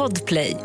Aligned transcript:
Podplay. 0.00 0.56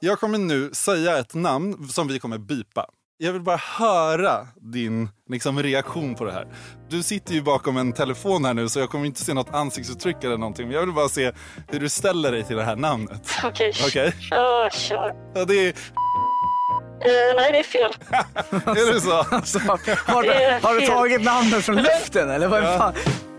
Jag 0.00 0.20
kommer 0.20 0.38
nu 0.38 0.70
säga 0.72 1.18
ett 1.18 1.34
namn 1.34 1.88
som 1.88 2.08
vi 2.08 2.18
kommer 2.18 2.38
bipa. 2.38 2.86
Jag 3.18 3.32
vill 3.32 3.42
bara 3.42 3.56
höra 3.56 4.46
din 4.72 5.08
liksom, 5.30 5.62
reaktion 5.62 6.14
på 6.14 6.24
det 6.24 6.32
här. 6.32 6.46
Du 6.88 7.02
sitter 7.02 7.34
ju 7.34 7.42
bakom 7.42 7.76
en 7.76 7.92
telefon 7.92 8.44
här 8.44 8.54
nu 8.54 8.68
så 8.68 8.80
jag 8.80 8.90
kommer 8.90 9.06
inte 9.06 9.20
se 9.24 9.34
något 9.34 9.54
ansiktsuttryck 9.54 10.24
eller 10.24 10.36
någonting. 10.36 10.66
Men 10.66 10.74
jag 10.74 10.86
vill 10.86 10.94
bara 10.94 11.08
se 11.08 11.32
hur 11.68 11.80
du 11.80 11.88
ställer 11.88 12.32
dig 12.32 12.44
till 12.44 12.56
det 12.56 12.64
här 12.64 12.76
namnet. 12.76 13.30
Okej. 13.44 13.72
Okej? 13.86 14.12
Ja, 14.30 14.68
kör. 14.72 15.14
Ja, 15.34 15.44
det 15.44 15.54
är... 15.54 15.68
Eh, 15.68 17.36
nej, 17.36 17.52
det 17.52 17.58
är 17.58 17.62
fel. 17.62 17.92
Är 18.78 18.92
det 18.92 19.00
så? 19.00 19.10
Alltså, 19.36 19.58
har, 19.58 20.22
du, 20.22 20.66
har 20.66 20.74
du 20.74 20.86
tagit 20.86 21.22
namnet 21.22 21.64
från 21.64 21.76
luften 21.76 22.30
eller 22.30 22.48
vad 22.48 22.62
fan? 22.62 22.94
Ja 23.04 23.29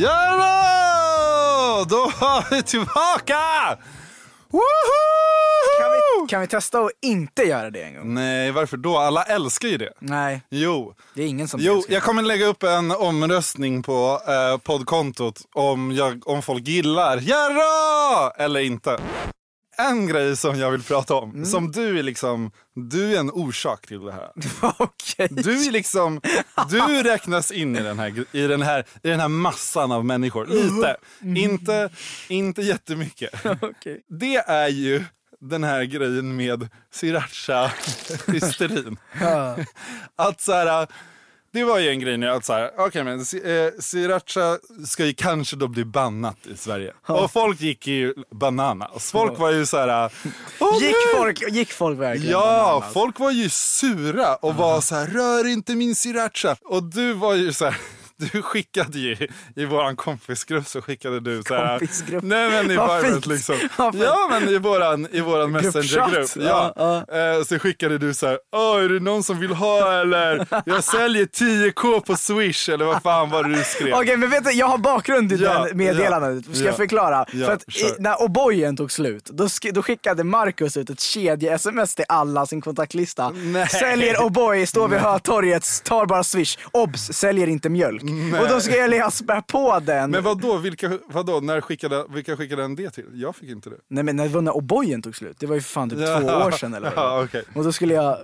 då! 0.00 1.84
Då 1.88 2.12
var 2.20 2.50
vi 2.50 2.62
tillbaka! 2.62 3.38
Woho! 4.50 4.62
Kan 5.80 5.92
vi, 5.92 6.28
kan 6.28 6.40
vi 6.40 6.46
testa 6.46 6.78
att 6.80 6.90
inte 7.02 7.42
göra 7.42 7.70
det 7.70 7.82
en 7.82 7.94
gång? 7.94 8.14
Nej, 8.14 8.50
varför 8.52 8.76
då? 8.76 8.98
Alla 8.98 9.22
älskar 9.22 9.68
ju 9.68 9.76
det. 9.76 9.92
Nej, 9.98 10.42
Jo. 10.50 10.94
det 11.14 11.22
är 11.22 11.26
ingen 11.26 11.48
som 11.48 11.60
Jo, 11.62 11.76
älskar 11.76 11.94
jag 11.94 12.02
kommer 12.02 12.22
lägga 12.22 12.46
upp 12.46 12.62
en 12.62 12.90
omröstning 12.90 13.82
på 13.82 14.20
eh, 14.28 14.58
poddkontot 14.58 15.40
om, 15.54 15.92
jag, 15.92 16.28
om 16.28 16.42
folk 16.42 16.66
gillar 16.68 17.16
Jarra 17.20 18.30
eller 18.30 18.60
inte. 18.60 18.98
En 19.78 20.06
grej 20.06 20.36
som 20.36 20.58
jag 20.58 20.70
vill 20.70 20.82
prata 20.82 21.14
om, 21.14 21.30
Mm. 21.30 21.44
som 21.46 21.72
du 21.72 21.98
är 21.98 22.02
liksom, 22.02 22.50
du 22.74 23.14
är 23.16 23.20
en 23.20 23.30
orsak 23.30 23.86
till 23.86 24.00
det 24.04 24.12
här. 24.12 24.30
Okej. 24.78 25.28
Du 25.30 25.66
är 25.66 25.70
liksom, 25.72 26.20
du 26.70 27.02
räknas 27.02 27.50
in 27.50 27.76
i 27.76 27.82
den 27.82 27.98
här, 27.98 28.24
i 28.32 28.46
den 28.46 28.62
här, 28.62 28.84
i 29.02 29.08
den 29.08 29.20
här 29.20 29.28
massan 29.28 29.92
av 29.92 30.04
människor. 30.04 30.46
Lite, 30.46 30.96
inte, 31.40 31.90
inte 32.28 32.62
jättemycket. 32.62 33.30
Okej. 33.60 34.02
Det 34.08 34.36
är 34.36 34.68
ju 34.68 35.04
den 35.40 35.64
här 35.64 35.84
grejen 35.84 36.36
med 36.36 36.68
sriracha-hysterin. 36.94 38.96
Att 40.16 40.40
så 40.40 40.52
här, 40.52 40.86
det 41.56 41.64
var 41.64 41.78
ju 41.78 41.88
en 41.90 42.00
grej 42.00 42.16
nu 42.16 42.28
att 42.30 42.44
så 42.44 42.52
här, 42.52 42.70
okej 42.78 43.04
men 43.04 43.18
eh, 43.20 43.72
sriracha 43.80 44.58
ska 44.86 45.04
ju 45.06 45.14
kanske 45.14 45.56
då 45.56 45.68
bli 45.68 45.84
bannat 45.84 46.36
i 46.46 46.56
Sverige. 46.56 46.92
Och 47.06 47.30
folk 47.32 47.60
gick 47.60 47.86
ju 47.86 48.14
bananas. 48.30 49.10
Folk 49.12 49.38
var 49.38 49.50
ju 49.52 49.66
så 49.66 49.76
här, 49.76 50.12
"Åh, 50.60 50.74
Gick, 50.74 50.82
nej!" 50.92 51.16
folk, 51.16 51.42
gick 51.50 51.72
folk 51.72 51.98
verkligen 52.00 52.32
Ja, 52.32 52.40
bananas? 52.72 52.92
folk 52.92 53.18
var 53.18 53.30
ju 53.30 53.48
sura 53.48 54.34
och 54.36 54.54
var 54.54 54.80
så 54.80 54.94
här, 54.94 55.06
rör 55.06 55.46
inte 55.46 55.74
min 55.74 55.94
sriracha. 55.94 56.56
Och 56.64 56.82
du 56.82 57.12
var 57.12 57.34
ju 57.34 57.52
så 57.52 57.64
här, 57.64 57.76
du 58.18 58.42
skickade 58.42 58.98
ju 58.98 59.16
i 59.56 59.64
våran 59.64 59.96
kompisgrupp 59.96 60.66
så 60.66 60.82
skickade 60.82 61.20
du 61.20 61.42
så 61.48 61.54
här. 61.54 61.78
Kompisgrupp? 61.78 62.22
Nej 62.24 62.50
men 62.50 62.64
i 62.64 62.68
Vibrant 62.68 63.26
liksom. 63.26 63.54
Ja 63.78 64.28
men 64.30 64.48
i 64.48 64.58
våran, 64.58 65.08
i 65.12 65.20
våran 65.20 65.52
messengergrupp. 65.52 66.14
Gruppchatt. 66.14 66.36
Ja. 66.44 66.72
Ja, 66.76 67.16
Eh, 67.16 67.42
Så 67.44 67.58
skickade 67.58 67.98
du 67.98 68.14
så 68.14 68.26
här, 68.26 68.38
Åh, 68.56 68.84
är 68.84 68.88
det 68.88 69.00
någon 69.00 69.22
som 69.22 69.40
vill 69.40 69.50
ha 69.50 70.00
eller? 70.00 70.46
Jag 70.66 70.84
säljer 70.84 71.24
10k 71.26 72.00
på 72.00 72.16
swish 72.16 72.68
eller 72.68 72.84
vad 72.84 73.02
fan 73.02 73.30
var 73.30 73.44
det 73.44 73.56
du 73.56 73.64
skrev? 73.64 73.94
Okej 73.94 74.16
men 74.16 74.30
vet 74.30 74.44
du, 74.44 74.50
jag 74.52 74.66
har 74.66 74.78
bakgrund 74.78 75.32
i 75.32 75.36
Ja, 75.36 75.64
den 75.64 75.76
meddelandet. 75.76 76.44
Ska 76.44 76.58
ja, 76.58 76.64
jag 76.66 76.76
förklara? 76.76 77.26
ja, 77.32 77.46
För 77.46 77.52
att 77.52 77.62
i, 77.76 77.94
när 77.98 78.14
O'boyen 78.14 78.76
tog 78.76 78.92
slut, 78.92 79.24
då, 79.24 79.44
sk- 79.44 79.72
då 79.72 79.82
skickade 79.82 80.24
Marcus 80.24 80.76
ut 80.76 80.90
ett 80.90 81.00
kedje-sms 81.00 81.94
till 81.94 82.04
alla 82.08 82.46
sin 82.46 82.60
kontaktlista. 82.60 83.30
Nej. 83.30 83.68
Säljer 83.68 84.14
O'boy, 84.14 84.66
står 84.66 84.88
vid 84.88 84.98
Hötorget, 84.98 85.82
tar 85.84 86.06
bara 86.06 86.24
swish. 86.24 86.58
Obs! 86.72 87.12
Säljer 87.12 87.46
inte 87.46 87.68
mjölk. 87.68 88.02
Och 88.42 88.48
då 88.48 88.60
ska 88.60 88.76
jag 88.76 89.12
spä 89.12 89.42
på 89.48 89.80
den. 89.80 90.10
Men 90.10 90.22
vad 90.22 90.40
då? 90.40 90.56
Vilka, 90.56 90.98
vad 91.06 91.26
då? 91.26 91.40
När 91.40 91.60
skickade, 91.60 92.04
vilka 92.10 92.36
skickade 92.36 92.64
en 92.64 92.76
det 92.76 92.90
till? 92.90 93.04
Jag 93.14 93.36
fick 93.36 93.50
inte 93.50 93.70
det. 93.70 93.76
Nej 93.88 94.04
men 94.04 94.16
det 94.16 94.28
var 94.28 94.42
när 94.42 94.52
O'boyen 94.52 95.02
tog 95.02 95.16
slut, 95.16 95.36
det 95.40 95.46
var 95.46 95.54
ju 95.54 95.60
för 95.60 95.68
fan 95.70 95.90
typ 95.90 95.98
Ja. 95.98 96.20
två 96.20 96.26
år 96.28 96.50
sedan 96.50 96.74
eller 96.74 96.90
vad. 96.96 97.04
Ja, 97.04 97.22
okej. 97.24 97.44
Och 97.54 97.64
då 97.64 97.72
skulle 97.72 97.94
jag, 97.94 98.18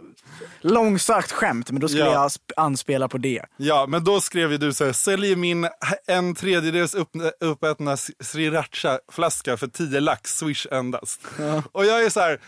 långsökt 0.60 1.32
skämt, 1.32 1.70
men 1.70 1.80
då 1.80 1.88
skulle 1.88 2.04
Ja. 2.04 2.12
jag 2.12 2.28
sp- 2.28 2.52
anspela 2.56 3.08
på 3.08 3.18
det. 3.18 3.42
Ja, 3.56 3.86
men 3.88 4.04
då 4.04 4.20
skrev 4.20 4.52
ju 4.52 4.58
du 4.58 4.72
så 4.72 4.84
här, 4.84 4.92
säljer 4.92 5.36
min 5.36 5.68
en 6.06 6.34
tredjedels 6.34 6.94
upp, 6.94 7.10
uppätna 7.40 7.96
sriracha-flaska 7.96 9.56
för 9.56 9.66
10 9.66 10.00
lax, 10.00 10.36
swish 10.38 10.66
endast. 10.70 11.20
Och 11.72 11.84
jag 11.86 12.04
är 12.04 12.10
så 12.10 12.20
här, 12.20 12.40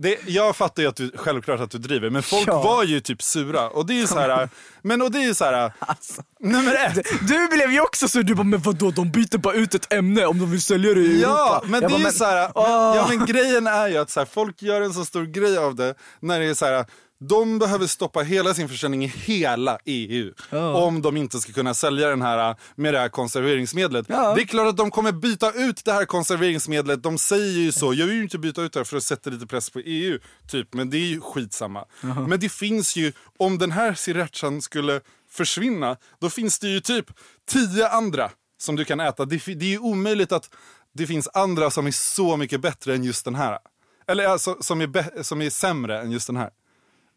det, 0.00 0.18
jag 0.26 0.56
fattar 0.56 0.82
ju 0.82 0.88
att 0.88 0.96
du, 0.96 1.12
självklart 1.16 1.60
att 1.60 1.70
du 1.70 1.78
driver, 1.78 2.10
men 2.10 2.22
folk 2.22 2.48
Ja. 2.48 2.62
var 2.62 2.84
ju 2.84 3.00
typ 3.00 3.22
sura. 3.22 3.68
Och 3.68 3.86
det 3.86 3.94
är 3.94 4.00
ju 4.00 4.06
så 4.06 4.18
här, 4.18 4.48
men 4.82 5.02
och 5.02 5.10
det 5.10 5.18
är 5.18 5.22
ju 5.26 5.34
så 5.34 5.44
här, 5.44 5.72
Alltså. 5.78 6.22
nummer 6.40 6.74
ett. 6.74 7.06
Du 7.28 7.48
blev 7.48 7.70
ju 7.72 7.80
också 7.80 8.08
så, 8.08 8.22
du 8.22 8.34
bara 8.34 8.44
men 8.44 8.60
vadå 8.60 8.90
de 8.90 9.10
byter 9.10 9.38
bara 9.38 9.54
ut 9.54 9.74
ett 9.74 9.92
ämne 9.92 10.26
om 10.26 10.38
de 10.38 10.50
vill 10.50 10.62
sälja 10.62 10.94
det 10.94 11.00
i 11.00 11.20
Ja, 11.22 11.28
Europa. 11.50 11.66
men 11.66 11.82
Jag 11.82 11.90
det 11.90 11.94
är 11.96 11.98
bara, 11.98 12.10
ju 12.10 12.12
så 12.18 12.24
här, 12.24 12.34
men, 12.54 12.96
ja, 12.96 13.06
men 13.08 13.26
grejen 13.26 13.66
är 13.66 13.88
ju 13.88 13.96
att 13.98 14.10
så 14.10 14.20
här, 14.20 14.26
folk 14.32 14.62
gör 14.62 14.80
en 14.82 14.92
så 14.94 15.04
stor 15.04 15.24
grej 15.24 15.58
av 15.58 15.74
det 15.74 15.94
när 16.20 16.40
det 16.40 16.46
är 16.46 16.54
så 16.54 16.66
här, 16.66 16.86
de 17.20 17.58
behöver 17.58 17.86
stoppa 17.86 18.20
hela 18.20 18.54
sin 18.54 18.68
försäljning 18.68 19.04
i 19.04 19.06
hela 19.06 19.78
EU 19.84 20.32
om 20.74 21.02
de 21.02 21.16
inte 21.16 21.38
ska 21.38 21.52
kunna 21.52 21.74
sälja 21.74 22.08
den 22.08 22.22
här 22.22 22.56
med 22.74 22.94
det 22.94 22.98
här 22.98 23.08
konserveringsmedlet. 23.08 24.06
Ja. 24.08 24.34
Det 24.34 24.42
är 24.42 24.46
klart 24.46 24.68
att 24.68 24.76
de 24.76 24.90
kommer 24.90 25.12
byta 25.12 25.52
ut 25.52 25.84
det 25.84 25.92
här 25.92 26.04
konserveringsmedlet. 26.04 27.02
De 27.02 27.18
säger 27.18 27.58
ju 27.58 27.72
så. 27.72 27.94
Jag 27.94 28.06
vill 28.06 28.16
ju 28.16 28.22
inte 28.22 28.38
byta 28.38 28.62
ut 28.62 28.72
det 28.72 28.78
här 28.78 28.84
för 28.84 28.96
att 28.96 29.02
sätta 29.02 29.30
lite 29.30 29.46
press 29.46 29.70
på 29.70 29.78
EU, 29.78 30.18
typ. 30.48 30.74
Men 30.74 30.90
det 30.90 30.96
är 30.96 31.06
ju 31.06 31.20
skitsamma. 31.20 31.84
Men 32.28 32.40
det 32.40 32.48
finns 32.48 32.96
ju, 32.96 33.12
om 33.38 33.58
den 33.58 33.72
här 33.72 33.94
srirachan 33.94 34.62
skulle 34.62 35.00
försvinna, 35.30 35.96
då 36.20 36.30
finns 36.30 36.58
det 36.58 36.68
ju 36.68 36.80
typ 36.80 37.06
tio 37.48 37.88
andra 37.88 38.30
som 38.58 38.76
du 38.76 38.84
kan 38.84 39.00
äta. 39.00 39.24
Det, 39.24 39.36
det 39.46 39.64
är 39.64 39.70
ju 39.70 39.78
omöjligt 39.78 40.32
att 40.32 40.50
det 40.94 41.06
finns 41.06 41.28
andra 41.34 41.70
som 41.70 41.86
är 41.86 41.90
så 41.90 42.36
mycket 42.36 42.60
bättre 42.60 42.94
än 42.94 43.04
just 43.04 43.24
den 43.24 43.34
här. 43.34 43.58
Eller 44.06 44.26
alltså, 44.26 44.56
som, 44.60 44.80
är 44.80 45.22
som 45.22 45.42
är 45.42 45.50
sämre 45.50 46.00
än 46.00 46.10
just 46.10 46.26
den 46.26 46.36
här. 46.36 46.50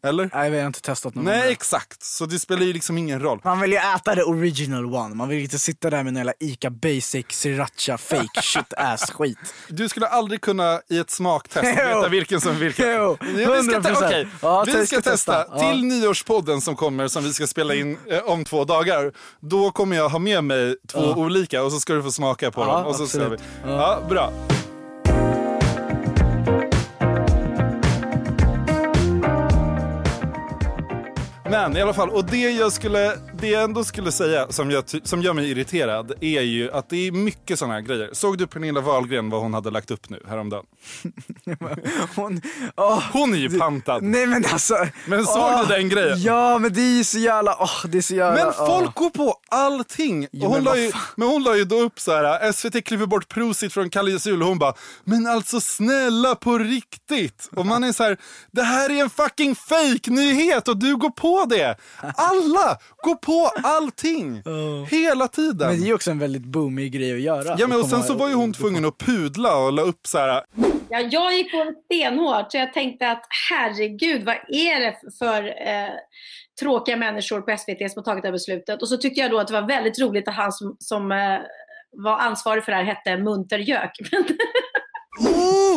Eller? 0.06 0.30
Nej 0.34 0.50
vi 0.50 0.58
har 0.60 0.66
inte 0.66 0.80
testat 0.82 1.14
någon 1.14 1.24
Nej, 1.24 1.52
exakt. 1.52 2.02
Så 2.02 2.26
det 2.26 2.38
spelar 2.38 2.62
ju 2.62 2.72
liksom 2.72 2.98
ingen 2.98 3.20
roll. 3.20 3.40
Man 3.44 3.60
vill 3.60 3.70
ju 3.72 3.76
äta 3.96 4.14
det 4.14 4.24
original 4.24 4.94
one, 4.94 5.14
man 5.14 5.28
vill 5.28 5.38
inte 5.42 5.58
sitta 5.58 5.90
där 5.90 6.02
med 6.02 6.16
jävla 6.16 6.32
ICA 6.40 6.70
basic 6.70 7.26
sriracha 7.30 7.98
fake 7.98 8.28
shit 8.42 8.72
ass 8.76 9.10
skit. 9.10 9.38
Du 9.68 9.88
skulle 9.88 10.06
aldrig 10.06 10.40
kunna 10.40 10.80
i 10.88 10.98
ett 10.98 11.10
smaktest 11.10 11.64
veta 11.78 12.08
vilken 12.08 12.40
som 12.40 12.58
vilken. 12.58 12.88
Jo, 12.92 13.16
Ja, 13.20 13.26
vi 13.54 13.62
ska, 13.62 13.78
100%. 13.78 13.82
te- 13.82 14.06
okej. 14.06 14.28
Ja, 14.42 14.64
vi 14.66 14.86
ska 14.86 15.00
testa. 15.00 15.46
Ja. 15.50 15.58
Till 15.58 15.84
nyårspodden 15.84 16.60
som 16.60 16.76
kommer, 16.76 17.08
som 17.08 17.24
vi 17.24 17.32
ska 17.32 17.46
spela 17.46 17.74
in 17.74 17.98
eh, 18.10 18.18
om 18.18 18.44
två 18.44 18.64
dagar. 18.64 19.12
Då 19.40 19.70
kommer 19.70 19.96
jag 19.96 20.08
ha 20.08 20.18
med 20.18 20.44
mig 20.44 20.76
två 20.92 20.98
olika 21.00 21.62
och 21.62 21.72
så 21.72 21.80
ska 21.80 21.92
du 21.94 22.02
få 22.02 22.12
smaka 22.12 22.50
på 22.50 22.60
Ja, 22.60 22.66
dem. 22.76 22.86
Och 22.86 22.96
så 22.96 23.06
ser 23.06 23.18
vi. 23.18 23.24
absolut. 23.24 23.40
Ja, 23.66 24.00
bra. 24.08 24.32
Men 31.52 31.76
i 31.76 31.82
alla 31.82 31.94
fall, 31.94 32.10
och 32.10 32.24
det 32.24 32.36
jag, 32.36 32.72
skulle, 32.72 33.16
det 33.38 33.48
jag 33.48 33.62
ändå 33.62 33.84
skulle 33.84 34.12
säga 34.12 34.46
som, 34.52 34.70
jag, 34.70 34.84
som 35.02 35.22
gör 35.22 35.32
mig 35.32 35.50
irriterad 35.50 36.12
är 36.20 36.40
ju 36.40 36.72
att 36.72 36.88
det 36.88 37.06
är 37.08 37.12
mycket 37.12 37.58
sådana 37.58 37.74
här 37.74 37.80
grejer. 37.80 38.10
Såg 38.12 38.38
du 38.38 38.46
Pernilla 38.46 38.80
Wahlgren 38.80 39.30
vad 39.30 39.40
hon 39.40 39.54
hade 39.54 39.70
lagt 39.70 39.90
upp 39.90 40.10
nu 40.10 40.22
häromdagen? 40.28 40.64
Hon, 42.16 42.40
åh, 42.76 43.02
Hon 43.12 43.34
är 43.34 43.38
ju 43.38 43.58
pantad. 43.58 44.02
nej 44.02 44.26
men 44.26 44.44
alltså. 44.52 44.74
Men 45.06 45.24
såg 45.24 45.36
åh, 45.36 45.68
du 45.68 45.74
den 45.74 45.88
grejen? 45.88 46.22
Ja 46.22 46.58
men 46.58 46.72
det 46.72 46.80
är 46.80 46.96
ju 46.96 47.04
så 47.04 47.18
jävla, 47.18 47.56
åh 47.60 47.86
det 47.88 47.98
är 47.98 48.02
så 48.02 48.14
jävla. 48.14 48.44
Men 48.44 48.52
folk 48.52 49.00
åh. 49.00 49.02
går 49.02 49.10
på 49.10 49.34
allting. 49.50 50.28
Jo, 50.32 50.46
hon 50.48 50.54
men 50.54 50.64
la 50.64 50.76
ju, 50.76 50.92
men 51.16 51.28
hon 51.28 51.42
la 51.42 51.56
ju 51.56 51.64
då 51.64 51.80
upp 51.80 52.00
så 52.00 52.12
här. 52.12 52.52
SVT 52.52 52.84
klipper 52.84 53.06
bort 53.06 53.28
Prosit 53.28 53.72
från 53.72 53.90
Kalles 53.90 54.26
jul 54.26 54.42
och 54.42 54.48
hon 54.48 54.58
bara, 54.58 54.74
men 55.04 55.26
alltså 55.26 55.60
snälla 55.60 56.34
på 56.34 56.58
riktigt. 56.58 57.50
Och 57.56 57.66
man 57.66 57.84
är 57.84 57.92
så 57.92 58.02
här, 58.02 58.16
det 58.50 58.62
här 58.62 58.90
är 58.90 59.02
en 59.02 59.10
fucking 59.10 59.54
fake-nyhet 59.54 60.68
och 60.68 60.76
du 60.76 60.96
går 60.96 61.10
på 61.10 61.41
det. 61.46 61.76
Alla 62.16 62.78
går 63.02 63.14
på 63.14 63.50
allting. 63.62 64.42
Hela 64.90 65.28
tiden. 65.28 65.68
Men 65.68 65.80
det 65.80 65.84
är 65.84 65.86
ju 65.86 65.94
också 65.94 66.10
en 66.10 66.18
väldigt 66.18 66.44
boomig 66.44 66.92
grej 66.92 67.12
att 67.12 67.20
göra. 67.20 67.56
Ja 67.58 67.66
men 67.66 67.80
och 67.80 67.86
sen 67.86 68.02
så 68.02 68.14
var 68.14 68.28
ju 68.28 68.34
hon 68.34 68.52
tvungen 68.52 68.84
att 68.84 68.98
pudla 68.98 69.56
och 69.56 69.72
la 69.72 69.82
upp 69.82 70.06
så 70.06 70.18
här. 70.18 70.42
Ja, 70.88 71.00
jag 71.00 71.36
gick 71.36 71.52
på 71.52 71.74
stenhårt 71.84 72.52
så 72.52 72.58
jag 72.58 72.72
tänkte 72.72 73.10
att 73.10 73.26
herregud, 73.50 74.24
vad 74.24 74.36
är 74.48 74.80
det 74.80 74.96
för 75.18 75.44
eh, 75.44 75.90
tråkiga 76.60 76.96
människor 76.96 77.40
på 77.40 77.56
SVT 77.56 77.92
som 77.92 78.00
har 78.00 78.02
tagit 78.02 78.22
det 78.22 78.28
här 78.28 78.32
beslutet? 78.32 78.82
Och 78.82 78.88
så 78.88 78.96
tyckte 78.96 79.20
jag 79.20 79.30
då 79.30 79.38
att 79.38 79.48
det 79.48 79.54
var 79.54 79.68
väldigt 79.68 79.98
roligt 80.00 80.28
att 80.28 80.34
han 80.34 80.52
som, 80.52 80.76
som 80.78 81.12
eh, 81.12 81.38
var 81.96 82.18
ansvarig 82.18 82.64
för 82.64 82.72
det 82.72 82.78
här 82.78 82.84
hette 82.84 83.16
Munter 83.16 83.58
Gök. 83.58 83.90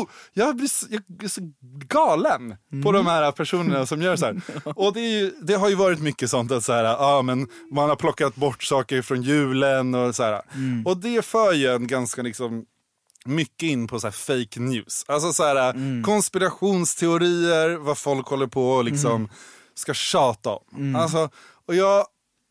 Oh, 0.01 0.07
jag, 0.33 0.55
blir 0.55 0.67
så, 0.67 0.85
jag 0.89 1.01
blir 1.07 1.29
så 1.29 1.41
galen 1.87 2.55
på 2.83 2.91
de 2.91 3.05
här 3.05 3.31
personerna 3.31 3.85
som 3.85 4.01
gör 4.01 4.15
så 4.15 4.25
här. 4.25 4.41
Och 4.75 4.93
det, 4.93 4.99
ju, 5.01 5.31
det 5.41 5.53
har 5.53 5.69
ju 5.69 5.75
varit 5.75 5.99
mycket 5.99 6.29
sånt 6.29 6.51
att 6.51 6.63
så 6.63 6.73
här, 6.73 6.83
ja, 6.83 7.21
men 7.21 7.47
man 7.71 7.89
har 7.89 7.95
plockat 7.95 8.35
bort 8.35 8.63
saker 8.63 9.01
från 9.01 9.21
julen 9.21 9.95
och 9.95 10.15
så 10.15 10.23
här. 10.23 10.41
Och 10.85 10.97
det 10.97 11.25
för 11.25 11.53
ju 11.53 11.67
en 11.75 11.87
ganska 11.87 12.21
liksom 12.21 12.65
mycket 13.25 13.63
in 13.69 13.87
på 13.87 13.99
så 13.99 14.11
fake 14.11 14.59
news. 14.59 15.05
Alltså 15.07 15.33
så 15.33 15.43
här, 15.43 16.03
konspirationsteorier, 16.03 17.77
vad 17.77 17.97
folk 17.97 18.27
håller 18.27 18.47
på 18.47 18.69
och 18.69 18.83
liksom 18.85 19.29
ska 19.75 19.93
tjata 19.93 20.49
om. 20.49 20.95
Alltså, 20.95 21.29
Och 21.67 21.75
jag, 21.75 22.05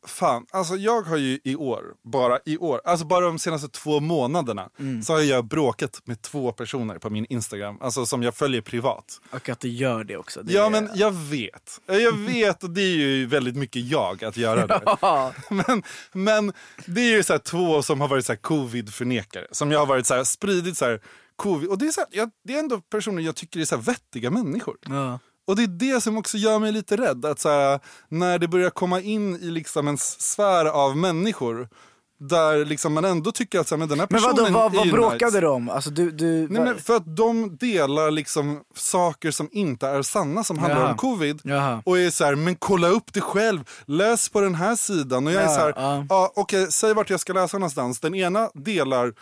fan, 0.07 0.47
alltså 0.51 0.77
jag 0.77 1.03
har 1.03 1.17
ju 1.17 1.39
i 1.45 1.57
år, 1.57 1.83
bara 2.05 2.39
i 2.45 2.59
år, 2.59 2.81
alltså 2.85 3.07
bara 3.07 3.25
de 3.27 3.39
senaste 3.39 3.69
två 3.69 4.01
månaderna 4.01 4.69
Mm. 4.79 5.03
så 5.03 5.13
har 5.13 5.21
jag 5.21 5.45
bråkat 5.45 6.01
med 6.05 6.23
två 6.23 6.53
personer 6.53 6.99
på 6.99 7.11
min 7.11 7.27
Instagram, 7.29 7.79
alltså 7.81 8.07
som 8.07 8.23
jag 8.23 8.35
följer 8.35 8.61
privat. 8.61 9.21
Och 9.31 9.49
att 9.49 9.61
du 9.61 9.69
gör 9.69 10.05
det 10.05 10.17
också. 10.17 10.43
Det 10.43 10.53
Ja 10.53 10.67
är- 10.67 10.71
men 10.71 10.89
jag 10.95 11.11
vet, 11.11 11.81
jag 11.87 12.13
vet 12.19 12.63
och 12.65 12.71
det 12.71 12.81
är 12.81 12.97
ju 12.97 13.27
väldigt 13.27 13.57
mycket 13.57 13.83
jag 13.83 14.25
att 14.25 14.37
göra 14.37 14.67
det. 14.67 14.81
Ja. 15.01 15.33
Men, 15.51 15.83
men 16.13 16.53
det 16.87 17.01
är 17.01 17.17
ju 17.17 17.23
så 17.23 17.39
två 17.39 17.83
som 17.83 18.01
har 18.01 18.09
varit 18.09 18.27
så 18.27 18.33
här 18.33 18.39
covid-förnekare. 18.41 19.47
Som 19.53 19.71
jag 19.73 19.79
har 19.79 19.87
varit 19.87 20.07
så 20.07 20.15
här, 20.15 20.25
spridit 20.25 20.77
så 20.79 20.85
här 20.85 21.01
covid. 21.37 21.69
Och 21.69 21.79
det 21.79 21.87
är, 21.87 21.91
så 21.91 22.01
här, 22.01 22.09
jag, 22.13 22.31
det 22.45 22.55
är 22.55 22.59
ändå 22.59 22.81
personer 22.81 23.23
jag 23.23 23.37
tycker 23.37 23.61
är 23.61 23.65
så 23.65 23.77
vettiga 23.77 24.31
människor. 24.31 24.77
Ja. 24.87 25.19
Och 25.47 25.57
det 25.57 25.63
är 25.63 25.67
det 25.95 26.01
som 26.01 26.17
också 26.19 26.37
gör 26.37 26.59
mig 26.59 26.73
lite 26.73 26.97
rädd. 26.97 27.25
Att 27.25 27.41
så 27.41 27.49
här, 27.49 27.81
när 28.09 28.39
det 28.39 28.49
börjar 28.49 28.71
komma 28.71 29.01
in 29.01 29.35
i 29.35 29.51
liksom 29.51 29.89
en 29.89 29.99
sfär 29.99 30.67
av 30.67 30.97
människor. 30.97 31.69
Där 32.21 32.65
liksom 32.65 32.95
man 32.95 33.05
ändå 33.05 33.33
tycker 33.33 33.61
att 33.61 33.69
så 33.69 33.75
här, 33.75 33.79
men 33.79 33.89
den 33.89 34.01
här 34.01 34.07
Men 34.11 34.23
personen 34.23 34.53
vadå, 34.53 34.59
vad, 34.59 34.75
vad 34.75 34.91
bråkade 34.91 35.25
nice. 35.27 35.41
du 35.41 35.47
om? 35.47 35.71
Alltså 35.71 35.91
du, 35.91 36.11
du, 36.11 36.49
Nej, 36.51 36.63
men 36.63 36.79
för 36.79 36.97
att 36.97 37.17
de 37.17 37.57
delar 37.57 38.11
liksom 38.11 38.61
saker 38.77 39.31
som 39.31 39.49
inte 39.53 39.87
är 39.89 40.03
sanna 40.03 40.45
som 40.45 40.59
handlar 40.59 40.81
Jaha. 40.81 40.91
om 40.91 40.97
covid. 40.97 41.41
Jaha. 41.45 41.83
Och 41.85 41.99
är 41.99 42.11
så 42.11 42.25
här, 42.25 42.35
men 42.35 42.57
kolla 42.57 42.89
upp 42.89 43.13
det 43.13 43.21
själv, 43.21 43.61
läs 43.87 44.29
på 44.29 44.41
den 44.41 44.55
här 44.55 44.77
sidan. 44.77 45.27
Och 45.27 45.33
jag 45.33 45.43
är 45.43 45.47
Ja, 45.47 45.55
så 45.55 45.61
här, 45.61 45.73
ja. 45.77 46.07
ja. 46.09 46.33
okej, 46.37 46.73
säg 46.73 46.95
vart 46.95 47.11
jag 47.11 47.21
ska 47.21 47.33
läsa 47.33 47.59
någonstans. 47.59 48.01
Den 48.01 48.15
ena 48.15 48.51
delar 48.55 49.13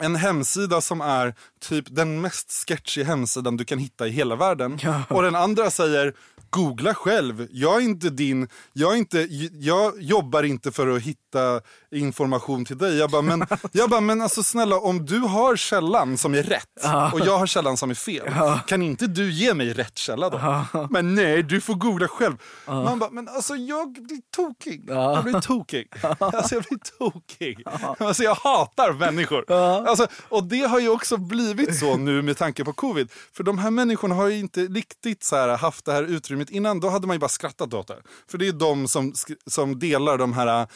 en 0.00 0.16
hemsida 0.16 0.80
som 0.80 1.00
är 1.00 1.34
typ 1.60 1.84
den 1.88 2.20
mest 2.20 2.52
sketchy 2.68 3.02
hemsidan 3.02 3.56
du 3.56 3.64
kan 3.64 3.78
hitta 3.78 4.06
i 4.06 4.10
hela 4.10 4.36
världen. 4.36 4.78
Ja. 4.82 5.02
Och 5.08 5.22
den 5.22 5.34
andra 5.34 5.70
säger, 5.70 6.14
googla 6.50 6.94
själv. 6.94 7.48
Jag 7.50 7.76
är 7.76 7.80
inte 7.80 8.10
din, 8.10 8.48
jag, 8.72 8.92
är 8.92 8.96
inte, 8.96 9.28
jag 9.52 10.02
jobbar 10.02 10.42
inte 10.42 10.72
för 10.72 10.96
att 10.96 11.02
hitta 11.02 11.60
information 11.94 12.64
till 12.64 12.78
dig. 12.78 12.98
Jag 12.98 13.10
bara, 13.10 13.22
men, 13.22 13.46
jag 13.72 13.90
bara, 13.90 14.00
men 14.00 14.22
alltså 14.22 14.42
snälla 14.42 14.76
om 14.78 15.06
du 15.06 15.18
har 15.18 15.56
källan 15.56 16.18
som 16.18 16.34
är 16.34 16.42
rätt 16.42 16.84
och 17.12 17.20
jag 17.20 17.38
har 17.38 17.46
källan 17.46 17.76
som 17.76 17.90
är 17.90 17.94
fel. 17.94 18.34
Kan 18.66 18.82
inte 18.82 19.06
du 19.06 19.32
ge 19.32 19.54
mig 19.54 19.72
rätt 19.72 19.98
källa 19.98 20.30
då? 20.30 20.64
Men 20.90 21.14
nej, 21.14 21.42
du 21.42 21.60
får 21.60 21.74
googla 21.74 22.08
själv. 22.08 22.36
Man 22.66 22.98
bara, 22.98 23.10
men 23.10 23.28
alltså 23.28 23.56
jag 23.56 23.92
blir 23.92 24.20
tokig. 24.36 24.84
Jag 24.88 25.24
blir 25.24 25.40
tokig. 25.40 25.88
Alltså 26.18 26.54
jag 26.54 26.64
blir 26.64 26.78
tokig. 26.98 27.64
Alltså 27.98 28.22
jag 28.22 28.34
hatar 28.34 28.92
människor. 28.92 29.52
Alltså, 29.52 30.06
och 30.28 30.44
det 30.44 30.60
har 30.62 30.80
ju 30.80 30.88
också 30.88 31.16
blivit 31.16 31.78
så 31.78 31.96
nu 31.96 32.22
med 32.22 32.36
tanke 32.36 32.64
på 32.64 32.72
covid. 32.72 33.10
För 33.32 33.44
de 33.44 33.58
här 33.58 33.70
människorna 33.70 34.14
har 34.14 34.28
ju 34.28 34.38
inte 34.38 34.60
riktigt 34.60 35.24
så 35.24 35.36
här 35.36 35.56
haft 35.56 35.84
det 35.84 35.92
här 35.92 36.02
utrymmet 36.02 36.50
innan. 36.50 36.80
Då 36.80 36.88
hade 36.88 37.06
man 37.06 37.14
ju 37.16 37.20
bara 37.20 37.28
skrattat 37.28 37.74
åt 37.74 37.86
det. 37.88 37.96
För 38.30 38.38
det 38.38 38.48
är 38.48 38.52
de 38.52 38.88
som, 38.88 39.12
som 39.46 39.78
delar 39.78 40.18
de 40.18 40.32
här 40.32 40.66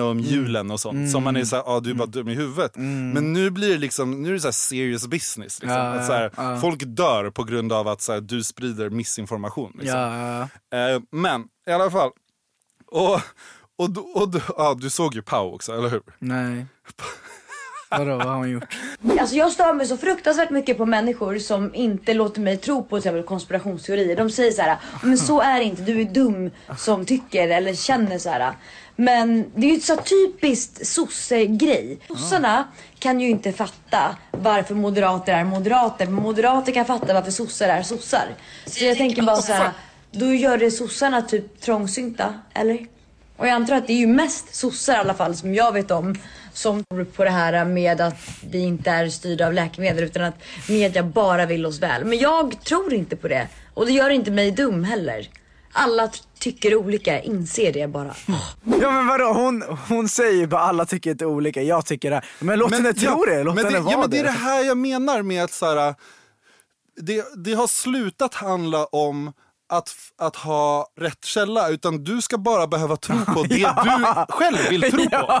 äh, 0.00 0.06
fake-nyheterna 0.06 0.10
om 0.10 0.20
julen 0.20 0.70
och 0.70 0.80
sånt. 0.80 1.10
Som 1.12 1.22
man 1.24 1.36
är 1.36 1.44
så 1.44 1.56
här, 1.56 1.62
ah, 1.76 1.80
du 1.80 1.90
är 1.90 1.94
bara 1.94 2.06
dum 2.06 2.28
i 2.28 2.34
huvudet. 2.34 2.76
Men 2.76 3.32
nu 3.32 3.50
blir 3.50 3.70
det 3.70 3.78
liksom, 3.78 4.22
nu 4.22 4.28
är 4.28 4.32
det 4.32 4.40
så 4.40 4.46
här 4.46 4.52
serious 4.52 5.06
business. 5.06 5.60
Liksom. 5.62 5.68
Ja, 5.80 5.82
att 5.94 6.06
så 6.06 6.12
här, 6.12 6.32
ja. 6.36 6.60
Folk 6.60 6.82
dör 6.86 7.30
på 7.30 7.44
grund 7.44 7.72
av 7.72 7.88
att 7.88 8.00
så 8.02 8.12
här, 8.12 8.20
du 8.20 8.44
sprider 8.44 8.90
missinformation. 8.90 9.72
Liksom. 9.78 9.98
Eh, 10.74 11.02
men 11.12 11.44
i 11.68 11.72
alla 11.72 11.90
fall. 11.90 12.10
Och, 12.86 13.20
och, 13.78 13.90
då- 13.90 14.00
och, 14.00 14.28
då- 14.30 14.40
ja, 14.56 14.74
du 14.80 14.90
såg 14.90 15.14
ju 15.14 15.22
Pau 15.22 15.54
också, 15.54 15.72
eller 15.78 15.88
hur? 15.88 16.02
Nej. 16.18 16.66
Vadå, 17.90 18.16
vad 18.16 18.26
har 18.26 18.36
hon 18.36 18.50
gjort? 18.50 18.76
Alltså 19.20 19.36
jag 19.36 19.52
stör 19.52 19.74
mig 19.74 19.86
så 19.86 19.96
fruktansvärt 19.96 20.50
mycket 20.50 20.78
på 20.78 20.86
människor 20.86 21.38
som 21.38 21.74
inte 21.74 22.14
låter 22.14 22.40
mig 22.40 22.56
tro 22.56 22.82
på 22.82 22.88
till 22.88 22.98
exempel 22.98 23.22
konspirationsteorier. 23.22 24.16
De 24.16 24.30
säger 24.30 24.52
så 24.52 24.62
här, 24.62 24.76
men 25.02 25.18
så 25.18 25.40
är 25.40 25.58
det 25.58 25.64
inte, 25.64 25.82
du 25.82 26.00
är 26.00 26.04
dum 26.04 26.50
som 26.76 27.06
tycker 27.06 27.48
eller 27.48 27.74
känner 27.74 28.18
så 28.18 28.30
här. 28.30 28.52
Men 28.96 29.44
det 29.54 29.66
är 29.66 29.74
ju 29.74 29.80
så 29.80 29.96
typiskt 29.96 30.86
sosse-grej. 30.86 31.98
Sossarna 32.08 32.64
kan 32.98 33.20
ju 33.20 33.28
inte 33.30 33.52
fatta 33.52 34.16
varför 34.30 34.74
moderater 34.74 35.32
är 35.34 35.44
moderater. 35.44 36.06
Men 36.06 36.22
moderater 36.22 36.72
kan 36.72 36.84
fatta 36.84 37.14
varför 37.14 37.30
sossar 37.30 37.68
är 37.68 37.82
sossar. 37.82 38.26
Så 38.66 38.84
jag 38.84 38.96
tänker 38.96 39.22
bara 39.22 39.36
så 39.36 39.52
här, 39.52 39.70
då 40.10 40.34
gör 40.34 40.58
det 40.58 40.70
sossarna 40.70 41.22
typ 41.22 41.60
trångsynta, 41.60 42.34
eller? 42.54 42.86
Och 43.36 43.46
jag 43.46 43.52
antar 43.52 43.76
att 43.76 43.86
det 43.86 43.92
är 43.92 43.98
ju 43.98 44.06
mest 44.06 44.54
sossar 44.54 44.94
i 44.94 44.96
alla 44.96 45.14
fall 45.14 45.36
som 45.36 45.54
jag 45.54 45.72
vet 45.72 45.90
om 45.90 46.14
som 46.56 46.84
tror 46.84 47.04
på 47.04 47.24
det 47.24 47.30
här 47.30 47.64
med 47.64 48.00
att 48.00 48.14
vi 48.50 48.58
inte 48.58 48.90
är 48.90 49.08
styrda 49.08 49.46
av 49.46 49.52
läkemedel 49.52 50.04
utan 50.04 50.22
att 50.24 50.34
media 50.68 51.02
bara 51.02 51.46
vill 51.46 51.66
oss 51.66 51.80
väl. 51.80 52.04
Men 52.04 52.18
jag 52.18 52.64
tror 52.64 52.94
inte 52.94 53.16
på 53.16 53.28
det. 53.28 53.48
Och 53.74 53.86
det 53.86 53.92
gör 53.92 54.10
inte 54.10 54.30
mig 54.30 54.50
dum 54.50 54.84
heller. 54.84 55.28
Alla 55.72 56.10
tycker 56.38 56.74
olika, 56.74 57.20
inser 57.20 57.72
det 57.72 57.86
bara. 57.86 58.14
Ja 58.80 58.90
men 58.90 59.06
vadå, 59.06 59.32
hon, 59.32 59.62
hon 59.88 60.08
säger 60.08 60.32
ju 60.32 60.46
bara 60.46 60.60
alla 60.60 60.86
tycker 60.86 61.10
inte 61.10 61.26
olika, 61.26 61.62
jag 61.62 61.86
tycker 61.86 62.10
det 62.10 62.16
här. 62.16 62.24
Men 62.38 62.58
låt 62.58 62.72
henne 62.72 62.92
tro 62.92 63.24
det, 63.24 63.42
låt 63.42 63.54
men 63.54 63.64
henne 63.64 63.78
det, 63.78 63.82
vara 63.82 63.92
ja, 63.92 64.00
men 64.00 64.10
det 64.10 64.18
är 64.18 64.24
det 64.24 64.30
här 64.30 64.64
jag 64.64 64.78
menar 64.78 65.22
med 65.22 65.44
att 65.44 65.52
så 65.52 65.66
här, 65.66 65.94
det, 66.96 67.24
det 67.44 67.54
har 67.54 67.66
slutat 67.66 68.34
handla 68.34 68.84
om 68.84 69.32
att, 69.68 69.94
att 70.18 70.36
ha 70.36 70.86
rätt 71.00 71.24
källa, 71.24 71.68
utan 71.68 72.04
du 72.04 72.22
ska 72.22 72.38
bara 72.38 72.66
behöva 72.66 72.96
tro 72.96 73.24
på 73.24 73.42
det 73.48 73.56
du 73.56 74.04
själv 74.28 74.58
vill 74.70 74.80
tro 74.90 75.10
på. 75.10 75.40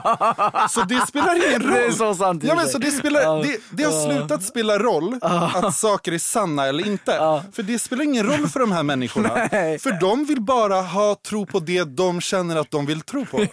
Så 0.70 0.82
det 0.82 1.06
spelar 1.06 1.48
ingen 1.48 1.62
roll. 1.62 1.72
Det 1.72 1.84
är 1.86 1.90
så 1.90 2.14
sant 2.14 2.44
ja, 2.44 2.54
men 2.54 2.68
så 2.68 2.78
det, 2.78 2.90
spelar, 2.90 3.20
Ja. 3.20 3.42
det, 3.42 3.60
det 3.70 3.84
har 3.84 4.06
slutat 4.06 4.42
spela 4.42 4.78
roll 4.78 5.18
att 5.22 5.74
saker 5.76 6.12
är 6.12 6.18
sanna 6.18 6.66
eller 6.66 6.86
inte. 6.86 7.42
För 7.52 7.62
det 7.62 7.78
spelar 7.78 8.04
ingen 8.04 8.26
roll 8.26 8.48
för 8.48 8.60
de 8.60 8.72
här 8.72 8.82
människorna. 8.82 9.30
Nej. 9.52 9.78
För 9.78 10.00
de 10.00 10.24
vill 10.24 10.40
bara 10.42 10.80
ha 10.80 11.16
tro 11.26 11.46
på 11.46 11.58
det 11.60 11.84
de 11.84 12.20
känner 12.20 12.56
att 12.56 12.70
de 12.70 12.86
vill 12.86 13.00
tro 13.00 13.26
på. 13.26 13.46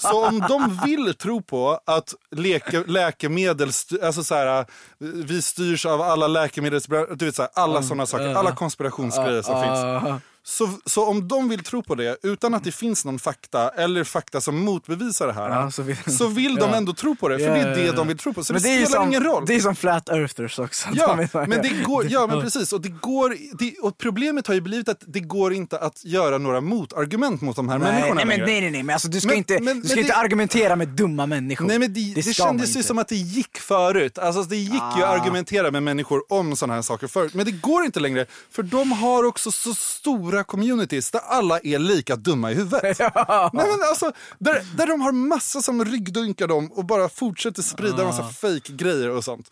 Så 0.00 0.26
om 0.26 0.44
de 0.48 0.80
vill 0.84 1.14
tro 1.14 1.42
på 1.42 1.80
att 1.86 2.14
leke, 2.36 2.84
läkemedel, 2.86 3.70
alltså 4.02 4.24
så 4.24 4.34
här, 4.34 4.66
vi 4.98 5.42
styrs 5.42 5.86
av 5.86 6.02
alla 6.02 6.26
läkemedels... 6.26 6.86
Du 7.16 7.24
vet 7.24 7.36
så 7.36 7.42
här, 7.42 7.50
alla 7.54 7.82
sådana 7.82 8.06
saker, 8.06 8.34
alla 8.34 8.54
konspirationsgrejer 8.54 9.42
som 9.42 9.62
finns. 9.62 10.05
Ah, 10.46 10.48
Så, 10.48 10.70
så 10.86 11.04
om 11.06 11.28
de 11.28 11.48
vill 11.48 11.64
tro 11.64 11.82
på 11.82 11.94
det 11.94 12.16
utan 12.22 12.54
att 12.54 12.64
det 12.64 12.72
finns 12.72 13.04
någon 13.04 13.18
fakta 13.18 13.68
eller 13.68 14.04
fakta 14.04 14.40
som 14.40 14.58
motbevisar 14.64 15.26
det 15.26 15.32
här 15.32 15.50
Ja, 15.50 15.70
så 15.70 15.72
så 15.72 15.82
vill, 15.82 15.96
vill- 16.34 16.54
de 16.56 16.60
Ja. 16.70 16.76
ändå 16.76 16.92
tro 16.94 17.16
på 17.16 17.28
det 17.28 17.38
för 17.38 17.44
Ja, 17.46 17.52
det 17.52 17.60
är 17.60 17.76
det 17.76 17.92
de 17.92 18.08
vill 18.08 18.18
tro 18.18 18.34
på. 18.34 18.44
Så 18.44 18.52
men 18.52 18.62
det, 18.62 18.68
ju 18.68 18.86
spelar 18.86 19.00
som, 19.02 19.08
ingen 19.08 19.24
roll. 19.24 19.44
Det 19.46 19.54
är 19.54 19.60
som 19.60 19.76
flat 19.76 20.08
earthers 20.08 20.58
också. 20.58 20.88
Ja, 20.94 21.16
De 21.32 21.46
men 21.48 21.62
det 21.62 21.82
går, 21.84 22.06
ja 22.10 22.26
men 22.26 22.40
precis. 22.42 22.72
Och, 22.72 22.80
det 22.80 22.88
går, 22.88 23.36
det, 23.58 23.74
och 23.82 23.98
problemet 23.98 24.46
har 24.46 24.54
ju 24.54 24.60
blivit 24.60 24.88
att 24.88 25.02
det 25.06 25.20
går 25.20 25.52
inte 25.54 25.78
att 25.78 26.04
göra 26.04 26.38
några 26.38 26.60
motargument 26.60 27.40
mot 27.40 27.56
de 27.56 27.68
här 27.68 27.78
Nej, 27.78 27.92
människorna 27.92 28.14
nej, 28.14 28.24
men, 28.26 28.38
längre. 28.38 28.46
nej, 28.46 28.60
nej, 28.60 28.70
nej, 28.70 28.82
men 28.82 28.92
alltså, 28.94 29.08
du 29.08 29.20
ska 29.20 29.28
Men- 29.28 29.36
inte, 29.38 29.60
men- 29.60 29.80
du 29.80 29.88
ska 29.88 29.98
inte 30.00 30.12
det- 30.12 30.16
argumentera 30.16 30.76
med 30.76 30.88
dumma 30.88 31.26
människor. 31.26 31.66
Nej 31.66 31.78
men 31.78 31.92
det, 31.92 32.14
det, 32.14 32.26
man 32.26 32.34
kändes 32.34 32.76
ju 32.76 32.82
som 32.82 32.98
att 32.98 33.08
det 33.08 33.16
gick 33.16 33.58
förut. 33.58 34.18
Alltså 34.18 34.42
det 34.42 34.56
gick 34.56 34.72
ju 34.72 34.78
Ah. 34.80 35.06
att 35.06 35.20
argumentera 35.20 35.70
med 35.70 35.82
människor 35.82 36.22
om 36.32 36.56
sådana 36.56 36.74
här 36.74 36.82
saker 36.82 37.06
förut. 37.06 37.34
Men 37.34 37.44
det 37.46 37.52
går 37.52 37.84
inte 37.84 38.00
längre. 38.00 38.26
För 38.50 38.62
de 38.62 38.92
har 38.92 39.24
också 39.24 39.50
så 39.52 39.74
stora 39.74 40.35
communities 40.44 41.10
där 41.10 41.20
alla 41.20 41.58
är 41.58 41.78
lika 41.78 42.16
dumma 42.16 42.50
i 42.50 42.54
huvudet. 42.54 42.98
Nej, 42.98 43.50
men 43.52 43.82
alltså, 43.88 44.12
där, 44.38 44.76
där 44.76 44.86
de 44.86 45.00
har 45.00 45.12
massa 45.12 45.62
som 45.62 45.84
ryggdunkar 45.84 46.46
dem 46.46 46.72
och 46.72 46.84
bara 46.86 47.08
fortsätter 47.08 47.62
sprida 47.62 48.04
massa 48.04 48.22
Ah. 48.22 48.28
fake 48.28 48.72
grejer 48.72 49.10
och 49.10 49.24
sånt. 49.24 49.50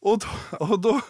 Och 0.00 0.18
då, 0.18 0.26
och 0.58 0.80
då, 0.80 1.00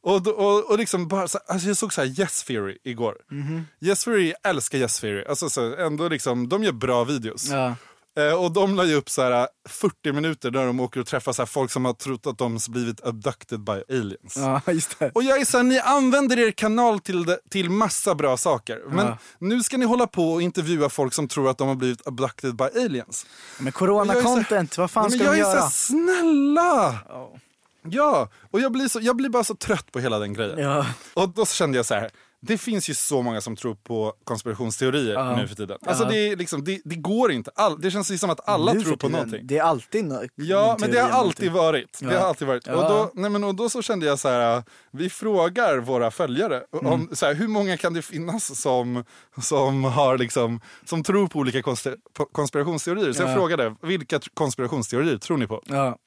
och, 0.00 0.22
då, 0.22 0.30
och, 0.30 0.70
och 0.70 0.78
liksom 0.78 1.08
bara 1.08 1.28
så, 1.28 1.38
alltså 1.48 1.68
jag 1.68 1.76
såg 1.76 1.92
så 1.92 2.00
här 2.00 2.20
Yes 2.20 2.44
Theory 2.44 2.78
igår. 2.84 3.14
Mhm. 3.30 3.66
Yes 3.80 4.04
Theory, 4.04 4.28
jag 4.42 4.50
älskar 4.50 4.78
Yes 4.78 5.00
Theory. 5.00 5.24
Alltså 5.28 5.50
så, 5.50 5.76
ändå 5.76 6.08
liksom, 6.08 6.48
de 6.48 6.64
gör 6.64 6.72
bra 6.72 7.04
videos. 7.04 7.48
Ja. 7.50 7.74
Eh, 8.16 8.32
och 8.32 8.52
de 8.52 8.74
la 8.74 8.84
ju 8.84 8.94
upp 8.94 9.10
så 9.10 9.22
här 9.22 9.48
40 9.68 10.12
minuter 10.12 10.50
där 10.50 10.66
de 10.66 10.80
åker 10.80 11.00
och 11.00 11.06
träffar 11.06 11.32
så 11.32 11.46
folk 11.46 11.70
som 11.70 11.84
har 11.84 11.92
trott 11.92 12.26
att 12.26 12.38
de 12.38 12.58
blivit 12.68 13.06
abducted 13.06 13.60
by 13.64 13.82
aliens. 13.96 14.36
ja, 14.36 14.60
just 14.72 14.98
det. 14.98 15.10
Och 15.14 15.22
jag 15.22 15.40
är 15.40 15.44
så 15.44 15.56
här, 15.56 15.64
ni 15.64 15.78
använder 15.78 16.38
er 16.38 16.50
kanal 16.50 17.00
till, 17.00 17.24
det, 17.24 17.38
till 17.50 17.70
massa 17.70 18.14
bra 18.14 18.36
saker. 18.36 18.82
Men 18.88 19.06
Ja. 19.06 19.18
nu 19.38 19.62
ska 19.62 19.76
ni 19.76 19.86
hålla 19.86 20.06
på 20.06 20.32
och 20.32 20.42
intervjua 20.42 20.88
folk 20.88 21.14
som 21.14 21.28
tror 21.28 21.50
att 21.50 21.58
de 21.58 21.68
har 21.68 21.74
blivit 21.74 22.06
abducted 22.06 22.56
by 22.56 22.64
aliens. 22.64 23.26
Men 23.58 23.66
jag 23.66 23.74
corona-content, 23.74 24.78
vad 24.78 24.90
fan 24.90 25.04
Ja, 25.04 25.08
men 25.10 25.18
ska 25.18 25.24
jag 25.24 25.34
de 25.34 25.40
är 25.40 25.44
så 25.44 25.50
göra? 25.50 25.60
här, 25.60 25.68
snälla! 25.70 26.98
Ja, 27.90 28.28
och 28.50 28.60
jag 28.60 28.72
blir, 28.72 28.88
så, 28.88 28.98
jag 29.02 29.16
blir 29.16 29.28
bara 29.28 29.44
så 29.44 29.54
trött 29.54 29.92
på 29.92 30.00
hela 30.00 30.18
den 30.18 30.32
grejen. 30.34 30.58
Ja. 30.58 30.86
Och 31.14 31.28
då 31.28 31.46
kände 31.46 31.76
jag 31.78 31.86
så 31.86 31.94
här, 31.94 32.10
det 32.46 32.58
finns 32.58 32.90
ju 32.90 32.94
så 32.94 33.22
många 33.22 33.40
som 33.40 33.56
tror 33.56 33.74
på 33.74 34.12
konspirationsteorier 34.24 35.36
nu 35.36 35.48
för 35.48 35.54
tiden. 35.54 35.78
Alltså 35.86 36.04
det, 36.04 36.16
är 36.28 36.36
liksom, 36.36 36.64
det, 36.64 36.80
det 36.84 36.94
går 36.94 37.32
inte, 37.32 37.50
All, 37.54 37.80
det 37.80 37.90
känns 37.90 38.10
ju 38.10 38.18
som 38.18 38.30
att 38.30 38.48
alla 38.48 38.72
Nu 38.72 38.82
tror 38.82 38.96
på 38.96 39.08
någonting. 39.08 39.46
Det 39.46 39.58
är 39.58 39.62
alltid 39.62 40.04
no 40.04 40.20
Ja, 40.34 40.76
men 40.80 40.90
det 40.90 41.00
har 41.00 41.10
alltid 41.10 41.52
varit. 41.52 41.98
Det 42.00 42.12
Ja. 42.14 42.20
har 42.20 42.28
alltid 42.28 42.48
varit. 42.48 42.66
Ja. 42.66 42.74
Och, 42.74 42.82
då, 42.90 43.10
nej, 43.14 43.30
men, 43.30 43.44
och 43.44 43.54
då 43.54 43.68
så 43.68 43.82
kände 43.82 44.06
jag 44.06 44.18
så 44.18 44.28
här, 44.28 44.62
vi 44.92 45.10
frågar 45.10 45.78
våra 45.78 46.10
följare, 46.10 46.62
om, 46.72 46.86
Mm. 46.86 47.08
så 47.16 47.26
här, 47.26 47.34
hur 47.34 47.48
många 47.48 47.76
kan 47.76 47.94
det 47.94 48.02
finnas 48.02 48.60
som, 48.60 49.04
som, 49.42 49.84
har 49.84 50.18
liksom, 50.18 50.60
som 50.84 51.02
tror 51.02 51.26
på 51.26 51.38
olika 51.38 51.60
konspir- 51.62 51.96
konspirationsteorier? 52.32 53.12
Så 53.12 53.22
jag 53.22 53.30
Ja. 53.30 53.34
frågade, 53.34 53.74
vilka 53.82 54.20
konspirationsteorier 54.34 55.18
tror 55.18 55.36
ni 55.36 55.46
på? 55.46 55.62
Ja. 55.66 55.98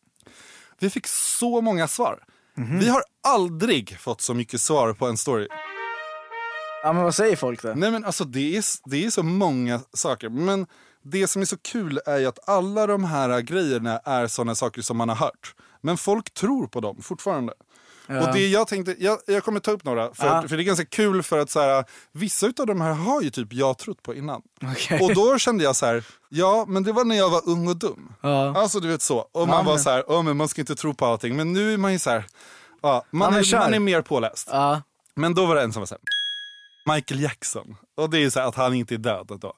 Vi 0.79 0.89
fick 0.89 1.07
så 1.07 1.61
många 1.61 1.87
svar. 1.87 2.19
Mhm. 2.57 2.79
Vi 2.79 2.89
har 2.89 3.01
aldrig 3.27 3.99
fått 3.99 4.21
så 4.21 4.33
mycket 4.33 4.61
svar 4.61 4.93
på 4.93 5.05
en 5.07 5.17
story. 5.17 5.47
Ja 6.87 6.93
men 6.93 7.03
vad 7.03 7.15
säger 7.15 7.35
folk 7.35 7.61
då? 7.61 7.73
Nej 7.75 7.91
men 7.91 8.05
alltså 8.05 8.23
det 8.23 8.57
är, 8.57 8.63
det 8.89 9.05
är 9.05 9.09
så 9.09 9.23
många 9.23 9.79
saker. 9.93 10.29
Men 10.29 10.67
det 11.03 11.27
som 11.27 11.41
är 11.41 11.45
så 11.45 11.57
kul 11.57 11.99
är 12.05 12.17
ju 12.17 12.25
att 12.25 12.49
alla 12.49 12.87
de 12.87 13.03
här 13.03 13.41
grejerna 13.41 13.97
är 13.97 14.27
sådana 14.27 14.55
saker 14.55 14.81
som 14.81 14.97
man 14.97 15.09
har 15.09 15.15
hört. 15.15 15.55
Men 15.81 15.97
folk 15.97 16.33
tror 16.33 16.67
på 16.67 16.79
dem 16.79 17.01
fortfarande. 17.01 17.53
Och 18.07 18.33
det 18.33 18.47
jag 18.47 18.67
tänkte, 18.67 18.95
jag, 18.99 19.17
jag 19.27 19.43
kommer 19.43 19.59
ta 19.59 19.71
upp 19.71 19.83
några, 19.83 20.13
för, 20.13 20.25
Ja. 20.27 20.43
för 20.47 20.57
det 20.57 20.63
är 20.63 20.65
ganska 20.65 20.85
kul 20.85 21.23
för 21.23 21.37
att 21.39 21.49
så 21.49 21.59
här, 21.59 21.85
vissa 22.11 22.47
av 22.59 22.65
de 22.65 22.81
här 22.81 22.91
har 22.93 23.21
ju 23.21 23.29
typ 23.29 23.53
jag 23.53 23.77
trott 23.77 24.01
på 24.03 24.15
innan. 24.15 24.41
Okej. 24.73 24.99
Och 25.01 25.15
då 25.15 25.37
kände 25.37 25.63
jag 25.63 25.75
så 25.75 25.85
här, 25.85 26.03
ja 26.29 26.65
men 26.67 26.83
det 26.83 26.91
var 26.91 27.03
när 27.05 27.15
jag 27.15 27.29
var 27.29 27.41
ung 27.49 27.67
och 27.67 27.77
dum. 27.77 28.13
Ja. 28.21 28.57
Alltså 28.61 28.79
du 28.79 28.87
vet 28.87 29.01
så. 29.01 29.17
Och 29.31 29.47
man 29.47 29.65
Ja, 29.65 29.71
var 29.71 29.77
så 29.77 29.89
här, 29.89 30.01
oh, 30.07 30.23
men 30.23 30.37
man 30.37 30.47
ska 30.47 30.61
inte 30.61 30.75
tro 30.75 30.93
på 30.93 31.05
allting. 31.05 31.35
Men 31.35 31.53
nu 31.53 31.73
är 31.73 31.77
man 31.77 31.93
ju 31.93 31.99
så 31.99 32.09
här, 32.09 32.25
ja, 32.81 33.05
man, 33.11 33.33
Ja, 33.33 33.39
är, 33.39 33.59
man 33.59 33.73
är 33.73 33.79
mer 33.79 34.01
påläst. 34.01 34.47
Ja. 34.51 34.81
Men 35.15 35.33
då 35.33 35.45
var 35.45 35.55
det 35.55 35.61
en 35.61 35.73
som 35.73 35.81
var 35.81 35.87
så 35.87 35.95
här, 35.95 36.01
Michael 36.93 37.21
Jackson. 37.21 37.75
Och 37.95 38.09
det 38.09 38.17
är 38.17 38.21
ju 38.21 38.31
så 38.31 38.39
här 38.39 38.47
att 38.47 38.55
han 38.55 38.73
inte 38.73 38.93
är 38.93 38.97
död 38.97 39.37
då. 39.41 39.53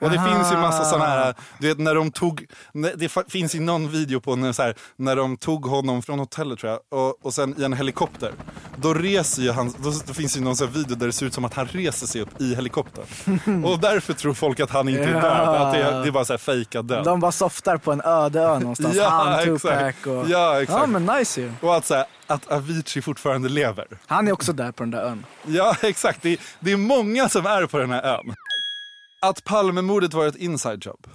Och 0.00 0.10
det 0.10 0.16
Aha. 0.18 0.34
finns 0.36 0.52
ju 0.52 0.56
massa 0.56 0.84
sådana 0.84 1.06
här, 1.06 1.34
du 1.58 1.68
vet 1.68 1.78
när 1.78 1.94
de 1.94 2.12
tog, 2.12 2.46
det 2.96 3.12
finns 3.28 3.54
ju 3.54 3.60
någon 3.60 3.90
video 3.90 4.20
på 4.20 4.36
när, 4.36 4.52
så 4.52 4.62
här, 4.62 4.74
när 4.96 5.16
de 5.16 5.36
tog 5.36 5.66
honom 5.66 6.02
från 6.02 6.18
hotellet 6.18 6.58
tror 6.58 6.72
jag, 6.72 7.00
och, 7.00 7.26
och 7.26 7.34
sen 7.34 7.54
i 7.60 7.64
en 7.64 7.72
helikopter. 7.72 8.32
Då 8.76 8.94
reser 8.94 9.42
ju 9.42 9.50
han, 9.52 9.74
då, 9.78 9.92
då 10.06 10.14
finns 10.14 10.36
ju 10.36 10.40
någon 10.40 10.56
sån 10.56 10.70
video 10.70 10.96
där 10.96 11.06
det 11.06 11.12
ser 11.12 11.26
ut 11.26 11.34
som 11.34 11.44
att 11.44 11.54
han 11.54 11.66
reser 11.66 12.06
sig 12.06 12.20
upp 12.20 12.40
i 12.40 12.54
helikoptern. 12.54 13.64
och 13.64 13.80
därför 13.80 14.12
tror 14.12 14.34
folk 14.34 14.60
att 14.60 14.70
han 14.70 14.88
inte 14.88 15.02
är 15.02 15.14
Ja. 15.14 15.20
död, 15.20 15.48
att 15.48 15.72
det, 15.72 16.02
det 16.02 16.08
är 16.08 16.10
bara 16.12 16.24
så 16.24 16.32
här 16.32 16.38
fejkad 16.38 16.84
död. 16.84 17.04
De 17.04 17.20
bara 17.20 17.32
softar 17.32 17.76
på 17.76 17.92
en 17.92 18.00
öde 18.04 18.40
ö 18.40 18.58
någonstans. 18.58 18.96
Ja, 19.00 19.08
Han. 19.08 19.44
Tupac 19.44 19.94
och... 20.06 20.30
Ja, 20.30 20.62
exakt. 20.62 20.80
Ja 20.80 20.86
men 20.86 21.06
nice 21.06 21.40
ju. 21.40 21.52
Och 21.60 21.76
att, 21.76 21.86
så 21.86 21.94
här, 21.94 22.04
att 22.26 22.52
Avicii 22.52 23.02
fortfarande 23.02 23.48
lever. 23.48 23.86
Han 24.06 24.28
är 24.28 24.32
också 24.32 24.52
där 24.52 24.72
på 24.72 24.82
den 24.82 24.90
där 24.90 25.02
ön. 25.04 25.26
Ja, 25.46 25.76
exakt. 25.82 26.22
Det, 26.22 26.40
det 26.60 26.72
är 26.72 26.76
många 26.76 27.28
som 27.28 27.46
är 27.46 27.66
på 27.66 27.78
den 27.78 27.90
här 27.90 28.02
ön. 28.02 28.34
Att 29.20 29.44
Palmemordet 29.44 30.14
var 30.14 30.26
ett 30.26 30.36
inside 30.36 30.84
job. 30.86 31.06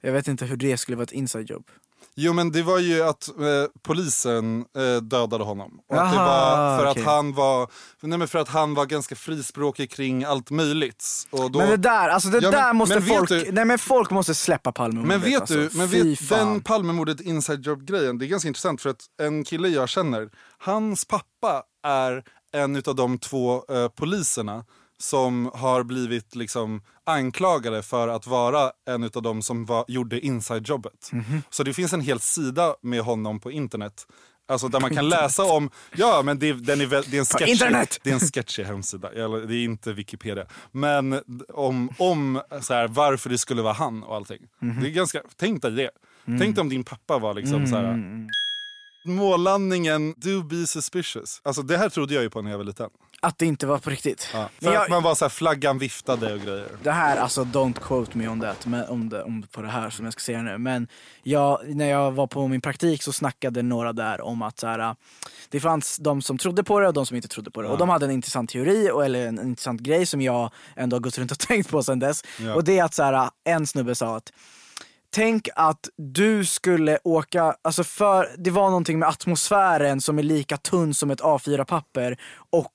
Jag 0.00 0.12
vet 0.12 0.28
inte 0.28 0.44
hur 0.44 0.56
det 0.56 0.76
skulle 0.76 0.96
vara 0.96 1.04
ett 1.04 1.12
inside 1.12 1.50
jobb. 1.50 1.70
Jo 2.18 2.32
men 2.32 2.52
det 2.52 2.62
var 2.62 2.78
ju 2.78 3.02
att 3.02 3.28
eh, 3.28 3.34
polisen 3.82 4.64
eh, 4.76 5.02
dödade 5.02 5.44
honom. 5.44 5.80
Och 5.88 6.02
att 6.02 6.12
det 6.12 6.18
Aha, 6.20 6.26
var 6.26 6.78
för 6.78 6.90
okej. 6.90 7.02
att 7.02 7.08
han 7.08 7.32
var, 7.34 7.70
nej 8.00 8.18
men 8.18 8.28
för 8.28 8.38
att 8.38 8.48
han 8.48 8.74
var 8.74 8.86
ganska 8.86 9.14
frispråkig 9.16 9.90
kring 9.90 10.24
allt 10.24 10.50
möjligt. 10.50 11.04
Och 11.30 11.50
då, 11.50 11.58
Men 11.58 11.68
det 11.70 11.76
där, 11.76 12.08
alltså 12.08 12.28
det 12.28 12.36
Ja, 12.38 12.50
men- 12.50 12.60
där 12.60 12.72
måste 12.72 12.94
men 12.94 13.08
folk, 13.08 13.28
du- 13.28 13.52
nej 13.52 13.64
men 13.64 13.78
folk 13.78 14.10
måste 14.10 14.34
släppa 14.34 14.72
Palmemordet 14.72 15.08
men 15.08 15.20
vet 15.20 15.40
alltså. 15.40 15.54
du, 15.54 15.70
men 15.74 15.88
Fy 15.88 16.02
vet, 16.10 16.20
fan. 16.20 16.38
den 16.48 16.60
Palmemordet 16.60 17.20
inside 17.20 17.66
job 17.66 17.84
grejen, 17.86 18.18
det 18.18 18.24
är 18.24 18.28
ganska 18.28 18.48
intressant 18.48 18.82
för 18.82 18.90
att 18.90 19.04
en 19.22 19.44
kille 19.44 19.68
jag 19.68 19.88
känner, 19.88 20.30
hans 20.58 21.04
pappa 21.04 21.62
är 21.82 22.24
en 22.52 22.76
av 22.86 22.94
de 22.94 23.18
två 23.18 23.64
eh, 23.68 23.88
poliserna 23.88 24.64
som 24.98 25.50
har 25.54 25.82
blivit 25.82 26.34
liksom 26.34 26.82
anklagade 27.04 27.82
för 27.82 28.08
att 28.08 28.26
vara 28.26 28.70
en 28.88 29.04
av 29.04 29.22
de 29.22 29.42
som 29.42 29.64
var, 29.64 29.84
gjorde 29.88 30.20
inside-jobbet. 30.20 31.10
Mhm. 31.12 31.42
Så 31.50 31.62
det 31.62 31.74
finns 31.74 31.92
en 31.92 32.00
hel 32.00 32.20
sida 32.20 32.74
med 32.82 33.00
honom 33.00 33.40
på 33.40 33.50
internet. 33.50 34.06
Alltså 34.48 34.68
där 34.68 34.80
man 34.80 34.94
kan 34.94 35.08
läsa 35.08 35.44
om, 35.44 35.70
ja 35.96 36.22
men 36.24 36.38
det, 36.38 36.52
den 36.52 36.80
är, 36.80 36.86
väl- 36.86 37.04
det 37.10 37.16
är 37.16 37.20
en 37.20 37.26
sketchy, 37.26 37.52
internet! 37.52 38.00
det 38.02 38.10
är 38.10 38.14
en 38.14 38.20
sketchy 38.20 38.62
hemsida, 38.62 39.10
eller 39.12 39.46
det 39.46 39.54
är 39.56 39.64
inte 39.64 39.92
Wikipedia. 39.92 40.46
Men 40.72 41.20
om, 41.54 41.90
om 41.98 42.40
så 42.60 42.74
här, 42.74 42.88
varför 42.88 43.30
det 43.30 43.38
skulle 43.38 43.62
vara 43.62 43.72
han 43.72 44.02
och 44.02 44.16
allting. 44.16 44.42
Mhm. 44.60 44.82
Det 44.82 44.88
är 44.88 44.90
ganska, 44.90 45.22
tänk 45.36 45.62
dig 45.62 45.70
det. 45.70 45.90
Mm. 46.26 46.40
Tänk 46.40 46.54
dig 46.56 46.60
om 46.62 46.68
din 46.68 46.84
pappa 46.84 47.18
var 47.18 47.34
liksom 47.34 47.66
så 47.66 47.76
här. 47.76 48.26
Mållandningen, 49.04 50.14
do 50.16 50.42
be 50.42 50.66
suspicious. 50.66 51.40
Alltså 51.44 51.62
det 51.62 51.78
här 51.78 51.88
trodde 51.88 52.14
jag 52.14 52.22
ju 52.22 52.30
på 52.30 52.42
när 52.42 52.50
jag 52.50 52.58
var 52.58 52.64
liten. 52.64 52.90
Att 53.26 53.38
det 53.38 53.46
inte 53.46 53.66
var 53.66 53.78
på 53.78 53.90
riktigt. 53.90 54.28
Ja. 54.32 54.48
För 54.60 54.72
jag, 54.72 54.82
att 54.82 54.88
man 54.88 55.02
var 55.02 55.14
så 55.14 55.24
här, 55.24 55.30
flaggan 55.30 55.78
viftade 55.78 56.34
och 56.34 56.40
grejer. 56.40 56.68
Det 56.82 56.90
här, 56.90 57.16
alltså 57.16 57.44
don't 57.44 57.80
quote 57.80 58.18
me 58.18 58.28
on 58.28 58.40
that, 58.40 58.66
men 58.66 58.88
om, 58.88 59.08
det, 59.08 59.22
om 59.22 59.42
på 59.42 59.62
det 59.62 59.68
här 59.68 59.90
som 59.90 60.04
jag 60.04 60.12
ska 60.12 60.20
säga 60.20 60.42
nu. 60.42 60.58
Men 60.58 60.88
jag, 61.22 61.60
när 61.64 61.86
jag 61.86 62.12
var 62.12 62.26
på 62.26 62.48
min 62.48 62.60
praktik 62.60 63.02
så 63.02 63.12
snackade 63.12 63.62
några 63.62 63.92
där 63.92 64.20
om 64.20 64.42
att 64.42 64.58
så 64.58 64.66
här, 64.66 64.96
det 65.48 65.60
fanns 65.60 65.96
de 65.96 66.22
som 66.22 66.38
trodde 66.38 66.64
på 66.64 66.80
det 66.80 66.88
och 66.88 66.94
de 66.94 67.06
som 67.06 67.16
inte 67.16 67.28
trodde 67.28 67.50
på 67.50 67.62
det. 67.62 67.68
Och 67.68 67.78
de 67.78 67.88
hade 67.88 68.06
en 68.06 68.10
intressant 68.10 68.50
teori, 68.50 68.90
och, 68.90 69.04
eller 69.04 69.26
en 69.26 69.40
intressant 69.40 69.80
grej 69.80 70.06
som 70.06 70.20
jag 70.20 70.50
ändå 70.76 70.96
har 70.96 71.00
gått 71.00 71.18
runt 71.18 71.32
och 71.32 71.38
tänkt 71.48 71.70
på 71.70 71.82
sedan 71.82 71.98
dess. 71.98 72.24
Ja. 72.40 72.54
Och 72.54 72.64
det 72.64 72.78
är 72.78 72.84
att 72.84 72.94
så 72.94 73.02
här, 73.02 73.30
en 73.44 73.66
snubbe 73.66 73.94
sa 73.94 74.16
att 74.16 74.32
Tänk 75.10 75.48
att 75.54 75.88
du 75.96 76.44
skulle 76.44 76.98
åka, 77.04 77.56
alltså 77.62 77.84
för 77.84 78.34
det 78.38 78.50
var 78.50 78.68
någonting 78.68 78.98
med 78.98 79.08
atmosfären 79.08 80.00
som 80.00 80.18
är 80.18 80.22
lika 80.22 80.56
tunn 80.56 80.94
som 80.94 81.10
ett 81.10 81.20
A4-papper 81.20 82.18
och 82.50 82.72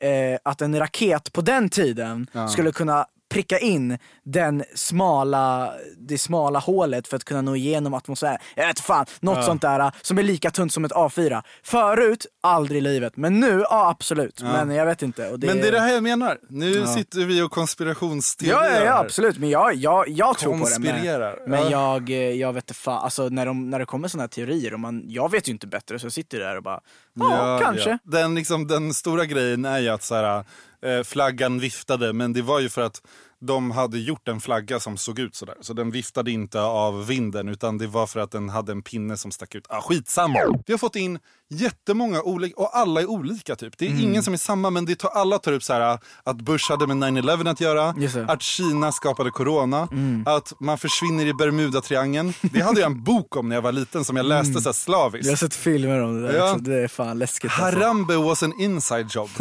eh, 0.00 0.38
att 0.42 0.62
en 0.62 0.78
raket 0.78 1.32
på 1.32 1.40
den 1.40 1.68
tiden 1.68 2.26
skulle 2.48 2.72
kunna 2.72 3.06
pricka 3.30 3.58
in 3.58 3.98
den 4.24 4.64
smala, 4.74 5.72
det 5.98 6.18
smala 6.18 6.58
hålet 6.58 7.08
för 7.08 7.16
att 7.16 7.24
kunna 7.24 7.42
nå 7.42 7.56
igenom 7.56 7.94
atmosfären. 7.94 8.38
Jag 8.56 8.66
vet 8.66 8.80
fan, 8.80 9.06
något 9.20 9.44
sånt 9.44 9.62
där 9.62 9.80
eh, 9.80 9.90
som 10.02 10.18
är 10.18 10.22
lika 10.22 10.50
tunt 10.50 10.72
som 10.72 10.84
ett 10.84 10.92
A4. 10.92 11.42
Förut, 11.62 12.26
aldrig 12.40 12.78
i 12.78 12.80
livet. 12.80 13.16
Men 13.16 13.40
nu, 13.40 13.60
ja 13.70 13.88
absolut. 13.90 14.42
Men 14.42 14.70
jag 14.70 14.86
vet 14.86 15.02
inte. 15.02 15.36
Det, 15.36 15.46
Men 15.46 15.56
det 15.56 15.68
är 15.68 15.72
det 15.72 15.80
här 15.80 15.92
jag 15.92 16.02
menar. 16.02 16.38
Nu 16.48 16.86
sitter 16.86 17.24
vi 17.24 17.42
och 17.42 17.50
konspirationsteorier 17.50 18.54
Ja, 18.54 18.70
ja, 18.78 18.84
ja 18.84 18.98
absolut. 18.98 19.38
Men 19.38 19.50
jag, 19.50 19.74
jag, 19.74 20.08
jag 20.08 20.38
tror 20.38 20.58
på 20.58 20.68
det. 20.68 20.78
Men, 20.78 21.50
men 21.50 21.70
Ja. 21.70 21.70
jag, 21.70 22.10
eh, 22.10 22.16
jag 22.16 22.52
vet 22.52 22.64
inte 22.64 22.74
fan, 22.74 23.04
alltså 23.04 23.28
när, 23.28 23.46
de, 23.46 23.70
när 23.70 23.78
det 23.78 23.86
kommer 23.86 24.08
sådana 24.08 24.22
här 24.22 24.28
teorier, 24.28 24.74
och 24.74 24.80
man, 24.80 25.04
jag 25.08 25.30
vet 25.30 25.48
ju 25.48 25.52
inte 25.52 25.66
bättre 25.66 25.98
så 25.98 26.06
jag 26.06 26.12
sitter 26.12 26.38
där 26.38 26.56
och 26.56 26.62
bara, 26.62 26.80
ja, 27.14 27.60
kanske. 27.62 27.90
ja. 27.90 27.98
Den, 28.02 28.34
liksom, 28.34 28.66
den 28.66 28.94
stora 28.94 29.24
grejen 29.24 29.64
är 29.64 29.78
ju 29.78 29.88
att 29.88 30.02
så 30.02 30.14
här, 30.14 30.44
eh, 30.82 31.02
flaggan 31.02 31.58
viftade, 31.60 32.12
men 32.12 32.32
det 32.32 32.42
var 32.42 32.60
ju 32.60 32.68
för 32.68 32.82
att 32.82 33.02
de 33.40 33.70
hade 33.70 33.98
gjort 33.98 34.28
en 34.28 34.40
flagga 34.40 34.80
som 34.80 34.96
såg 34.96 35.18
ut 35.18 35.34
sådär. 35.36 35.54
Så 35.60 35.72
den 35.72 35.90
viftade 35.90 36.30
inte 36.30 36.60
av 36.60 37.06
vinden, 37.06 37.48
utan 37.48 37.78
det 37.78 37.86
var 37.86 38.06
för 38.06 38.20
att 38.20 38.30
den 38.30 38.48
hade 38.48 38.72
en 38.72 38.82
pinne 38.82 39.16
som 39.16 39.30
stack 39.30 39.54
ut. 39.54 39.66
Ah, 39.68 39.80
skitsamma! 39.80 40.38
Vi 40.66 40.72
har 40.72 40.78
fått 40.78 40.96
in 40.96 41.18
jättemånga 41.50 42.22
olika, 42.22 42.54
och 42.60 42.76
alla 42.76 43.00
är 43.00 43.10
olika 43.10 43.56
typ. 43.56 43.78
Det 43.78 43.86
är 43.86 43.90
Mm. 43.90 44.02
ingen 44.02 44.22
som 44.22 44.32
är 44.32 44.38
samma, 44.38 44.70
men 44.70 44.84
det 44.84 44.94
tar, 44.98 45.08
alla 45.08 45.38
tar 45.38 45.52
upp 45.52 45.62
så 45.62 45.72
här 45.72 45.98
att 46.24 46.36
Bush 46.36 46.70
hade 46.70 46.86
med 46.86 46.96
9-11 46.96 47.50
att 47.50 47.60
göra. 47.60 47.84
Mm. 47.88 48.28
att 48.30 48.42
Kina 48.42 48.92
skapade 48.92 49.30
corona, 49.30 49.88
att 50.26 50.52
man 50.60 50.78
försvinner 50.78 51.26
i 51.26 51.34
Bermudatriangeln. 51.34 52.32
Det 52.42 52.60
hade 52.60 52.80
jag 52.80 52.86
en 52.90 53.04
bok 53.04 53.36
om 53.36 53.48
när 53.48 53.56
jag 53.56 53.62
var 53.62 53.72
liten 53.72 54.04
som 54.04 54.16
jag 54.16 54.26
läste 54.26 54.60
så 54.60 54.68
här 54.68 54.72
slaviskt. 54.72 55.24
Jag 55.26 55.32
har 55.32 55.36
sett 55.36 55.54
filmer 55.54 56.02
om 56.02 56.22
det 56.22 56.28
där 56.28 56.34
Ja. 56.38 56.56
det 56.60 56.74
är 56.74 56.88
fan 56.88 57.18
läskigt 57.18 57.50
alltså. 57.50 57.62
Harambe 57.78 58.16
was 58.16 58.42
an 58.42 58.52
inside 58.60 59.06
job. 59.10 59.28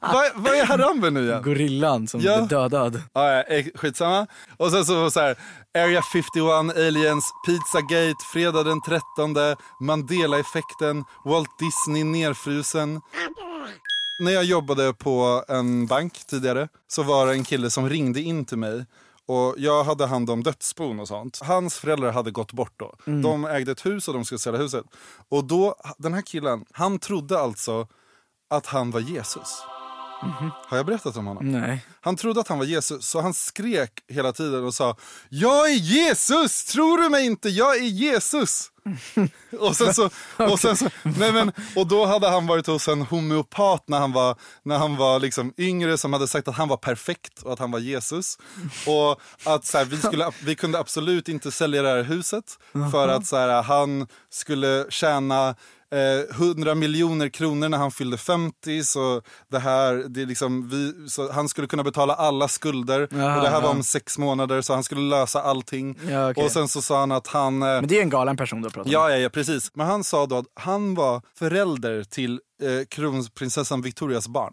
vad, 0.00 0.30
vad 0.34 0.54
är 0.54 0.64
Harambe 0.66 1.10
nu 1.10 1.24
igen? 1.24 1.42
Gorillan 1.42 2.08
som 2.08 2.20
Ja. 2.20 2.36
blev 2.36 2.48
dödad. 2.90 3.08
Ah, 3.12 3.30
ja, 3.30 3.42
eh, 3.42 3.66
skitsamma. 3.74 4.26
Och 4.56 4.70
sen 4.70 4.84
så, 4.84 5.10
så 5.10 5.20
här, 5.20 5.36
Area 5.78 6.02
51, 6.12 6.76
Aliens, 6.76 7.32
Pizzagate, 7.46 8.24
fredag 8.32 8.62
den 8.62 8.80
13, 8.82 9.56
Mandela-effekten, 9.80 11.04
Walt 11.24 11.58
Disney 11.58 12.04
nerfrusen. 12.04 13.00
När 14.20 14.32
jag 14.32 14.44
jobbade 14.44 14.94
på 14.94 15.44
en 15.48 15.86
bank 15.86 16.12
tidigare 16.26 16.68
så 16.88 17.02
var 17.02 17.26
det 17.26 17.32
en 17.32 17.44
kille 17.44 17.70
som 17.70 17.88
ringde 17.88 18.20
in 18.20 18.44
till 18.44 18.58
mig 18.58 18.84
och 19.26 19.54
jag 19.58 19.84
hade 19.84 20.06
hand 20.06 20.30
om 20.30 20.42
dödsbon 20.42 21.00
och 21.00 21.08
sånt. 21.08 21.40
Hans 21.42 21.78
föräldrar 21.78 22.12
hade 22.12 22.30
gått 22.30 22.52
bort 22.52 22.74
då. 22.76 22.94
De 23.04 23.44
ägde 23.44 23.72
ett 23.72 23.86
hus 23.86 24.08
och 24.08 24.14
de 24.14 24.24
skulle 24.24 24.38
sälja 24.38 24.60
huset. 24.60 24.84
Och 25.28 25.44
då, 25.44 25.74
den 25.98 26.14
här 26.14 26.22
killen, 26.22 26.64
han 26.72 26.98
trodde 26.98 27.40
alltså 27.40 27.86
att 28.50 28.66
han 28.66 28.90
var 28.90 29.00
Jesus. 29.00 29.62
Har 30.66 30.76
jag 30.76 30.86
berättat 30.86 31.16
om 31.16 31.26
honom? 31.26 31.52
Nej. 31.52 31.84
Han 32.00 32.16
trodde 32.16 32.40
att 32.40 32.48
han 32.48 32.58
var 32.58 32.64
Jesus, 32.64 33.06
så 33.06 33.20
han 33.20 33.34
skrek 33.34 33.92
hela 34.08 34.32
tiden 34.32 34.64
och 34.64 34.74
sa 34.74 34.96
Jag 35.28 35.70
är 35.70 35.74
Jesus! 35.74 36.64
Tror 36.64 36.98
du 36.98 37.08
mig 37.08 37.26
inte? 37.26 37.48
Jag 37.48 37.76
är 37.76 37.82
Jesus! 37.82 38.70
och, 39.58 39.76
sen 39.76 39.94
så, 39.94 40.10
och, 40.36 40.60
sen 40.60 40.76
så, 40.76 40.88
nej 41.02 41.32
men, 41.32 41.52
och 41.76 41.86
då 41.86 42.06
hade 42.06 42.28
han 42.28 42.46
varit 42.46 42.66
hos 42.66 42.88
en 42.88 43.02
homeopat 43.02 43.88
när 43.88 43.98
han 43.98 44.12
var, 44.12 44.36
när 44.62 44.78
han 44.78 44.96
var 44.96 45.20
liksom 45.20 45.52
yngre 45.58 45.98
som 45.98 46.12
hade 46.12 46.28
sagt 46.28 46.48
att 46.48 46.54
han 46.54 46.68
var 46.68 46.76
perfekt 46.76 47.42
och 47.42 47.52
att 47.52 47.58
han 47.58 47.70
var 47.70 47.78
Jesus. 47.78 48.38
Och 48.86 49.20
att 49.44 49.64
så 49.64 49.78
här, 49.78 49.84
vi, 49.84 49.96
skulle, 49.96 50.30
vi 50.44 50.54
kunde 50.54 50.78
absolut 50.78 51.28
inte 51.28 51.50
sälja 51.50 51.82
det 51.82 51.88
här 51.88 52.02
huset 52.02 52.58
för 52.92 53.08
att 53.08 53.26
så 53.26 53.36
här, 53.36 53.62
han 53.62 54.06
skulle 54.30 54.86
tjäna 54.90 55.54
eh, 55.94 56.36
100 56.36 56.74
miljoner 56.74 57.28
kronor 57.28 57.68
när 57.68 57.78
han 57.78 57.90
fyllde 57.90 58.16
50. 58.16 58.84
Så 58.84 59.22
det 59.50 59.58
här, 59.58 59.94
det 60.08 60.22
är 60.22 60.26
liksom, 60.26 60.68
vi, 60.68 61.08
så 61.10 61.32
han 61.32 61.48
skulle 61.48 61.66
kunna 61.66 61.82
betala 61.84 62.14
alla 62.14 62.48
skulder. 62.48 63.02
och 63.02 63.08
det 63.42 63.48
här 63.48 63.60
var 63.60 63.70
om 63.70 63.82
sex 63.82 64.18
månader 64.18 64.60
så 64.62 64.74
han 64.74 64.84
skulle 64.84 65.00
lösa 65.00 65.42
allting. 65.42 65.98
Ja, 66.08 66.30
okej. 66.30 66.44
Och 66.44 66.50
sen 66.50 66.68
så 66.68 66.82
sa 66.82 67.00
han 67.00 67.12
att 67.12 67.26
han... 67.26 67.62
Eh, 67.62 67.68
Men 67.68 67.86
det 67.86 67.98
är 67.98 68.02
en 68.02 68.10
galen 68.10 68.36
person 68.36 68.62
du 68.62 68.70
pratar 68.70 68.80
om. 68.88 68.92
Ja, 68.92 69.10
ja, 69.10 69.16
ja, 69.16 69.28
precis. 69.28 69.70
Men 69.74 69.86
han 69.86 70.04
sa 70.04 70.26
då 70.26 70.36
att 70.38 70.46
han 70.54 70.94
var 70.94 71.22
förälder 71.38 72.04
till 72.04 72.40
eh, 72.62 72.86
kronprinsessan 72.90 73.82
Victorias 73.82 74.28
barn. 74.28 74.52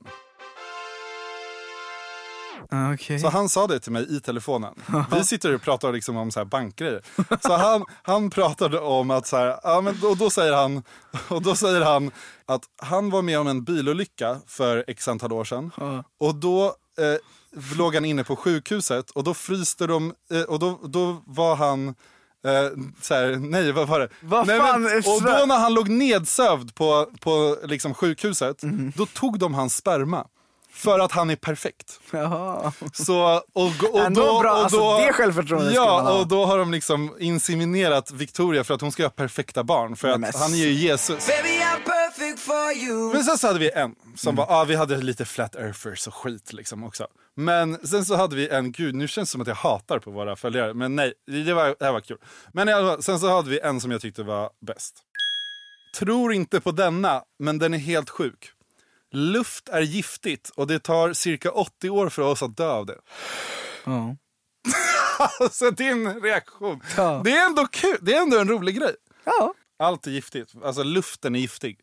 Ah, 2.71 2.93
okej. 2.93 3.19
Så 3.19 3.29
han 3.29 3.49
sa 3.49 3.67
det 3.67 3.79
till 3.79 3.91
mig 3.91 4.15
i 4.17 4.19
telefonen. 4.19 4.73
Vi 5.11 5.23
sitter 5.23 5.55
och 5.55 5.61
pratar 5.61 5.93
liksom 5.93 6.17
om 6.17 6.31
så 6.31 6.39
här 6.39 6.45
bankgrejer. 6.45 7.01
Så 7.41 7.53
han, 7.53 7.85
han 8.03 8.29
pratade 8.29 8.79
om 8.79 9.11
att 9.11 9.27
så 9.27 9.37
här, 9.37 9.59
ja, 9.63 9.81
men, 9.81 9.95
och, 10.03 10.17
då 10.17 10.29
säger 10.29 10.53
han, 10.53 10.83
och 11.27 11.41
då 11.41 11.55
säger 11.55 11.81
han 11.81 12.11
att 12.45 12.61
han 12.81 13.09
var 13.09 13.21
med 13.21 13.39
om 13.39 13.47
en 13.47 13.63
bilolycka 13.63 14.37
för 14.47 14.83
x 14.87 15.07
antal 15.07 15.33
år 15.33 15.43
sedan. 15.43 15.71
Och 16.19 16.35
då 16.35 16.65
eh, 16.99 17.75
låg 17.77 17.95
han 17.95 18.05
inne 18.05 18.23
på 18.23 18.35
sjukhuset 18.35 19.11
och 19.11 19.23
då 19.23 19.33
fryste 19.33 19.87
de, 19.87 20.13
eh, 20.31 20.41
och 20.41 20.59
då, 20.59 20.79
då 20.83 21.21
var 21.25 21.55
han 21.55 21.95
Eh, 22.45 22.69
så 23.01 23.13
här, 23.13 23.35
nej, 23.35 23.71
vad 23.71 23.87
var 23.87 23.99
det? 23.99 24.09
Vad 24.21 24.47
nej, 24.47 24.59
fan, 24.59 24.81
men, 24.81 24.97
och 24.97 25.21
då 25.21 25.45
när 25.45 25.57
han 25.59 25.73
låg 25.73 25.89
nedsövd 25.89 26.75
på, 26.75 27.07
på 27.19 27.57
liksom 27.63 27.93
sjukhuset, 27.93 28.63
Mhm. 28.63 28.93
då 28.95 29.05
tog 29.05 29.39
de 29.39 29.53
hans 29.53 29.75
sperma. 29.75 30.27
För 30.75 30.99
att 30.99 31.11
han 31.11 31.29
är 31.29 31.35
perfekt. 31.35 31.99
Jaha. 32.11 32.73
Så, 32.93 33.41
och, 33.53 33.65
och 33.93 34.11
då, 34.11 34.39
bra, 34.41 34.51
och 34.51 34.57
alltså, 34.57 34.77
då, 34.77 34.97
det 34.99 35.13
självförtroendet 35.13 35.73
ska 35.73 35.83
man 35.85 35.89
Ja, 35.93 36.01
ha. 36.01 36.19
och 36.19 36.27
då 36.27 36.45
har 36.45 36.57
de 36.57 36.71
liksom 36.71 37.15
inseminerat 37.19 38.11
Victoria 38.11 38.63
för 38.63 38.73
att 38.73 38.81
hon 38.81 38.91
ska 38.91 39.03
ha 39.03 39.09
perfekta 39.09 39.63
barn. 39.63 39.95
För 39.95 40.07
att 40.09 40.35
han 40.35 40.53
är 40.53 40.57
ju 40.57 40.71
Jesus. 40.71 41.29
Men 43.13 43.23
sen 43.23 43.37
så 43.37 43.47
hade 43.47 43.59
vi 43.59 43.71
en 43.71 43.95
som 44.15 44.29
Mm. 44.29 44.35
var, 44.47 44.55
ja 44.57 44.63
vi 44.63 44.75
hade 44.75 44.97
lite 44.97 45.25
flat 45.25 45.55
earthers 45.55 46.07
och 46.07 46.13
skit 46.15 46.53
liksom 46.53 46.83
också. 46.83 47.07
Men 47.35 47.87
sen 47.87 48.05
så 48.05 48.15
hade 48.15 48.35
vi 48.35 48.49
en, 48.49 48.71
gud 48.71 48.95
nu 48.95 49.07
känns 49.07 49.29
det 49.29 49.31
som 49.31 49.41
att 49.41 49.47
jag 49.47 49.55
hatar 49.55 49.99
på 49.99 50.11
våra 50.11 50.35
följare. 50.35 50.73
Men 50.73 50.95
nej, 50.95 51.13
det, 51.45 51.53
var, 51.53 51.75
det 51.79 51.85
här 51.85 51.91
var 51.91 52.01
kul. 52.01 52.17
Men 52.53 53.01
sen 53.03 53.19
så 53.19 53.29
hade 53.29 53.49
vi 53.49 53.59
en 53.59 53.81
som 53.81 53.91
jag 53.91 54.01
tyckte 54.01 54.23
var 54.23 54.49
bäst. 54.67 54.95
Tror 55.99 56.33
inte 56.33 56.61
på 56.61 56.71
denna, 56.71 57.21
men 57.39 57.59
den 57.59 57.73
är 57.73 57.77
helt 57.77 58.09
sjuk. 58.09 58.51
Luft 59.15 59.69
är 59.69 59.81
giftigt 59.81 60.49
och 60.55 60.67
det 60.67 60.79
tar 60.79 61.13
cirka 61.13 61.51
80 61.51 61.89
år 61.89 62.09
för 62.09 62.21
oss 62.21 62.43
att 62.43 62.57
dö 62.57 62.67
av 62.69 62.85
det. 62.85 62.97
Ja. 63.85 64.15
Alltså 65.39 65.71
din 65.71 66.21
reaktion. 66.21 66.81
Ja. 66.97 67.21
Det 67.23 67.31
är 67.31 67.45
ändå 67.45 67.67
kul, 67.67 67.97
det 68.01 68.13
är 68.15 68.21
ändå 68.21 68.39
en 68.39 68.47
rolig 68.49 68.75
grej. 68.77 68.95
Ja. 69.23 69.53
Allt 69.79 70.07
är 70.07 70.11
giftigt, 70.11 70.53
alltså 70.63 70.83
luften 70.83 71.35
är 71.35 71.39
giftig. 71.39 71.79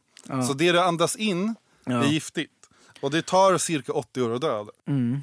Så 0.47 0.53
det 0.53 0.73
du 0.73 0.81
andas 0.81 1.17
in 1.17 1.55
Ja. 1.85 2.05
är 2.05 2.09
giftigt. 2.09 2.53
Och 3.01 3.11
det 3.11 3.23
tar 3.27 3.59
cirka 3.59 3.93
80 3.93 4.23
år 4.23 4.35
att 4.35 4.41
dö 4.41 4.53
av 4.53 4.67
det. 4.67 4.91
Mm. 4.93 5.23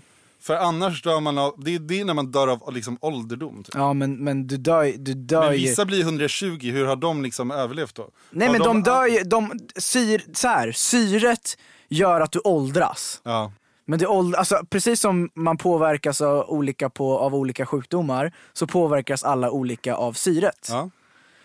För 0.50 0.56
annars 0.56 1.01
dör 1.01 1.20
man 1.20 1.38
av, 1.38 1.53
det 1.58 1.75
är, 1.75 1.79
det 1.79 2.00
är 2.00 2.06
när 2.06 2.13
man 2.13 2.32
dör 2.32 2.48
av 2.48 2.74
liksom 2.74 2.98
ålderdom. 3.01 3.63
Typ. 3.63 3.75
Ja 3.75 3.94
men, 3.94 4.24
men 4.24 4.48
du 4.48 4.58
dör, 4.58 4.94
du 4.98 5.13
dör 5.13 5.41
Men 5.41 5.51
vissa 5.51 5.86
blir 5.86 6.01
120, 6.01 6.60
hur 6.62 6.86
har 6.86 6.96
de 6.96 7.24
liksom 7.24 7.51
överlevt 7.51 7.96
då? 7.96 8.10
Nej 8.29 8.48
Har 8.48 8.53
men 8.53 8.62
de 8.62 8.84
dör 8.84 9.06
ju, 9.06 9.24
de, 9.24 9.60
syr, 9.75 10.24
så 10.34 10.48
här, 10.48 10.72
syret 10.72 11.58
gör 11.89 12.22
att 12.22 12.32
du 12.32 12.39
åldras. 12.44 13.22
Ja. 13.24 13.51
Men 13.86 14.00
det 14.00 14.08
åld, 14.08 14.36
alltså, 14.36 14.65
precis 14.70 15.01
som 15.01 15.29
man 15.34 15.58
påverkas 15.58 16.22
av 16.22 16.50
olika, 16.50 16.89
på, 16.89 17.20
av 17.20 17.36
olika 17.36 17.65
sjukdomar 17.65 18.34
så 18.53 18.68
påverkas 18.68 19.24
alla 19.24 19.51
olika 19.51 19.96
av 19.96 20.13
syret. 20.13 20.68
Ja. 20.70 20.89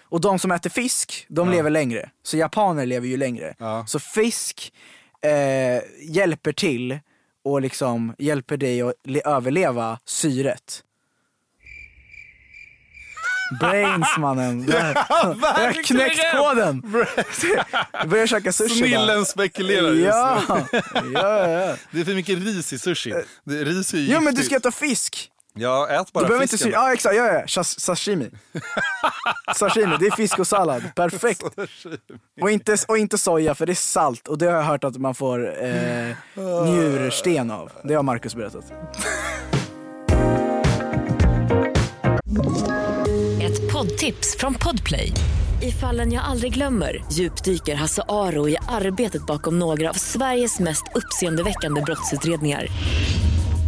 Och 0.02 0.20
de 0.20 0.38
som 0.38 0.52
äter 0.52 0.70
fisk, 0.70 1.26
de 1.28 1.50
lever 1.50 1.70
längre. 1.70 2.10
Så 2.22 2.36
japaner 2.36 2.86
lever 2.86 3.08
ju 3.08 3.16
längre. 3.16 3.54
Ja. 3.58 3.84
Så 3.86 3.98
fisk 3.98 4.72
eh, 5.22 5.82
hjälper 6.10 6.52
till 6.52 6.98
och 7.44 7.62
liksom 7.62 8.14
hjälper 8.18 8.56
dig 8.56 8.82
att 8.82 8.92
le- 9.04 9.22
överleva 9.24 9.98
syret. 10.04 10.82
Brains 13.60 14.06
mannen. 14.18 14.64
Jag 14.68 14.94
har 14.94 15.84
knäckt 15.84 16.32
koden. 16.32 16.82
Jag 17.92 18.08
börjar 18.08 18.26
käka 18.26 18.52
sushi 18.52 18.80
bara. 18.80 18.88
Snillen 18.88 19.24
spekulerar 19.26 19.92
just 19.92 20.06
Ja, 20.06 20.42
ja, 20.48 20.70
ja. 21.12 21.76
Det 21.90 22.00
är 22.00 22.04
för 22.04 22.14
mycket 22.14 22.38
ris 22.38 22.72
i 22.72 22.78
sushi. 22.78 23.14
Ris 23.44 23.94
är 23.94 23.98
ju 23.98 24.04
Jo 24.12 24.20
men 24.20 24.34
du 24.34 24.40
giftigt. 24.40 24.46
ska 24.46 24.56
äta 24.56 24.70
fisk. 24.72 25.30
Ja, 25.58 25.88
ät 25.88 26.12
bara 26.12 26.20
Du 26.20 26.28
behöver 26.28 26.42
inte 26.42 26.50
fisken. 26.52 26.72
sy- 26.72 26.74
Ja 26.74 26.92
exakt, 26.92 27.16
ja, 27.16 27.26
ja. 27.26 27.40
Shas- 27.46 27.80
Sashimi. 27.80 28.30
Sashimi, 29.56 29.96
det 30.00 30.06
är 30.06 30.10
fisk 30.16 30.38
och 30.38 30.46
sallad. 30.46 30.82
Perfekt. 30.96 31.42
Och 32.40 32.50
inte, 32.50 32.76
och 32.88 32.98
inte 32.98 33.18
soja 33.18 33.54
för 33.54 33.66
det 33.66 33.72
är 33.72 33.74
salt 33.74 34.28
och 34.28 34.38
det 34.38 34.46
har 34.46 34.52
jag 34.52 34.62
hört 34.62 34.84
att 34.84 34.96
man 34.96 35.14
får 35.14 35.64
eh, 35.64 36.16
njursten 36.66 37.50
av. 37.50 37.70
Det 37.84 37.94
har 37.94 38.02
Marcus 38.02 38.34
berättat. 38.34 38.64
Ett 43.42 43.72
poddtips 43.72 44.36
från 44.38 44.54
Podplay. 44.54 45.12
I 45.62 45.72
fallen 45.72 46.12
jag 46.12 46.24
aldrig 46.24 46.54
glömmer 46.54 47.04
djupdyker 47.12 47.74
Hasse 47.74 48.02
Aro 48.08 48.48
i 48.48 48.56
arbetet 48.68 49.26
bakom 49.26 49.58
några 49.58 49.90
av 49.90 49.94
Sveriges 49.94 50.58
mest 50.60 50.84
uppseendeväckande 50.94 51.80
brottsutredningar. 51.80 52.66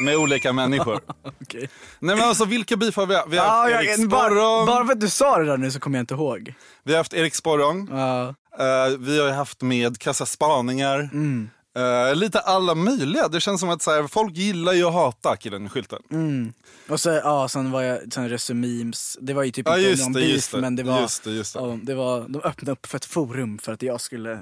med 0.00 0.16
olika 0.16 0.52
människor. 0.52 1.00
Okej. 1.42 1.68
Nej 1.98 2.16
men 2.16 2.24
alltså 2.28 2.44
vilka 2.44 2.76
bifar 2.76 3.06
vi 3.06 3.14
har 3.14 3.26
vi 3.26 3.36
har 3.38 3.46
haft? 3.46 3.70
jag, 3.72 3.84
Erik 3.84 4.08
bara, 4.08 4.28
Sporrong, 4.28 4.66
bara 4.66 4.86
för 4.86 4.92
att 4.92 5.00
du 5.00 5.08
sa 5.08 5.38
det 5.38 5.44
där 5.44 5.56
nu 5.56 5.70
så 5.70 5.80
kommer 5.80 5.98
jag 5.98 6.02
inte 6.02 6.14
ihåg. 6.14 6.54
vi 6.84 6.92
har 6.92 6.98
haft 6.98 7.14
Erik 7.14 7.34
Sporrong, 7.34 7.88
Ja. 7.90 8.28
eh, 8.58 8.96
vi 8.98 9.20
har 9.20 9.30
haft 9.30 9.62
med 9.62 9.98
Kassa 9.98 10.26
Spaningar. 10.26 10.98
Mm. 11.12 11.50
Eh, 11.76 12.14
lite 12.14 12.40
alla 12.40 12.74
möjliga. 12.74 13.28
Det 13.28 13.40
känns 13.40 13.60
som 13.60 13.70
att 13.70 13.82
så 13.82 13.90
här, 13.90 14.06
folk 14.06 14.36
gillar 14.36 14.72
ju 14.72 14.84
att 14.84 14.92
hata 14.92 15.36
killen 15.36 15.66
i 15.66 15.68
skylten. 15.68 16.02
Mm. 16.10 16.52
Och 16.88 17.00
så, 17.00 17.10
ja, 17.10 17.48
sen 17.48 17.70
var 17.70 17.82
jag, 17.82 18.12
sen 18.12 18.28
Resumemes, 18.28 19.16
det 19.20 19.34
var 19.34 19.42
ju 19.42 19.50
typ 19.50 19.68
Ja, 19.68 19.78
inte 19.78 20.02
någon 20.02 20.12
det, 20.12 20.20
beef 20.20 20.50
det, 20.52 20.60
men 20.60 20.76
det 20.76 20.82
var, 20.82 21.00
just 21.00 21.24
det, 21.24 21.30
just 21.30 21.54
det. 21.54 21.60
Ja, 21.60 21.78
det 21.82 21.94
var, 21.94 22.20
de 22.28 22.42
öppnade 22.42 22.72
upp 22.72 22.86
för 22.86 22.96
ett 22.96 23.04
forum 23.04 23.58
för 23.58 23.72
att 23.72 23.82
jag 23.82 24.00
skulle 24.00 24.40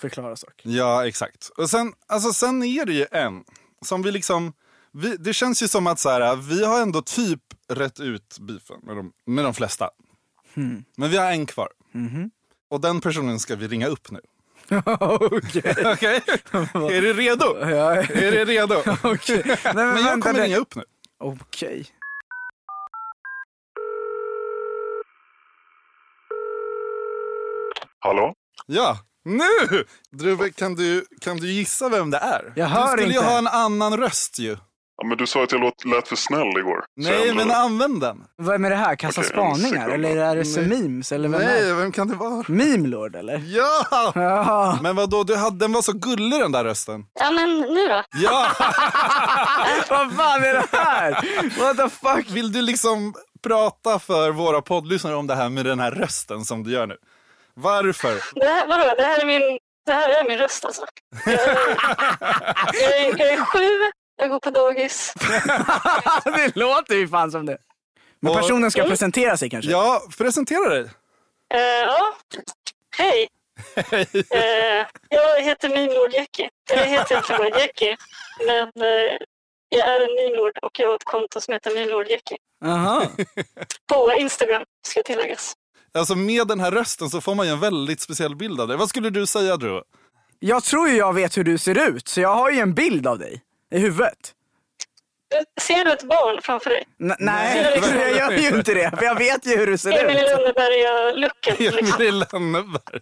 förklara 0.00 0.36
saker. 0.36 0.70
Ja, 0.70 1.06
exakt. 1.06 1.50
Och 1.56 1.70
sen, 1.70 1.92
alltså, 2.06 2.32
sen 2.32 2.62
är 2.62 2.84
det 2.86 2.92
ju 2.92 3.06
en 3.12 3.44
som 3.84 4.02
vi 4.02 4.12
liksom... 4.12 4.52
Vi, 4.98 5.16
det 5.16 5.32
känns 5.32 5.62
ju 5.62 5.68
som 5.68 5.86
att 5.86 5.98
så 5.98 6.10
här, 6.10 6.36
vi 6.36 6.64
har 6.64 6.82
ändå 6.82 7.02
typ 7.02 7.40
rätt 7.68 8.00
ut 8.00 8.36
beefen 8.40 8.76
med 8.82 8.96
de, 8.96 9.12
med 9.26 9.44
de 9.44 9.54
flesta. 9.54 9.90
Hmm. 10.54 10.84
Men 10.96 11.10
vi 11.10 11.16
har 11.16 11.30
en 11.32 11.46
kvar. 11.46 11.68
Mhm. 11.92 12.30
Och 12.70 12.80
den 12.80 13.00
personen 13.00 13.38
ska 13.40 13.56
vi 13.56 13.68
ringa 13.68 13.86
upp 13.86 14.10
nu. 14.10 14.20
Okej. 15.00 15.74
Okej? 15.92 16.20
är 16.96 17.02
du 17.02 17.12
redo? 17.12 17.58
Ja, 17.60 17.96
Är 17.96 18.32
du 18.32 18.44
redo? 18.44 18.74
okej. 19.02 19.42
Nej, 19.46 19.58
men, 19.74 19.88
Men 19.94 20.04
jag 20.04 20.22
kommer 20.22 20.34
det- 20.34 20.44
ringa 20.44 20.56
upp 20.56 20.74
nu. 20.74 20.84
Okej. 21.18 21.86
Hallå? 28.00 28.34
Ja, 28.66 28.98
nu! 29.24 29.84
Druve, 30.10 30.50
kan 30.50 30.74
du, 30.74 31.04
kan 31.20 31.36
du 31.36 31.50
gissa 31.52 31.88
vem 31.88 32.10
det 32.10 32.18
är? 32.18 32.52
Jag 32.56 32.66
hör 32.66 32.96
du 32.96 33.02
skulle 33.02 33.12
ju 33.14 33.18
inte. 33.18 33.30
ha 33.30 33.38
en 33.38 33.46
annan 33.46 33.96
röst 33.96 34.38
ju. 34.38 34.56
Ja, 35.00 35.06
men 35.08 35.16
du 35.18 35.26
sa 35.26 35.42
att 35.42 35.52
jag 35.52 35.60
låt, 35.60 35.84
lät 35.84 36.08
för 36.08 36.16
snäll 36.16 36.58
igår. 36.58 36.84
Så 37.02 37.10
Nej, 37.10 37.34
men 37.34 37.50
använd 37.50 38.00
den. 38.00 38.24
Vem 38.42 38.64
är 38.64 38.70
det 38.70 38.76
här? 38.76 38.96
Kassa 38.96 39.20
Okej, 39.20 39.30
en 39.30 39.54
spaningar? 39.56 39.88
Eller 39.88 40.16
är 40.16 40.34
det 40.34 40.40
Resumemes? 40.40 41.12
Eller 41.12 41.28
vem 41.28 41.40
är 41.40 41.44
Nej, 41.46 41.62
det? 41.64 41.74
vem 41.74 41.92
kan 41.92 42.08
det 42.08 42.14
vara? 42.14 42.44
Memelord 42.48 43.16
eller? 43.16 43.42
Ja! 43.46 44.12
Ja. 44.14 44.78
Men 44.82 44.96
vadå, 44.96 45.22
du 45.24 45.36
hade, 45.36 45.58
den 45.58 45.72
var 45.72 45.82
så 45.82 45.92
gullig 45.92 46.40
den 46.40 46.52
där 46.52 46.64
rösten. 46.64 47.04
Ja, 47.20 47.30
men 47.30 47.60
nu 47.60 47.86
då? 47.88 48.02
Ja! 48.12 48.46
Vad 49.90 50.16
fan 50.16 50.44
är 50.44 50.54
det 50.54 50.66
här? 50.78 51.10
What 51.60 51.76
the 51.76 51.88
fuck? 51.88 52.30
Vill 52.30 52.52
du 52.52 52.62
liksom 52.62 53.14
prata 53.42 53.98
för 53.98 54.30
våra 54.30 54.62
poddlyssnare 54.62 55.14
om 55.14 55.26
det 55.26 55.34
här 55.34 55.48
med 55.48 55.64
den 55.66 55.80
här 55.80 55.90
rösten 55.90 56.44
som 56.44 56.64
du 56.64 56.70
gör 56.72 56.86
nu? 56.86 56.96
Varför? 57.54 58.14
Det 58.34 58.46
här, 58.46 58.66
vadå? 58.66 58.94
Det 58.96 59.02
här 59.02 59.20
är 59.20 59.26
min, 59.26 59.58
det 59.86 59.92
här 59.92 60.08
är 60.08 60.28
min 60.28 60.38
röst 60.38 60.64
alltså. 60.64 60.82
Jag 61.26 61.34
är, 61.34 61.38
jag 62.72 63.00
är, 63.00 63.18
jag 63.18 63.32
är 63.32 63.44
sju, 63.44 63.90
jag 64.18 64.30
går 64.30 64.40
på 64.40 64.50
dagis. 64.50 65.14
det 66.24 66.56
låter 66.56 66.94
ju 66.94 67.08
fan 67.08 67.30
som 67.30 67.46
det. 67.46 67.58
Men 68.20 68.32
Och- 68.32 68.38
personen 68.38 68.70
ska 68.70 68.82
presentera 68.84 69.36
sig 69.36 69.50
kanske? 69.50 69.70
Ja, 69.70 70.02
presentera 70.18 70.68
dig. 70.68 70.90
Eh, 71.54 71.60
ja, 71.60 72.14
hej. 72.96 73.28
Eh, 74.30 74.86
jag 75.08 75.42
heter 75.42 75.68
Mimlord 75.68 76.12
Jackie. 76.12 76.50
Jag 76.70 76.76
heter 76.86 77.12
egentligen 77.12 77.38
bara 77.38 77.60
Jackie. 77.60 77.96
Men 78.46 78.62
eh, 78.62 79.16
jag 79.68 79.88
är 79.88 80.00
en 80.00 80.14
mimlord 80.14 80.58
och 80.62 80.78
jag 80.80 80.88
har 80.88 80.94
ett 80.94 81.04
konto 81.04 81.40
som 81.40 81.54
heter. 81.54 81.72
Aha. 82.64 83.02
På 83.92 84.12
Instagram 84.18 84.62
ska 84.86 85.02
tilläggas. 85.02 85.52
Alltså 85.94 86.14
med 86.14 86.46
den 86.48 86.60
här 86.60 86.70
rösten 86.70 87.10
så 87.10 87.20
får 87.20 87.34
man 87.34 87.46
ju 87.46 87.52
en 87.52 87.60
väldigt 87.60 88.00
speciell 88.00 88.36
bild 88.36 88.60
av 88.60 88.68
dig. 88.68 88.76
Vad 88.76 88.88
skulle 88.88 89.10
du 89.10 89.26
säga 89.26 89.56
Drew? 89.56 89.82
Jag 90.38 90.64
tror 90.64 90.88
ju 90.88 90.96
jag 90.96 91.12
vet 91.14 91.36
hur 91.36 91.44
du 91.44 91.58
ser 91.58 91.88
ut, 91.88 92.08
så 92.08 92.20
jag 92.20 92.34
har 92.34 92.50
ju 92.50 92.60
en 92.60 92.74
bild 92.74 93.06
av 93.06 93.18
dig 93.18 93.42
i 93.70 93.78
huvudet. 93.78 94.34
Ser 95.60 95.84
du 95.84 95.92
ett 95.92 96.02
barn 96.02 96.42
framför 96.42 96.70
dig? 96.70 96.84
N- 97.00 97.16
nej, 97.18 97.80
jag 98.18 98.32
gör 98.32 98.38
ju 98.38 98.48
inte 98.58 98.74
det. 98.74 98.96
För 98.98 99.04
jag 99.04 99.14
vet 99.18 99.46
ju 99.46 99.56
hur 99.56 99.66
du 99.66 99.78
ser 99.78 100.04
Emil 100.04 100.16
ut. 100.16 100.22
Lönneberga-looken. 100.30 101.56
Liksom. 101.58 102.02
Emil 102.02 102.24
Lönneberga. 102.32 103.00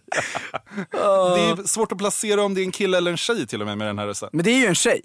Det 1.35 1.61
är 1.61 1.67
svårt 1.67 1.91
att 1.91 1.97
placera 1.97 2.43
om 2.43 2.53
det 2.53 2.61
är 2.61 2.63
en 2.65 2.71
kille 2.71 2.97
eller 2.97 3.11
en 3.11 3.17
tjej 3.17 3.47
till 3.47 3.61
och 3.61 3.67
med 3.67 3.77
med 3.77 3.87
den 3.87 3.99
här 3.99 4.07
rösten. 4.07 4.29
Men 4.33 4.45
det 4.45 4.51
är 4.51 4.57
ju 4.59 4.65
en 4.65 4.75
tjej. 4.75 5.01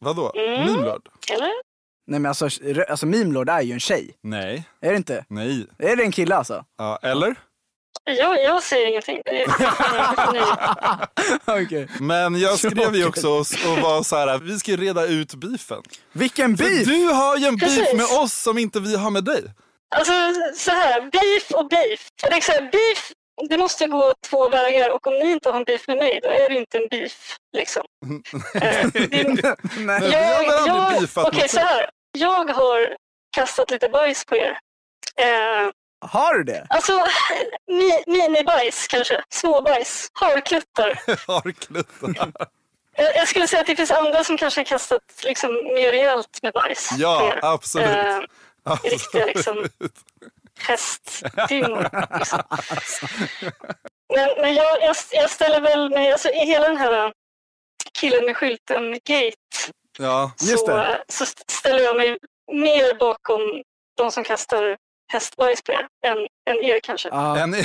Vadå? 0.00 0.32
Mm. 0.36 0.66
Mimlord? 0.66 1.08
Eller? 1.32 1.50
Nej 2.06 2.20
men 2.20 2.26
alltså, 2.26 2.44
alltså 2.88 3.06
Meme 3.06 3.32
Lord 3.34 3.48
är 3.48 3.60
ju 3.62 3.72
en 3.72 3.80
tjej. 3.80 4.16
Nej. 4.22 4.64
Är 4.80 4.90
det 4.90 4.96
inte? 4.96 5.24
Nej. 5.28 5.66
Är 5.78 5.96
det 5.96 6.02
en 6.02 6.12
kille 6.12 6.36
alltså? 6.36 6.64
Ja, 6.78 6.98
eller? 7.02 7.34
Jag, 8.04 8.42
jag 8.42 8.62
säger 8.62 8.86
ingenting. 8.86 9.22
Det 9.24 9.42
är, 9.42 9.48
Okej. 11.64 11.88
Men 12.00 12.40
jag 12.40 12.58
skrev 12.58 12.94
ju 12.96 13.06
också 13.06 13.28
och, 13.28 13.46
var 13.82 14.02
så 14.02 14.16
här, 14.16 14.38
vi 14.38 14.58
ska 14.58 14.72
reda 14.76 15.06
ut 15.06 15.34
beefen. 15.34 15.82
Vilken 16.12 16.56
För 16.56 16.64
beef! 16.64 16.86
du 16.86 17.06
har 17.06 17.36
ju 17.36 17.46
en 17.46 17.56
beef 17.56 17.76
Precis. 17.76 17.94
med 17.94 18.06
oss 18.22 18.32
som 18.32 18.58
inte 18.58 18.80
vi 18.80 18.96
har 18.96 19.10
med 19.10 19.24
dig. 19.24 19.42
Alltså 19.96 20.12
så 20.56 20.70
här, 20.70 21.00
beef 21.00 21.50
och 21.50 21.68
beef. 21.68 22.08
Jag 22.22 22.30
tänker 22.30 22.46
så 22.46 22.52
här, 22.52 22.70
beef, 22.70 23.12
det 23.48 23.58
måste 23.58 23.86
gå 23.86 24.12
två 24.30 24.48
vägar 24.48 24.90
och 24.90 25.06
om 25.06 25.14
ni 25.14 25.32
inte 25.32 25.50
har 25.50 25.56
en 25.58 25.64
beef 25.64 25.88
med 25.88 25.96
mig, 25.96 26.20
då 26.22 26.28
är 26.28 26.48
det 26.48 26.56
inte 26.56 26.78
en 26.78 26.88
beef. 26.90 27.36
Liksom. 27.56 27.82
Det, 28.92 29.28
Nej. 29.28 29.54
Men 29.76 30.00
vi 30.00 30.14
har 30.14 30.40
väl 30.44 30.70
aldrig 30.70 31.00
beefat 31.00 31.26
Okej, 31.26 31.42
mot 31.42 31.50
så 31.50 31.60
här. 31.60 31.90
Jag 32.18 32.52
har 32.52 32.96
kastat 33.36 33.70
lite 33.70 33.88
bajs 33.88 34.24
på 34.24 34.36
er. 34.36 34.58
Eh, 35.20 35.70
Har 36.10 36.34
du 36.34 36.44
det? 36.44 36.66
alltså, 36.68 36.92
mi, 37.66 38.02
minibajs 38.06 38.86
kanske. 38.88 39.22
Småbajs. 39.28 40.10
Harkluttar. 40.12 41.00
Harkluttar. 41.26 42.32
Jag, 42.96 43.16
jag 43.16 43.28
skulle 43.28 43.48
säga 43.48 43.60
att 43.60 43.66
det 43.66 43.76
finns 43.76 43.90
andra 43.90 44.24
som 44.24 44.36
kanske 44.36 44.60
har 44.60 44.64
kastat 44.64 45.02
liksom, 45.24 45.54
mer 45.54 45.92
rejält 45.92 46.38
med 46.42 46.52
bajs 46.52 46.90
Ja, 46.98 47.34
absolut. 47.42 47.88
Eh, 47.88 48.20
Absolut. 48.62 48.92
riktiga 48.92 49.26
liksom, 49.26 49.66
hästdyngor. 50.60 51.88
Liksom. 52.18 52.42
Men, 54.14 54.28
men 54.40 54.54
jag, 54.54 54.82
jag, 54.82 54.96
jag 55.10 55.30
ställer 55.30 55.60
väl 55.60 55.90
mig, 55.90 56.12
alltså 56.12 56.28
i 56.28 56.46
hela 56.46 56.68
den 56.68 56.76
här 56.76 57.12
killen 57.98 58.24
med 58.24 58.36
skylten 58.36 58.92
gate 58.92 59.72
Ja, 59.98 60.32
så, 60.36 60.66
det. 60.66 61.04
så 61.08 61.26
ställer 61.48 61.80
jag 61.84 61.96
mig 61.96 62.18
mer 62.52 62.94
bakom 62.98 63.40
de 63.96 64.10
som 64.10 64.24
kastar 64.24 64.76
hästbajs 65.12 65.62
på 65.62 65.72
er 65.72 65.86
än, 66.06 66.18
än 66.50 66.64
er 66.64 66.80
kanske. 66.80 67.08
Ja. 67.08 67.38
en, 67.38 67.54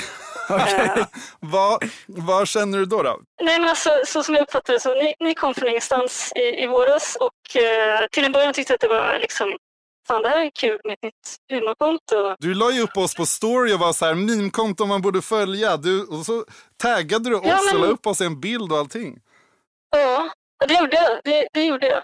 Eh, 0.50 1.06
vad, 1.40 1.84
vad 2.08 2.48
känner 2.48 2.78
du 2.78 2.86
då? 2.86 3.04
då? 3.04 3.20
Nej, 3.42 3.60
men 3.60 3.70
alltså, 3.70 3.90
så 4.06 4.24
som 4.24 4.36
jag 4.36 4.42
uppfattar 4.42 4.74
det 4.74 4.80
så 4.80 4.94
ni, 4.94 5.14
ni 5.20 5.36
kom 5.36 5.54
från 5.54 5.70
ingenstans 5.70 6.34
i, 6.36 6.64
i 6.64 6.68
våras 6.68 7.18
och 7.20 7.56
eh, 7.62 8.08
till 8.12 8.26
en 8.26 8.32
början 8.32 8.54
tyckte 8.54 8.74
jag 8.74 8.76
att 8.76 8.82
det 8.82 8.88
var 8.88 9.20
liksom 9.20 9.58
Fan, 10.08 10.22
det 10.22 10.30
här 10.30 10.46
är 10.46 10.52
kul 10.60 10.80
med 10.84 10.94
ett 10.94 11.04
nytt 11.04 11.38
humorkonto. 11.50 12.36
Du 12.40 12.54
la 12.54 12.72
ju 12.72 12.82
upp 12.82 12.98
oss 12.98 13.16
på 13.16 13.26
story 13.26 13.74
och 13.74 13.80
var 13.80 13.94
så 13.94 14.06
här, 14.06 14.14
meme-konto 14.14 14.86
man 14.86 15.02
borde 15.02 15.22
följa. 15.22 15.78
Du, 15.78 16.06
och 16.06 16.26
så 16.26 16.46
taggade 16.78 17.30
du 17.30 17.36
oss 17.36 17.42
Ja, 17.46 17.60
men- 17.66 17.76
och 17.76 17.82
la 17.82 17.88
upp 17.88 18.08
oss 18.08 18.22
i 18.22 18.26
en 18.26 18.40
bild 18.40 18.72
och 18.72 18.78
allting. 18.78 19.20
Ja, 19.96 20.30
det 20.68 20.74
gjorde 20.74 20.96
jag. 20.96 21.20
Det, 21.24 21.48
det 21.54 21.64
gjorde 21.66 21.88
jag. 21.88 22.02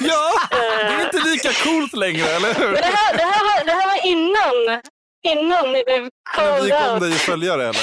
Ja, 0.00 0.32
det 0.50 0.56
är 0.94 1.04
inte 1.04 1.18
lika 1.28 1.52
coolt 1.64 1.96
längre, 1.96 2.26
eller 2.28 2.54
hur? 2.54 2.72
Det 2.72 2.84
här, 2.84 3.16
det 3.16 3.22
här, 3.22 3.44
var, 3.44 3.64
det 3.64 3.72
här 3.72 3.86
var 3.88 4.06
innan, 4.06 4.80
innan 5.22 5.72
ni 5.72 5.84
blev 5.84 6.00
Men 6.00 6.04
vi 6.04 6.70
called 6.70 6.72
kom 6.72 6.92
out. 6.92 7.02
dig 7.02 7.12
följare, 7.12 7.62
eller? 7.62 7.82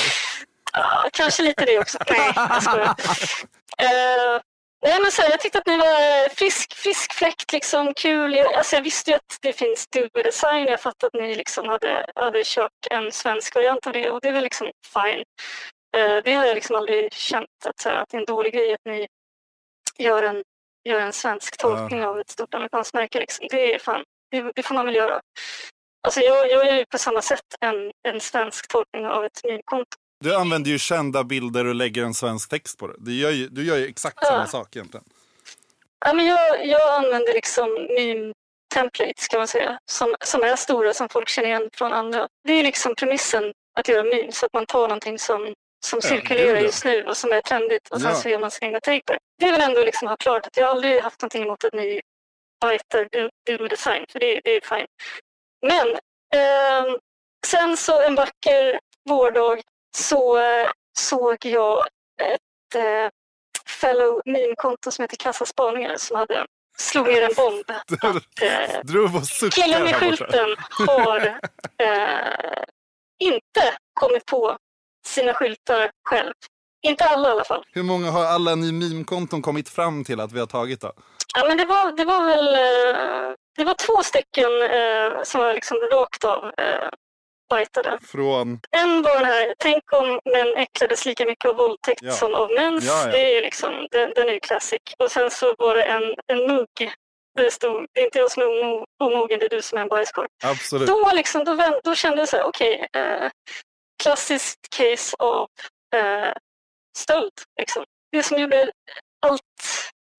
Ja, 0.74 1.10
kanske 1.14 1.44
lite 1.44 1.66
det 1.66 1.80
också. 1.80 1.98
Nej, 2.10 2.32
jag 2.36 2.64
skojar. 2.64 2.96
Eh, 3.78 4.42
nej, 4.86 5.02
men 5.02 5.12
så 5.12 5.22
här, 5.22 5.30
jag 5.30 5.40
tyckte 5.40 5.60
att 5.60 5.68
ni 5.68 5.78
var 5.78 6.30
frisk, 6.36 6.74
frisk 6.76 7.14
fläkt, 7.14 7.54
liksom, 7.54 7.94
kul. 7.94 8.34
Jag, 8.36 8.54
alltså, 8.54 8.76
jag 8.76 8.84
visste 8.84 9.12
ju 9.12 9.16
att 9.16 9.38
det 9.42 9.54
finns 9.54 9.88
dubbeldesign. 9.88 10.68
Jag 10.68 10.82
fattade 10.82 11.08
att 11.08 11.24
ni 11.24 11.36
liksom 11.36 11.68
hade, 11.70 12.06
hade 12.16 12.42
kört 12.46 12.72
en 12.92 13.12
svensk 13.12 13.56
variant 13.56 13.88
av 13.88 13.94
det 13.94 14.10
och 14.10 14.22
det 14.22 14.28
är 14.28 14.34
väl 14.34 14.44
liksom 14.44 14.72
fine. 14.94 15.24
Eh, 15.98 16.18
det 16.24 16.34
har 16.34 16.46
jag 16.46 16.56
liksom 16.56 16.76
aldrig 16.76 17.14
känt 17.14 17.66
att, 17.66 17.84
här, 17.86 17.96
att 17.96 18.10
det 18.10 18.18
är 18.18 18.20
en 18.20 18.26
dålig 18.26 18.54
grej 18.54 18.74
att 18.74 18.86
ni 18.86 19.08
gör 19.98 20.24
en, 20.24 20.44
gör 20.86 21.00
en 21.00 21.14
svensk 21.14 21.58
tolkning 21.58 22.04
av 22.04 22.20
ett 22.20 22.30
stort 22.30 22.54
amerikanskt 22.54 22.94
märke. 22.94 23.20
Liksom. 23.20 23.48
Det 23.50 23.74
är 23.76 23.80
fan, 23.80 24.04
det, 24.32 24.52
det 24.56 24.64
får 24.64 24.76
man 24.76 24.86
väl 24.86 24.96
göra. 24.96 25.22
Alltså 26.04 26.20
jag, 26.20 26.52
jag 26.52 26.66
gör 26.66 26.76
ju 26.76 26.86
på 26.86 26.98
samma 26.98 27.22
sätt 27.22 27.56
en, 27.62 27.92
en 28.08 28.20
svensk 28.22 28.68
tolkning 28.68 29.06
av 29.06 29.26
ett 29.26 29.42
meme-konto. 29.44 29.98
Du 30.24 30.36
använder 30.36 30.72
ju 30.72 30.80
kända 30.80 31.24
bilder 31.24 31.66
och 31.66 31.76
lägger 31.76 32.04
en 32.04 32.14
svensk 32.14 32.50
text 32.50 32.80
på 32.80 32.88
det. 32.88 32.94
Du 32.98 33.14
gör 33.14 33.32
ju, 33.32 33.48
du 33.48 33.64
gör 33.66 33.78
ju 33.78 33.86
exakt 33.88 34.18
Ja. 34.22 34.28
samma 34.28 34.48
sak 34.48 34.76
egentligen. 34.76 35.06
Ja, 36.06 36.14
men 36.14 36.26
jag, 36.26 36.66
jag 36.68 36.94
använder 37.04 37.34
liksom 37.34 37.74
meme 37.74 38.34
templates 38.74 39.28
kan 39.28 39.40
man 39.40 39.48
säga, 39.48 39.80
som, 39.92 40.16
som 40.24 40.44
är 40.44 40.56
stora 40.56 40.94
som 40.94 41.10
folk 41.10 41.30
känner 41.30 41.48
igen 41.50 41.70
från 41.74 41.94
andra. 41.94 42.28
Det 42.48 42.54
är 42.54 42.64
liksom 42.64 42.96
premissen 42.96 43.54
att 43.80 43.88
göra 43.88 44.04
memes, 44.04 44.44
att 44.44 44.54
man 44.54 44.66
tar 44.66 44.82
någonting 44.88 45.20
som, 45.20 45.54
som 45.86 46.00
Ja, 46.04 46.10
cirkulerar 46.10 46.60
just 46.60 46.86
nu 46.86 47.04
och 47.04 47.18
som 47.18 47.32
är 47.32 47.42
trendigt 47.42 47.90
och 47.90 48.02
sen 48.02 48.10
Ja. 48.10 48.16
så 48.16 48.30
gör 48.30 48.40
man 48.40 48.52
sin 48.52 48.68
egna 48.68 48.80
take 48.80 49.02
på 49.06 49.14
det. 49.14 49.20
Det 49.40 49.52
väl 49.52 49.62
ändå 49.62 49.82
liksom 49.84 50.08
ha 50.08 50.18
klart 50.18 50.48
att 50.48 50.58
jag 50.58 50.70
aldrig 50.70 51.02
haft 51.02 51.22
någonting 51.22 51.44
emot 51.44 51.64
att 51.64 51.74
ni 51.74 52.02
bajtar 52.62 53.08
doodle 53.46 53.68
design, 53.68 54.06
för 54.10 54.20
det, 54.20 54.42
det 54.44 54.50
är 54.56 54.62
fine. 54.62 54.88
Men 55.62 55.88
ehm, 56.36 56.98
sen 57.48 57.78
så 57.78 58.02
en 58.02 58.16
vacker 58.16 58.80
vårdag 59.10 59.62
så 59.98 60.38
eh, 60.38 60.70
såg 60.98 61.46
jag 61.46 61.88
ett 62.22 62.76
eh, 62.76 63.10
fellow 63.82 64.22
meme-konto 64.26 64.92
som 64.92 65.04
heter 65.04 65.18
Kassaspaningar 65.18 65.96
som 65.98 66.18
hade 66.18 66.46
slog 66.78 67.08
ner 67.08 67.22
en 67.22 67.34
bomb. 67.36 67.64
Att, 68.02 68.42
eh, 68.42 69.50
killen 69.52 69.84
med 69.84 69.96
skylten 69.96 70.56
har 70.88 71.20
eh, 71.84 72.64
inte 73.20 73.78
kommit 73.94 74.26
på 74.26 74.58
sina 75.08 75.34
skyltar 75.34 75.90
själv. 76.10 76.34
Inte 76.88 77.04
alla 77.06 77.28
i 77.30 77.32
alla 77.32 77.44
fall. 77.44 77.64
Hur 77.72 77.84
många 77.84 78.12
har 78.12 78.26
alla 78.26 78.56
ni 78.56 78.72
meme-konton 78.72 79.42
kommit 79.42 79.70
fram 79.70 80.04
till 80.04 80.20
att 80.20 80.32
vi 80.32 80.40
har 80.40 80.48
tagit 80.48 80.82
då? 80.82 80.92
Ja, 81.38 81.46
men 81.48 81.58
det, 81.58 81.66
var, 81.66 81.92
det 81.92 82.06
var 82.06 82.26
väl 82.26 82.48
eh, 82.54 83.34
det 83.58 83.64
var 83.64 83.74
två 83.74 84.04
stycken 84.04 84.62
eh, 84.62 85.24
som 85.24 85.42
var 85.42 85.54
liksom 85.54 85.78
rakt 85.78 86.24
av 86.24 86.46
eh, 86.46 86.90
bajtade. 87.50 88.00
Från... 88.02 88.60
En 88.72 89.02
var 89.02 89.16
den 89.16 89.26
här, 89.26 89.54
tänk 89.60 89.84
om 89.94 90.20
män 90.34 90.54
äcklades 90.58 91.06
lika 91.06 91.26
mycket 91.26 91.46
av 91.50 91.56
våldtäkt 91.56 92.02
Ja. 92.04 92.12
som 92.12 92.34
av 92.34 92.52
mäns. 92.52 92.84
Ja, 92.88 93.02
ja. 93.06 93.12
Det 93.12 93.32
är 93.32 93.36
ju 93.36 93.42
liksom, 93.42 93.88
den, 93.92 94.12
den 94.16 94.28
är 94.30 94.34
ju 94.34 94.40
classic. 94.40 94.80
Och 95.00 95.12
sen 95.12 95.32
så 95.32 95.56
var 95.58 95.76
det 95.76 95.84
en, 95.84 96.04
en 96.28 96.48
mugg 96.48 96.68
det 97.38 97.52
stod, 97.52 97.86
det 97.94 98.00
är 98.02 98.06
inte 98.06 98.20
jag 98.20 98.32
som 98.32 98.44
är 98.44 98.48
omo- 98.48 98.84
omogen, 99.04 99.40
det 99.40 99.46
är 99.46 99.50
du 99.50 99.62
som 99.62 99.78
är 99.78 99.82
en 99.82 99.88
bajskorv. 99.88 100.28
Absolut. 100.44 100.88
Då, 100.88 101.12
liksom, 101.14 101.44
då, 101.44 101.54
vänd, 101.54 101.76
då 101.84 101.96
kände 101.96 102.18
jag 102.22 102.30
så 102.30 102.38
här, 102.38 102.44
okej, 102.44 102.88
eh, 102.94 103.30
klassiskt 104.04 104.70
case 104.78 105.16
av 105.20 105.48
eh, 105.96 106.34
stöld. 106.98 107.32
Liksom. 107.60 107.84
Det 108.12 108.24
som 108.24 108.40
gjorde 108.40 108.72
allt 109.26 109.42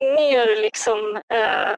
mer, 0.00 0.56
liksom, 0.62 1.20
eh, 1.34 1.74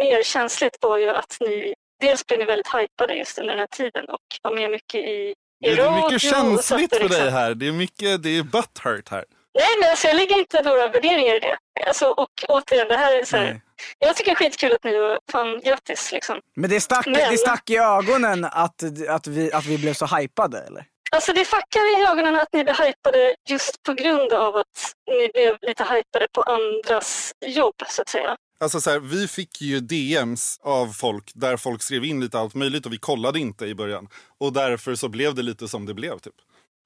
mer 0.00 0.22
känsligt 0.22 0.76
var 0.80 0.98
ju 0.98 1.10
att 1.10 1.36
ni, 1.40 1.74
dels 2.00 2.26
blev 2.26 2.38
ni 2.38 2.44
väldigt 2.44 2.74
hypade 2.74 3.14
just 3.14 3.38
under 3.38 3.52
den 3.52 3.58
här 3.60 3.66
tiden 3.66 4.04
och 4.08 4.20
var 4.42 4.54
med 4.54 4.70
mycket 4.70 4.94
i, 5.00 5.04
i 5.04 5.34
Det 5.60 5.70
är 5.70 5.76
radio 5.76 6.04
mycket 6.04 6.22
känsligt 6.22 6.90
för 6.96 6.98
dig 7.00 7.08
liksom- 7.08 7.32
här. 7.32 7.54
Det 7.54 7.68
är 7.68 7.72
mycket, 7.72 8.22
det 8.22 8.38
är 8.38 8.42
butthurt 8.42 9.08
här. 9.08 9.24
Nej, 9.54 9.66
men 9.80 9.90
alltså, 9.90 10.06
jag 10.06 10.16
lägger 10.16 10.38
inte 10.38 10.62
några 10.62 10.88
värderingar 10.88 11.34
i 11.34 11.38
det. 11.38 11.56
Alltså, 11.86 12.06
och 12.08 12.30
återigen, 12.48 12.88
det 12.88 12.96
här 12.96 13.18
är 13.20 13.24
så 13.24 13.36
här, 13.36 13.44
Nej. 13.44 13.60
jag 13.98 14.16
tycker 14.16 14.30
det 14.30 14.34
är 14.34 14.36
skitkul 14.36 14.72
att 14.72 14.84
ni 14.84 14.98
var, 14.98 15.18
fan 15.32 15.60
grattis 15.60 16.12
liksom. 16.12 16.40
Men 16.56 16.70
det 16.70 16.80
stack, 16.80 17.06
Men- 17.06 17.30
det 17.30 17.38
stack 17.38 17.70
i 17.70 17.76
ögonen 17.76 18.44
att, 18.44 18.82
att, 19.08 19.26
vi, 19.26 19.52
att 19.52 19.66
vi 19.66 19.78
blev 19.78 19.94
så 19.94 20.06
hypade 20.06 20.58
eller? 20.60 20.84
Alltså 21.10 21.32
det 21.32 21.44
fuckar 21.44 21.98
i 22.00 22.06
ögonen 22.06 22.34
att 22.36 22.52
ni 22.52 22.64
blev 22.64 22.76
hypade 22.76 23.34
just 23.48 23.82
på 23.82 23.92
grund 23.92 24.32
av 24.32 24.56
att 24.56 24.94
ni 25.06 25.30
blev 25.34 25.56
lite 25.62 25.84
hypade 25.84 26.26
på 26.32 26.42
andras 26.42 27.32
jobb 27.46 27.74
så 27.88 28.02
att 28.02 28.08
säga. 28.08 28.36
Alltså 28.60 28.80
så 28.80 28.90
här, 28.90 28.98
vi 28.98 29.28
fick 29.28 29.60
ju 29.60 29.80
DMs 29.80 30.58
av 30.62 30.86
folk 30.86 31.30
där 31.34 31.56
folk 31.56 31.82
skrev 31.82 32.04
in 32.04 32.20
lite 32.20 32.38
allt 32.38 32.54
möjligt 32.54 32.86
och 32.86 32.92
vi 32.92 32.98
kollade 32.98 33.38
inte 33.38 33.66
i 33.66 33.74
början. 33.74 34.08
Och 34.40 34.52
därför 34.52 34.94
så 34.94 35.08
blev 35.08 35.34
det 35.34 35.42
lite 35.42 35.68
som 35.68 35.86
det 35.86 35.94
blev 35.94 36.18
typ. 36.18 36.34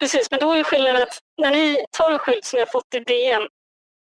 Precis, 0.01 0.31
men 0.31 0.41
då 0.41 0.53
är 0.53 0.65
skillnaden 0.65 1.03
att 1.03 1.19
när 1.39 1.51
ni 1.51 1.85
tar 1.91 2.11
en 2.11 2.19
skylt 2.19 2.45
som 2.45 2.57
ni 2.57 2.61
har 2.61 2.73
fått 2.73 2.95
i 2.95 2.99
DM, 2.99 3.43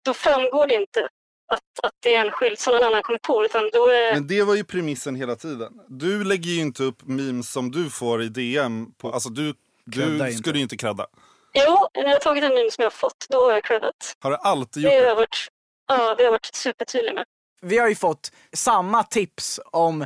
då 0.05 0.13
framgår 0.13 0.67
det 0.67 0.75
inte 0.75 1.07
att, 1.53 1.59
att 1.83 1.93
det 2.03 2.15
är 2.15 2.25
en 2.25 2.31
skylt 2.31 2.59
som 2.59 2.73
någon 2.73 2.83
annan 2.83 3.03
kommit 3.03 3.21
på, 3.21 3.45
utan 3.45 3.69
då 3.73 3.87
är... 3.87 4.13
Men 4.13 4.27
det 4.27 4.43
var 4.43 4.55
ju 4.55 4.63
premissen 4.63 5.15
hela 5.15 5.35
tiden. 5.35 5.73
Du 5.87 6.23
lägger 6.23 6.49
ju 6.49 6.61
inte 6.61 6.83
upp 6.83 7.01
memes 7.05 7.51
som 7.51 7.71
du 7.71 7.89
får 7.89 8.23
i 8.23 8.29
DM. 8.29 8.91
På, 8.97 9.11
alltså 9.11 9.29
du, 9.29 9.53
du 9.85 10.03
inte. 10.03 10.31
skulle 10.31 10.57
ju 10.57 10.63
inte 10.63 10.77
credda. 10.77 11.07
Jo, 11.53 11.87
när 11.95 12.03
jag 12.03 12.09
har 12.09 12.19
tagit 12.19 12.43
en 12.43 12.53
meme 12.53 12.71
som 12.71 12.81
jag 12.81 12.85
har 12.85 12.97
fått, 12.97 13.25
då 13.29 13.43
har 13.45 13.51
jag 13.51 13.63
creddat. 13.63 14.15
Har 14.19 14.31
du 14.31 14.37
alltid 14.37 14.83
gjort 14.83 14.91
Det 14.91 14.97
har 14.97 15.05
jag 15.05 15.15
varit, 15.15 15.47
ja, 15.87 15.95
det 15.97 16.01
har 16.03 16.23
jag 16.23 16.31
varit 16.31 16.55
supertydlig 16.55 17.13
med. 17.13 17.25
Vi 17.61 17.77
har 17.77 17.87
ju 17.87 17.95
fått 17.95 18.31
samma 18.53 19.03
tips 19.03 19.59
om 19.65 20.05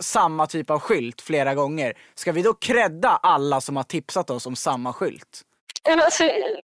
samma 0.00 0.46
typ 0.46 0.70
av 0.70 0.80
skylt 0.80 1.20
flera 1.20 1.54
gånger. 1.54 1.92
Ska 2.14 2.32
vi 2.32 2.42
då 2.42 2.54
credda 2.54 3.08
alla 3.08 3.60
som 3.60 3.76
har 3.76 3.82
tipsat 3.82 4.30
oss 4.30 4.46
om 4.46 4.56
samma 4.56 4.92
skylt? 4.92 5.42
Ja, 5.82 6.04
Alltså, 6.04 6.24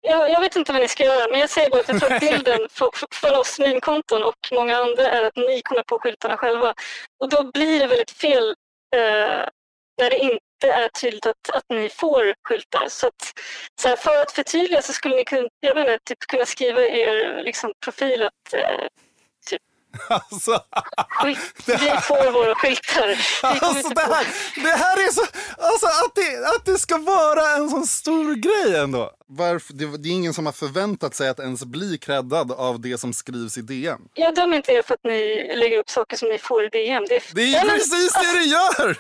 jag, 0.02 0.30
jag 0.30 0.40
vet 0.40 0.56
inte 0.56 0.74
vad 0.74 0.82
ni 0.82 0.88
ska 0.88 1.04
göra, 1.04 1.32
men 1.32 1.40
jag 1.40 1.50
säger 1.50 1.70
bara 1.70 1.82
att 1.82 1.90
jag 1.90 2.00
tror 2.00 2.14
att 2.14 2.22
bilden 2.32 2.60
för, 2.72 2.90
för, 2.94 3.08
för 3.12 3.40
oss 3.40 3.60
meme-konton 3.60 4.24
och 4.24 4.50
många 4.52 4.78
andra 4.78 5.10
är 5.10 5.24
att 5.24 5.36
ni 5.36 5.62
kommer 5.62 5.84
på 5.84 6.00
skyltarna 6.00 6.38
själva. 6.38 6.74
Och 7.20 7.30
då 7.30 7.52
blir 7.52 7.80
det 7.80 7.88
väldigt 7.88 8.12
fel 8.12 8.56
eh, 8.96 9.46
när 10.02 10.10
det 10.10 10.18
inte 10.18 10.51
är 10.68 10.90
tydligt 10.90 11.26
att, 11.26 11.50
att 11.54 11.66
ni 11.70 11.90
får 11.90 12.34
skyltar. 12.44 12.88
Så, 12.90 13.08
att, 13.08 13.34
så 13.82 13.88
här, 13.88 13.96
för 13.96 14.22
att 14.22 14.32
förtydliga 14.32 14.82
så 14.82 14.94
skulle 14.94 15.16
ni 15.16 15.24
kunna, 15.26 15.48
jag 15.60 15.76
menar, 15.76 15.98
typ, 16.04 16.20
kunna 16.20 16.46
skriva 16.46 16.82
i 16.82 17.02
er 17.02 17.44
liksom, 17.44 17.74
profil 17.84 18.24
att 18.24 18.54
eh, 18.54 18.88
typ, 19.50 19.62
Alltså, 20.10 20.52
vi 21.66 21.90
får 22.02 22.32
våra 22.32 22.56
skyltar. 22.56 23.20
Alltså 23.44 23.90
det, 23.90 24.02
här, 24.02 24.28
det 24.64 24.70
här 24.70 25.08
är 25.08 25.12
så... 25.12 25.22
Alltså 25.58 25.86
att 25.86 26.16
det, 26.16 26.48
att 26.56 26.66
det 26.66 26.78
ska 26.80 26.98
vara 26.98 27.50
en 27.58 27.70
sån 27.70 27.86
stor 27.88 28.36
grej 28.36 28.80
ändå. 28.80 29.12
Varför, 29.28 29.74
det, 29.74 29.98
det 29.98 30.10
är 30.10 30.14
ingen 30.14 30.34
som 30.34 30.46
har 30.46 30.54
förväntat 30.54 31.16
sig 31.16 31.30
att 31.30 31.40
ens 31.40 31.66
bli 31.66 31.98
creddad 31.98 32.52
av 32.52 32.82
det 32.82 32.98
som 32.98 33.14
skrivs 33.14 33.58
i 33.58 33.62
DM. 33.62 34.02
Jag 34.14 34.36
dömer 34.36 34.58
inte 34.58 34.72
er 34.72 34.82
för 34.82 34.94
att 34.94 35.04
ni 35.04 35.52
lägger 35.56 35.78
upp 35.78 35.90
saker 35.90 36.18
som 36.18 36.30
ni 36.30 36.38
får 36.38 36.64
i 36.66 36.70
DM. 36.70 37.06
Det 37.10 37.16
är, 37.16 37.24
Det 37.36 37.42
är 37.42 37.46
ju 37.46 37.52
Nej, 37.52 37.66
men- 37.66 37.76
precis 37.76 38.14
det 38.14 38.40
du 38.40 38.44
gör! 38.46 38.98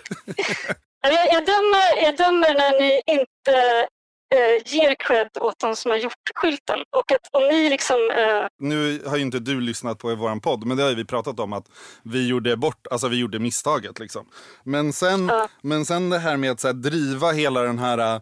Jag, 1.01 1.13
jag, 1.33 1.45
dömer, 1.45 2.03
jag 2.03 2.17
dömer 2.17 2.53
när 2.53 2.79
ni 2.79 3.01
inte 3.07 3.87
eh, 4.35 4.73
ger 4.73 4.95
cred 4.95 5.27
åt 5.39 5.59
de 5.59 5.75
som 5.75 5.91
har 5.91 5.97
gjort 5.97 6.13
skylten. 6.35 6.79
Och 6.97 7.11
att 7.11 7.27
om 7.31 7.43
ni 7.47 7.69
liksom... 7.69 7.97
Eh, 8.17 8.47
Nu 8.59 9.03
har 9.07 9.15
ju 9.17 9.21
inte 9.23 9.39
du 9.39 9.61
lyssnat 9.61 9.99
på 9.99 10.15
vår 10.15 10.39
podd, 10.39 10.65
men 10.65 10.77
det 10.77 10.83
har 10.83 10.89
ju 10.89 10.95
vi 10.95 11.05
pratat 11.05 11.39
om 11.39 11.53
att 11.53 11.65
vi 12.03 12.27
gjorde 12.27 12.57
bort, 12.57 12.87
alltså 12.91 13.07
vi 13.07 13.17
gjorde 13.19 13.39
misstaget 13.39 13.99
liksom. 13.99 14.25
Men 14.63 14.93
sen, 14.93 15.27
Ja. 15.27 15.47
men 15.61 15.85
sen 15.85 16.09
det 16.09 16.19
här 16.19 16.37
med 16.37 16.51
att 16.51 16.59
så 16.59 16.67
här, 16.67 16.73
driva 16.73 17.31
hela 17.31 17.61
den 17.61 17.79
här 17.79 18.15
äh, 18.15 18.21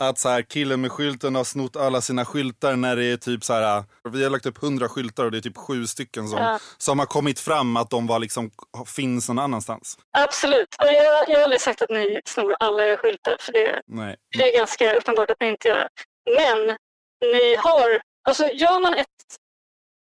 att 0.00 0.18
så 0.18 0.28
här, 0.28 0.42
killen 0.42 0.80
med 0.80 0.92
skylten 0.92 1.34
har 1.34 1.44
snott 1.44 1.76
alla 1.76 2.00
sina 2.00 2.24
skyltar 2.24 2.76
när 2.76 2.96
det 2.96 3.04
är 3.04 3.16
typ 3.16 3.44
så 3.44 3.52
här. 3.52 3.84
Vi 4.10 4.22
har 4.22 4.30
lagt 4.30 4.46
upp 4.46 4.58
hundra 4.58 4.88
skyltar 4.88 5.24
och 5.24 5.30
det 5.30 5.38
är 5.38 5.42
typ 5.42 5.56
sju 5.56 5.86
stycken 5.86 6.28
som, 6.28 6.38
Ja. 6.38 6.58
som 6.78 6.98
har 6.98 7.06
kommit 7.06 7.40
fram 7.40 7.76
att 7.76 7.90
de 7.90 8.06
var 8.06 8.18
liksom, 8.18 8.50
finns 8.86 9.28
någon 9.28 9.38
annanstans. 9.38 9.98
absolut. 10.18 10.68
Och 10.78 10.86
jag, 10.86 11.28
jag 11.28 11.36
har 11.36 11.42
aldrig 11.44 11.60
sagt 11.60 11.82
att 11.82 11.90
ni 11.90 12.20
snor 12.24 12.54
alla 12.60 12.86
era 12.86 12.96
skyltar. 12.96 13.36
För 13.40 13.52
det, 13.52 13.82
Nej. 13.86 14.16
det 14.38 14.52
är 14.54 14.58
ganska 14.58 14.94
uppenbart 14.96 15.30
att 15.30 15.40
ni 15.40 15.48
inte 15.48 15.68
gör. 15.68 15.88
Men 16.36 16.76
ni 17.32 17.54
har... 17.58 18.00
Alltså 18.28 18.48
gör 18.52 18.80
man 18.80 18.94
ett... 18.94 19.06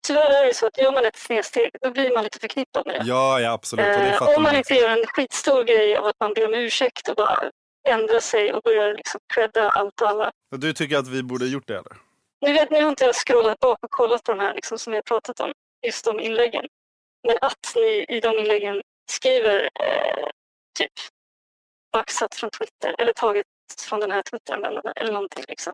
Tyvärr 0.08 0.42
är 0.44 0.46
det 0.46 0.54
så 0.54 0.68
att 0.68 0.78
gör 0.78 0.92
man 0.92 1.06
ett 1.06 1.16
snedsteg 1.18 1.70
då 1.82 1.92
blir 1.92 2.14
man 2.14 2.24
lite 2.24 2.40
förknippad 2.40 2.86
med 2.86 2.96
det. 2.96 3.02
Ja, 3.06 3.40
ja 3.40 3.52
absolut. 3.52 3.86
Och 3.86 3.92
det 4.04 4.10
Eh, 4.10 4.22
om 4.22 4.34
man 4.34 4.44
man. 4.44 4.56
inte 4.56 4.74
gör 4.74 4.90
en 4.90 5.06
skitstor 5.08 5.64
grej 5.64 5.96
av 5.98 6.06
att 6.06 6.16
man 6.20 6.34
ber 6.34 6.46
om 6.48 6.54
ursäkt 6.54 7.08
och 7.10 7.16
bara 7.16 7.44
ändrar 7.88 8.20
sig 8.20 8.54
och 8.54 8.62
börjar 8.64 8.94
liksom 8.94 9.22
credda 9.34 9.70
allt 9.70 10.02
och 10.02 10.10
alla. 10.10 10.32
Du 10.58 10.74
tycker 10.74 10.98
att 10.98 11.08
vi 11.08 11.24
borde 11.24 11.48
gjort 11.48 11.68
det 11.68 11.74
eller? 11.74 11.98
Nu, 12.42 12.54
vet, 12.54 12.72
nu 12.72 12.82
har 12.82 12.90
inte 12.90 13.06
jag 13.06 13.16
scrollat 13.16 13.60
bak 13.60 13.80
och 13.82 13.92
kollat 13.92 14.24
på 14.24 14.32
de 14.32 14.40
här 14.40 14.54
liksom, 14.54 14.80
som 14.80 14.92
vi 14.92 14.98
har 14.98 15.02
pratat 15.02 15.40
om, 15.40 15.52
just 15.86 16.06
de 16.06 16.20
inläggen. 16.20 16.66
Men 17.28 17.38
att 17.42 17.74
ni 17.76 18.06
i 18.10 18.20
de 18.20 18.40
inläggen 18.40 18.82
skriver 19.12 19.64
eh, 19.64 20.28
typ 20.80 20.92
baxat 21.94 22.36
från 22.36 22.50
Twitter 22.50 22.96
eller 22.98 23.14
tagit 23.14 23.46
från 23.80 24.00
den 24.00 24.12
här 24.12 24.22
Twitteranvändaren 24.22 24.94
eller 24.96 25.14
någonting. 25.14 25.44
Liksom. 25.48 25.74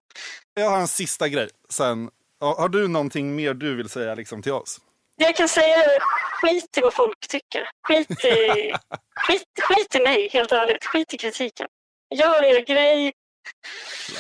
Jag 0.53 0.69
har 0.69 0.79
en 0.79 0.87
sista 0.87 1.27
grej. 1.27 1.49
Sen, 1.69 2.09
har 2.39 2.69
du 2.69 2.87
någonting 2.87 3.35
mer 3.35 3.53
du 3.53 3.75
vill 3.75 3.89
säga 3.89 4.15
liksom, 4.15 4.41
till 4.41 4.51
oss? 4.51 4.81
Jag 5.15 5.35
kan 5.35 5.49
säga 5.49 5.77
skit 6.41 6.77
i 6.77 6.81
vad 6.81 6.93
folk 6.93 7.27
tycker. 7.27 7.69
Skit 7.87 8.25
i, 8.25 8.73
skit, 9.27 9.47
skit 9.61 9.95
i 9.95 9.99
mig, 9.99 10.29
helt 10.29 10.51
ärligt. 10.51 10.85
Skit 10.85 11.13
i 11.13 11.17
kritiken. 11.17 11.67
Gör 12.13 12.43
er 12.43 12.65
grej. 12.65 13.11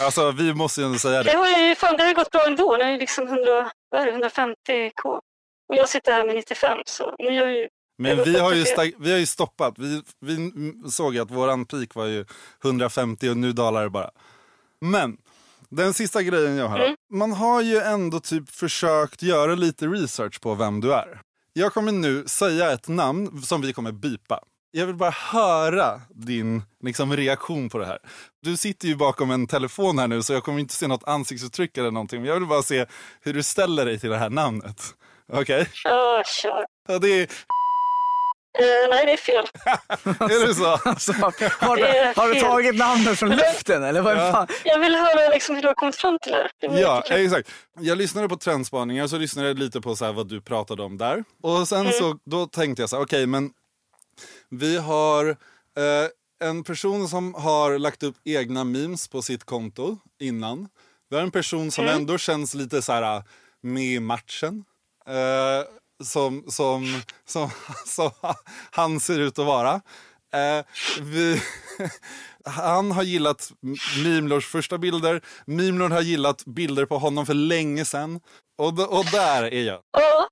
Alltså 0.01 0.31
vi 0.31 0.53
måste 0.53 0.81
ju 0.81 0.85
ändå 0.87 0.99
säga 0.99 1.23
Det 1.23 1.31
det. 1.31 1.37
har 1.37 1.47
ju 1.59 1.75
fan, 1.75 1.97
det 1.97 2.03
har 2.03 2.09
ju 2.09 2.15
gått 2.15 2.31
bra 2.31 2.45
ändå. 2.47 2.77
Det 2.77 2.83
är 2.83 2.97
liksom 2.97 3.27
100, 3.27 3.71
vad 3.89 4.01
är 4.01 4.05
det, 4.05 4.11
150k. 4.29 5.19
Och 5.69 5.75
jag 5.75 5.89
sitter 5.89 6.11
här 6.11 6.25
med 6.25 6.35
95 6.35 6.77
så 6.85 7.15
ni 7.19 7.37
har 7.37 7.47
ju 7.47 7.67
Men 7.97 8.23
vi 8.23 8.39
har 8.39 8.53
ju, 8.53 8.65
vi 8.99 9.11
har 9.11 9.19
ju 9.19 9.25
stoppat. 9.25 9.73
Vi, 9.77 10.01
vi 10.21 10.51
såg 10.91 11.17
att 11.17 11.31
våran 11.31 11.65
peak 11.65 11.95
var 11.95 12.05
ju 12.05 12.25
150 12.63 13.29
och 13.29 13.37
nu 13.37 13.51
dalar 13.53 13.83
det 13.83 13.89
bara. 13.89 14.09
Men 14.81 15.17
den 15.69 15.93
sista 15.93 16.21
grejen 16.21 16.55
jag 16.55 16.67
har. 16.67 16.79
Mm. 16.79 16.95
Man 17.13 17.31
har 17.31 17.61
ju 17.61 17.77
ändå 17.77 18.19
typ 18.19 18.49
försökt 18.49 19.21
göra 19.21 19.55
lite 19.55 19.85
research 19.87 20.41
på 20.41 20.55
vem 20.55 20.81
du 20.81 20.93
är. 20.93 21.21
Jag 21.53 21.73
kommer 21.73 21.91
nu 21.91 22.23
säga 22.27 22.71
ett 22.71 22.87
namn 22.87 23.41
som 23.41 23.61
vi 23.61 23.73
kommer 23.73 23.91
bipa. 23.91 24.39
Jag 24.75 24.85
vill 24.85 24.95
bara 24.95 25.09
höra 25.31 26.01
din 26.09 26.61
liksom, 26.83 27.15
reaktion 27.17 27.69
på 27.69 27.77
det 27.77 27.85
här. 27.85 27.97
Du 28.43 28.57
sitter 28.57 28.87
ju 28.87 28.95
bakom 28.95 29.31
en 29.31 29.47
telefon 29.47 29.99
här 29.99 30.07
nu 30.07 30.23
så 30.23 30.33
jag 30.33 30.43
kommer 30.43 30.59
inte 30.59 30.73
se 30.73 30.87
något 30.87 31.03
ansiktsuttryck 31.07 31.77
eller 31.77 31.91
någonting. 31.91 32.21
Men 32.21 32.29
jag 32.29 32.39
vill 32.39 32.47
bara 32.47 32.63
se 32.63 32.85
hur 33.21 33.33
du 33.33 33.43
ställer 33.43 33.85
dig 33.85 33.99
till 33.99 34.09
det 34.09 34.17
här 34.17 34.29
namnet. 34.29 34.81
Okej? 35.33 35.69
Ja, 35.83 36.23
kör. 36.25 36.65
Ja, 36.87 36.99
det 36.99 37.07
är... 37.09 37.27
Eh, 38.59 38.89
nej, 38.89 39.05
det 39.05 39.11
är 39.13 39.17
fel. 39.17 39.45
Är 40.31 40.47
det 40.47 40.55
så? 40.55 40.65
Alltså, 40.89 41.11
har, 41.13 41.75
du, 41.77 42.21
har 42.21 42.33
du 42.33 42.39
tagit 42.39 42.75
namnet 42.75 43.19
från 43.19 43.29
luften 43.29 43.83
eller 43.83 44.01
vad 44.01 44.17
Ja. 44.17 44.31
fan? 44.31 44.47
Jag 44.63 44.79
vill 44.79 44.95
höra 44.95 45.29
liksom 45.29 45.55
hur 45.55 45.61
du 45.61 45.67
har 45.67 45.75
kommit 45.75 45.95
fram 45.95 46.19
till 46.21 46.31
det 46.31 46.79
Ja, 46.79 47.03
exakt. 47.09 47.49
Jag 47.79 47.97
lyssnade 47.97 48.29
på 48.29 48.35
trendspaningar, 48.37 49.07
så 49.07 49.17
lyssnade 49.17 49.47
jag 49.47 49.59
lite 49.59 49.81
på 49.81 49.95
så 49.95 50.05
här 50.05 50.13
vad 50.13 50.27
du 50.29 50.41
pratade 50.41 50.83
om 50.83 50.97
där. 50.97 51.23
Och 51.43 51.67
sen 51.67 51.91
så 51.91 52.17
då 52.25 52.45
tänkte 52.45 52.81
jag 52.81 52.89
så 52.89 52.95
här, 52.95 53.03
okej 53.03 53.25
men 53.27 53.49
vi 54.59 54.77
har 54.77 55.29
eh, 55.77 56.09
en 56.43 56.63
person 56.63 57.07
som 57.07 57.33
har 57.33 57.77
lagt 57.77 58.03
upp 58.03 58.15
egna 58.23 58.63
memes 58.63 59.07
på 59.07 59.21
sitt 59.21 59.43
konto 59.43 59.97
innan. 60.19 60.67
Vi 61.09 61.15
har 61.15 61.23
en 61.23 61.31
person 61.31 61.71
som 61.71 61.85
ändå 61.85 62.17
känns 62.17 62.53
lite 62.53 62.81
så 62.81 62.93
här 62.93 63.17
eh, 63.17 63.23
med 63.61 63.83
i 63.83 63.99
matchen. 63.99 64.63
Eh, 65.07 65.65
som, 66.03 66.43
som, 66.47 67.01
som, 67.25 67.49
som 67.85 68.11
han 68.71 68.99
ser 68.99 69.19
ut 69.19 69.39
att 69.39 69.45
vara. 69.45 69.81
Eh, 70.33 70.65
vi, 71.01 71.41
han 72.45 72.91
har 72.91 73.03
gillat 73.03 73.51
Mimlors 74.03 74.47
första 74.47 74.77
bilder. 74.77 75.21
Mimlor 75.45 75.89
har 75.89 76.01
gillat 76.01 76.45
bilder 76.45 76.85
på 76.85 76.97
honom 76.97 77.25
för 77.25 77.33
länge 77.33 77.85
sedan. 77.85 78.19
Och, 78.57 78.97
och 78.97 79.05
där 79.11 79.43
är 79.43 79.63
jag. 79.63 79.79
Ja, 79.91 80.27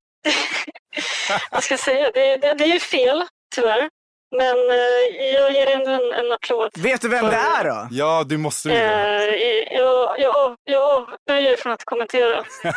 vad 1.51 1.63
ska 1.63 1.73
jag 1.73 1.79
säga? 1.79 2.12
Det, 2.13 2.38
det, 2.38 2.53
det 2.53 2.63
är 2.63 2.73
ju 2.73 2.79
fel, 2.79 3.23
tyvärr. 3.55 3.89
Men 4.38 4.58
eh, 4.72 5.26
jag 5.34 5.52
ger 5.54 5.67
ändå 5.67 5.91
en, 5.91 6.26
en 6.26 6.32
applåd. 6.32 6.70
Vet 6.78 7.02
du 7.02 7.10
vem 7.10 7.26
det 7.26 7.36
är 7.36 7.63
då? 7.63 7.88
Ja, 7.91 8.24
du 8.28 8.38
måste 8.38 8.70
ju 8.70 8.76
Eh, 8.76 8.82
det. 8.89 9.67
jag, 9.72 10.20
jag, 10.20 10.36
av- 10.38 10.56
jag 10.63 10.82
avböjer 10.91 11.56
från 11.58 11.72
att 11.74 11.86
kommentera. 11.86 12.44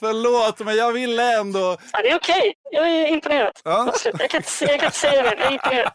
Förlåt, 0.00 0.58
men 0.60 0.76
jag 0.76 0.92
ville 0.92 1.38
ändå... 1.38 1.76
Ja, 1.92 2.02
det 2.02 2.10
är 2.10 2.16
okej. 2.16 2.54
Jag 2.70 2.88
är 2.90 3.06
imponerad. 3.06 3.52
Ja. 3.64 3.88
Absolut. 3.88 4.20
Jag, 4.20 4.30
kan 4.30 4.38
inte, 4.38 4.50
se- 4.50 4.64
jag 4.70 4.78
kan 4.80 4.86
inte 4.86 4.98
säga 4.98 5.22
mer. 5.22 5.36
Jag 5.38 5.46
är 5.46 5.52
imponerad. 5.52 5.92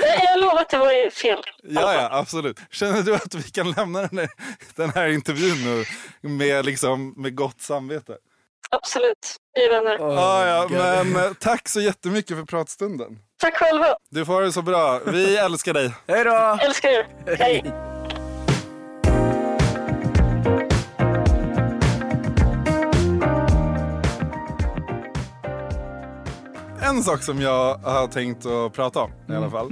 Jag, 0.00 0.24
jag 0.24 0.40
lovar 0.40 0.60
att 0.60 0.68
det 0.68 0.78
var 0.78 1.10
fel. 1.10 1.38
Ja, 1.62 1.94
ja, 1.94 2.08
absolut. 2.12 2.60
Känner 2.70 3.02
du 3.02 3.14
att 3.14 3.34
vi 3.34 3.42
kan 3.42 3.70
lämna 3.70 4.00
den 4.06 4.18
här, 4.18 4.28
den 4.76 4.90
här 4.90 5.08
intervjun 5.08 5.64
nu 5.64 5.84
med, 6.30 6.64
liksom, 6.66 7.14
med 7.16 7.34
gott 7.34 7.60
samvete? 7.60 8.16
Absolut. 8.70 9.36
Vi 9.54 9.64
är 9.64 9.70
vänner. 9.70 9.98
ja, 10.14 10.46
ja, 10.70 11.04
men 11.04 11.24
eh, 11.24 11.32
tack 11.40 11.68
så 11.68 11.80
jättemycket 11.80 12.36
för 12.36 12.44
pratstunden. 12.44 13.18
Tack 13.40 13.56
själva. 13.56 13.86
Du 14.10 14.24
får 14.24 14.32
ha 14.32 14.40
det 14.40 14.52
så 14.52 14.62
bra. 14.62 15.00
Vi 15.06 15.36
älskar 15.36 15.74
dig. 15.74 15.94
Hej 16.08 16.24
då! 16.24 16.58
Älskar 16.62 16.88
er. 16.88 17.06
Hej. 17.38 17.89
En 26.82 27.04
sak 27.04 27.22
som 27.22 27.40
jag 27.40 27.74
har 27.78 28.06
tänkt 28.08 28.46
att 28.46 28.72
prata 28.72 29.00
om 29.00 29.10
i 29.10 29.14
Mm. 29.32 29.42
alla 29.42 29.50
fall 29.50 29.70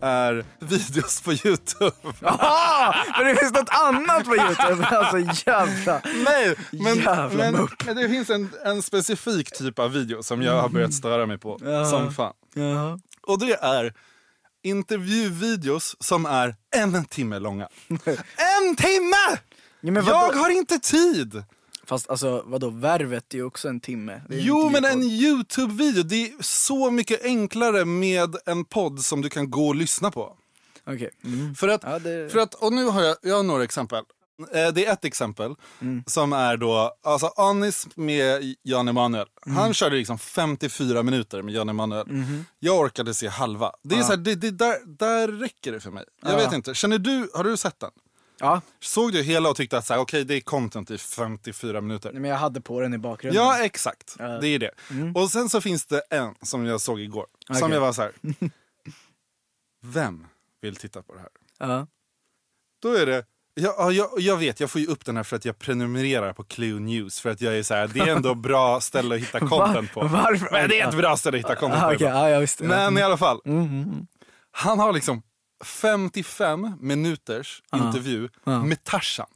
är 0.00 0.44
videos 0.58 1.20
på 1.20 1.32
Youtube. 1.32 1.92
Ah, 2.22 2.94
men 3.18 3.26
det 3.26 3.36
finns 3.36 3.52
något 3.52 3.68
annat 3.70 4.24
på 4.24 4.36
Youtube. 4.36 4.86
Alltså 4.86 5.18
jävla. 5.50 6.00
Nej, 6.24 6.54
men, 6.70 6.96
Jävla 6.98 7.50
men, 7.86 7.96
det 7.96 8.08
finns 8.08 8.30
en, 8.30 8.50
en 8.64 8.82
specifik 8.82 9.52
typ 9.58 9.78
av 9.78 9.92
video 9.92 10.22
som 10.22 10.42
jag 10.42 10.60
har 10.62 10.68
börjat 10.68 10.94
störa 10.94 11.26
mig 11.26 11.38
på 11.38 11.58
Ja. 11.64 11.84
som 11.84 12.12
fan. 12.12 12.32
Jaha. 12.54 12.98
Och 13.26 13.38
det 13.38 13.54
är 13.54 13.94
intervjuvideos 14.62 15.96
som 16.00 16.26
är 16.26 16.54
en 16.76 17.04
timme 17.04 17.38
långa. 17.38 17.68
En 17.88 18.76
timme! 18.76 19.38
Ja? 19.80 20.02
Jag 20.06 20.32
har 20.32 20.50
inte 20.50 20.78
tid! 20.78 21.44
Fast 21.86 22.10
alltså 22.10 22.42
vadå, 22.46 22.70
Värvet 22.70 23.34
är 23.34 23.38
ju 23.38 23.44
också 23.44 23.68
en 23.68 23.80
timme. 23.80 24.22
Jo, 24.30 24.70
men 24.70 24.84
en. 24.84 25.02
Youtube-video, 25.02 26.02
det 26.02 26.24
är 26.26 26.32
så 26.42 26.90
mycket 26.90 27.24
enklare 27.24 27.84
med 27.84 28.36
en 28.46 28.64
podd 28.64 29.00
som 29.00 29.20
du 29.22 29.28
kan 29.28 29.50
gå 29.50 29.68
och 29.68 29.74
lyssna 29.74 30.10
på. 30.10 30.36
Okej. 30.86 31.10
Mm. 31.24 31.54
För 31.54 31.68
att, 31.68 31.82
Ja, 31.82 31.98
det- 31.98 32.32
för 32.32 32.38
att, 32.38 32.54
och 32.54 32.72
nu 32.72 32.84
har 32.86 33.02
jag, 33.02 33.16
jag 33.22 33.36
har 33.36 33.42
några 33.42 33.64
exempel. 33.64 34.04
Eh, 34.52 34.68
Det 34.72 34.86
är 34.86 34.92
ett 34.92 35.04
exempel 35.04 35.54
Mm. 35.80 36.04
som 36.06 36.32
är 36.32 36.56
då, 36.56 36.92
alltså 37.02 37.26
Anis 37.36 37.86
med 37.94 38.54
Jan 38.62 38.88
Emanuel. 38.88 39.26
Mm. 39.46 39.56
Han 39.58 39.74
körde 39.74 39.96
liksom 39.96 40.18
54 40.18 41.02
minuter 41.02 41.42
med 41.42 41.54
Jan 41.54 41.68
Emanuel. 41.68 42.06
Mhm. 42.06 42.44
Jag 42.58 42.78
orkade 42.80 43.14
se 43.14 43.28
halva. 43.28 43.72
Det 43.82 43.94
är 43.94 44.02
så 44.02 44.08
här, 44.10 44.16
det, 44.16 44.34
det, 44.34 44.50
där, 44.50 44.76
där 44.98 45.28
räcker 45.28 45.72
det 45.72 45.80
för 45.80 45.90
mig. 45.90 46.04
Jag 46.22 46.32
Ja. 46.32 46.36
vet 46.36 46.52
inte, 46.52 46.74
känner 46.74 46.98
du, 46.98 47.30
har 47.34 47.44
du 47.44 47.56
sett 47.56 47.80
den? 47.80 47.90
Ja. 48.42 48.60
Såg 48.80 49.12
du 49.12 49.22
hela 49.22 49.48
och 49.50 49.56
tyckte 49.56 49.78
att 49.78 49.86
så 49.86 49.92
här, 49.94 50.00
okej 50.00 50.24
det 50.24 50.34
är 50.34 50.40
content 50.40 50.90
i 50.90 50.98
54 50.98 51.80
minuter? 51.80 52.12
Men 52.12 52.24
jag 52.30 52.36
hade 52.36 52.60
på 52.60 52.80
den 52.80 52.94
i 52.94 52.98
bakgrunden. 52.98 53.42
Ja, 53.42 53.64
exakt. 53.64 54.16
Ja. 54.18 54.28
Det 54.28 54.48
är 54.48 54.58
det. 54.58 54.70
Och 55.14 55.30
sen 55.30 55.48
så 55.48 55.60
finns 55.60 55.86
det 55.86 56.00
en 56.10 56.34
som 56.42 56.66
jag 56.66 56.80
såg 56.80 57.00
igår. 57.00 57.26
Som 57.46 57.56
Okej. 57.56 57.74
jag 57.74 57.80
var 57.80 57.92
så 57.92 58.02
här. 58.02 58.12
Vem 59.84 60.26
vill 60.60 60.76
titta 60.76 61.02
på 61.02 61.14
det 61.14 61.20
här? 61.20 61.28
Ja. 61.58 61.86
Då 62.82 62.94
är 62.94 63.06
det, 63.06 63.24
jag, 63.54 63.74
ja, 63.78 63.92
jag, 63.92 64.08
jag 64.20 64.36
vet, 64.36 64.60
jag 64.60 64.70
får 64.70 64.80
ju 64.80 64.86
upp 64.86 65.04
den 65.04 65.16
här 65.16 65.22
för 65.24 65.36
att 65.36 65.44
jag 65.44 65.58
prenumererar 65.58 66.32
på 66.32 66.44
Clue 66.44 66.80
News. 66.80 67.20
För 67.20 67.30
att 67.30 67.40
jag 67.40 67.58
är 67.58 67.62
så 67.62 67.74
här, 67.74 67.88
det 67.88 68.00
är 68.00 68.06
ändå 68.16 68.34
bra 68.34 68.80
ställe 68.80 69.14
att 69.14 69.20
hitta 69.20 69.40
content 69.48 69.92
på. 69.92 70.00
Varför? 70.00 70.48
Men 70.52 70.68
det 70.68 70.80
är 70.80 70.88
ett 70.88 70.96
bra 70.96 71.16
ställe 71.16 71.36
att 71.38 71.44
hitta 71.44 71.56
content 71.56 71.82
Ah, 71.82 71.88
på. 71.88 71.94
okej, 71.94 72.06
ja, 72.06 72.28
jag 72.30 72.40
visste. 72.40 72.64
Men 72.64 72.98
i 72.98 73.02
alla 73.02 73.16
fall. 73.16 73.40
Mm. 73.44 74.06
Han 74.50 74.78
har 74.78 74.92
liksom 74.92 75.22
55 75.64 76.76
minuters 76.80 77.62
intervju 77.74 78.28
med 78.64 78.84
Tarzan. 78.84 79.26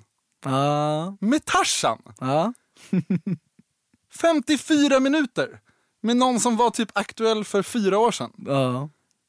Ja. 0.45 1.17
Med 1.21 1.45
Tarzan! 1.45 1.99
Ja. 2.21 2.53
54 4.21 5.01
minuter! 5.01 5.61
Med 6.03 6.17
någon 6.17 6.41
som 6.41 6.57
var 6.57 6.71
typ 6.71 6.91
aktuell 6.95 7.45
för 7.45 7.63
fyra 7.63 7.99
år 7.99 8.11
sedan. 8.11 8.33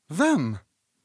Vem 0.10 0.58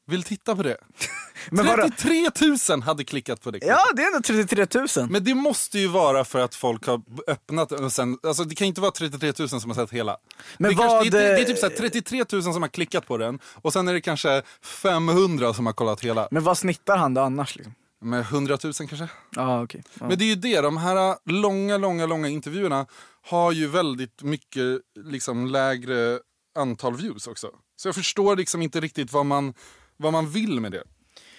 vill 0.07 0.23
titta 0.23 0.55
på 0.55 0.63
det? 0.63 0.77
Men 1.49 1.65
vadå? 1.65 1.89
33 1.97 2.29
000 2.69 2.81
hade 2.81 3.03
klickat 3.03 3.41
på 3.41 3.51
det. 3.51 3.59
ja, 3.61 3.79
det 3.95 4.01
är 4.01 4.07
ändå 4.07 4.21
33 4.21 4.79
000. 4.97 5.09
Men 5.09 5.23
det 5.23 5.33
måste 5.33 5.79
ju 5.79 5.87
vara 5.87 6.25
för 6.25 6.39
att 6.39 6.55
folk 6.55 6.85
har 6.85 7.01
öppnat 7.27 7.71
och 7.71 7.91
sen, 7.91 8.17
alltså 8.23 8.43
det 8.43 8.55
kan 8.55 8.67
inte 8.67 8.81
vara 8.81 8.91
33 8.91 9.33
000 9.39 9.49
som 9.49 9.69
har 9.69 9.75
sett 9.75 9.91
hela. 9.91 10.17
Men 10.57 10.71
det, 10.71 10.77
kanske, 10.77 10.95
vad, 10.95 11.05
det, 11.05 11.09
det, 11.09 11.19
det 11.19 11.37
är 11.37 11.39
eh, 11.39 11.45
typ 11.45 11.57
så 11.57 11.65
här 11.69 11.75
33 11.75 12.25
000 12.31 12.43
som 12.43 12.61
har 12.61 12.69
klickat 12.69 13.07
på 13.07 13.17
den 13.17 13.39
och 13.45 13.73
sen 13.73 13.87
är 13.87 13.93
det 13.93 14.01
kanske 14.01 14.41
500 14.61 15.53
som 15.53 15.65
har 15.65 15.73
kollat 15.73 16.01
hela. 16.01 16.27
Men 16.31 16.43
vad 16.43 16.57
snittar 16.57 16.97
han 16.97 17.13
då 17.13 17.21
annars? 17.21 17.55
Liksom? 17.55 17.73
Med 18.01 18.19
100 18.19 18.57
000 18.63 18.73
kanske? 18.73 19.07
Ja, 19.35 19.63
okej. 19.63 19.83
Ja. 19.99 20.07
Men 20.07 20.17
det 20.17 20.25
är 20.25 20.27
ju 20.27 20.35
det, 20.35 20.61
de 20.61 20.77
här 20.77 21.17
långa, 21.31 21.77
långa, 21.77 22.05
långa 22.05 22.27
intervjuerna 22.27 22.85
har 23.21 23.51
ju 23.51 23.67
väldigt 23.67 24.23
mycket 24.23 24.81
liksom, 25.05 25.47
lägre 25.47 26.19
antal 26.55 26.95
views 26.95 27.27
också. 27.27 27.49
Så 27.75 27.87
jag 27.87 27.95
förstår 27.95 28.35
liksom 28.35 28.61
inte 28.61 28.79
riktigt 28.79 29.13
vad 29.13 29.25
man, 29.25 29.53
vad 29.97 30.13
man 30.13 30.29
vill 30.29 30.59
med 30.59 30.71
det. 30.71 30.83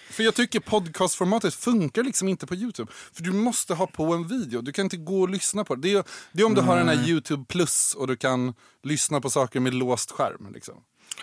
För 0.09 0.23
jag 0.23 0.35
tycker 0.35 0.59
podcastformatet 0.59 1.53
funkar 1.53 2.03
liksom 2.03 2.27
inte 2.27 2.47
på 2.47 2.55
Youtube. 2.55 2.91
För 3.13 3.23
du 3.23 3.31
måste 3.31 3.73
ha 3.73 3.87
på 3.87 4.13
en 4.13 4.27
video, 4.27 4.61
du 4.61 4.71
kan 4.71 4.85
inte 4.85 4.97
gå 4.97 5.21
och 5.21 5.29
lyssna 5.29 5.63
på 5.63 5.75
det. 5.75 5.81
Det 5.81 5.97
är, 5.97 6.03
det 6.31 6.41
är 6.41 6.45
om 6.45 6.53
du 6.53 6.61
har 6.61 6.77
den 6.77 6.87
här 6.87 7.07
Youtube 7.07 7.45
plus 7.47 7.95
och 7.97 8.07
du 8.07 8.15
kan 8.15 8.53
lyssna 8.83 9.21
på 9.21 9.29
saker 9.29 9.59
med 9.59 9.73
låst 9.73 10.11
skärm. 10.11 10.53
Liksom. 10.53 10.75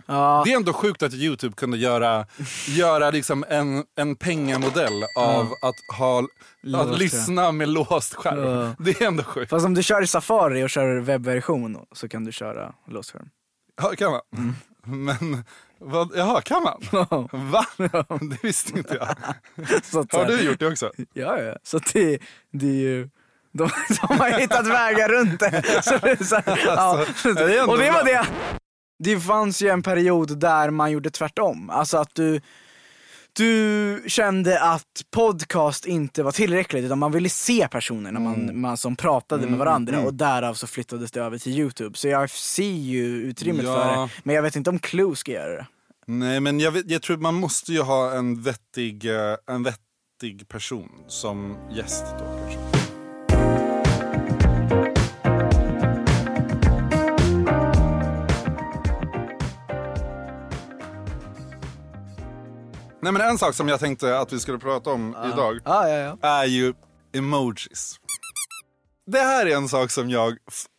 Ja. 0.06 0.42
Det 0.44 0.52
är 0.52 0.56
ändå 0.56 0.72
sjukt 0.72 1.02
att 1.02 1.14
Youtube 1.14 1.54
kunde 1.54 1.78
göra, 1.78 2.26
göra 2.68 3.10
liksom 3.10 3.44
en, 3.48 3.84
en 3.96 4.16
pengamodell 4.16 5.04
av 5.18 5.52
att, 5.62 5.98
ha, 5.98 6.26
Låst 6.62 6.90
att 6.90 6.98
lyssna 6.98 7.52
med 7.52 7.68
låst 7.68 8.14
skärm. 8.14 8.44
Ja. 8.44 8.74
Det 8.78 9.00
är 9.00 9.06
ändå 9.06 9.22
sjukt. 9.22 9.50
Fast 9.50 9.66
om 9.66 9.74
du 9.74 9.82
kör 9.82 10.02
i 10.02 10.06
Safari 10.06 10.64
och 10.64 10.70
kör 10.70 11.00
webbversion 11.00 11.86
så 11.92 12.08
kan 12.08 12.24
du 12.24 12.32
köra 12.32 12.74
låst 12.88 13.10
skärm. 13.10 13.28
Ja, 13.82 13.90
kan 13.90 14.10
man. 14.10 14.20
Mm. 14.36 14.54
Men, 14.84 15.44
vad, 15.84 16.10
jaha, 16.16 16.40
kan 16.40 16.62
man? 16.62 16.82
Va? 17.32 17.66
Det 18.30 18.42
visste 18.42 18.78
inte 18.78 18.94
jag. 18.94 19.16
Så 19.84 20.00
att, 20.00 20.12
Har 20.12 20.24
du 20.24 20.42
gjort 20.42 20.58
det 20.58 20.66
också? 20.66 20.90
Ja, 21.12 21.38
ja. 21.38 21.56
Så 21.62 21.78
det, 21.92 22.18
det 22.50 22.66
är 22.66 22.70
ju... 22.70 23.08
De, 23.52 23.70
de 24.08 24.18
har 24.18 24.40
hittat 24.40 24.66
vägar 24.66 25.08
runt 25.08 25.40
det. 25.40 25.82
Så 25.82 25.98
det 25.98 26.24
så 26.24 26.36
här, 26.36 26.60
ja. 26.66 26.72
Alltså, 26.72 27.32
det 27.32 27.56
är 27.56 27.60
ändå 27.60 27.72
Och 27.72 27.78
det 27.78 27.90
var 27.90 28.04
det. 28.04 28.26
Det 28.98 29.20
fanns 29.20 29.62
ju 29.62 29.68
en 29.68 29.82
period 29.82 30.38
där 30.38 30.70
man 30.70 30.90
gjorde 30.90 31.10
tvärtom. 31.10 31.70
Alltså 31.70 31.98
att 31.98 32.14
du, 32.14 32.40
du 33.32 34.04
kände 34.06 34.60
att 34.62 35.02
podcast 35.10 35.86
inte 35.86 36.22
var 36.22 36.32
tillräckligt 36.32 36.84
utan 36.84 36.98
man 36.98 37.12
ville 37.12 37.28
se 37.28 37.68
personerna 37.70 38.20
man, 38.20 38.60
man 38.60 38.76
som 38.76 38.96
pratade 38.96 39.46
med 39.46 39.58
varandra 39.58 40.00
och 40.00 40.14
därav 40.14 40.54
så 40.54 40.66
flyttades 40.66 41.10
det 41.10 41.20
över 41.20 41.38
till 41.38 41.52
Youtube. 41.58 41.98
Så 41.98 42.08
jag 42.08 42.30
ser 42.30 42.62
ju 42.72 43.04
utrymmet 43.06 43.64
Ja. 43.64 43.74
för 43.74 44.00
det. 44.02 44.08
Men 44.22 44.34
jag 44.36 44.42
vet 44.42 44.56
inte 44.56 44.70
om 44.70 44.78
Clue 44.78 45.16
ska 45.16 45.32
göra 45.32 45.52
det. 45.56 45.66
Nej, 46.06 46.40
men 46.40 46.60
jag, 46.60 46.72
vet, 46.72 46.90
jag 46.90 47.02
tror 47.02 47.16
man 47.16 47.34
måste 47.34 47.72
ju 47.72 47.80
ha 47.80 48.12
en 48.14 48.42
vettig, 48.42 49.04
eh, 49.04 49.36
en 49.46 49.62
vettig 49.62 50.48
person 50.48 50.88
som 51.08 51.56
gäst 51.76 52.04
då 52.18 52.24
kanske. 52.24 52.71
Nej 63.02 63.12
men 63.12 63.22
en 63.22 63.38
sak 63.38 63.54
som 63.54 63.68
jag 63.68 63.80
tänkte 63.80 64.18
att 64.18 64.32
vi 64.32 64.40
skulle 64.40 64.58
prata 64.58 64.90
om 64.90 65.16
idag 65.32 65.58
Ja, 65.64 65.88
ja, 65.88 66.16
ja. 66.22 66.28
är 66.28 66.44
ju 66.44 66.74
emojis. 67.14 67.96
Det 69.06 69.18
här 69.18 69.46
är 69.46 69.56
en 69.56 69.68
sak 69.68 69.90
som 69.90 70.10
jag, 70.10 70.36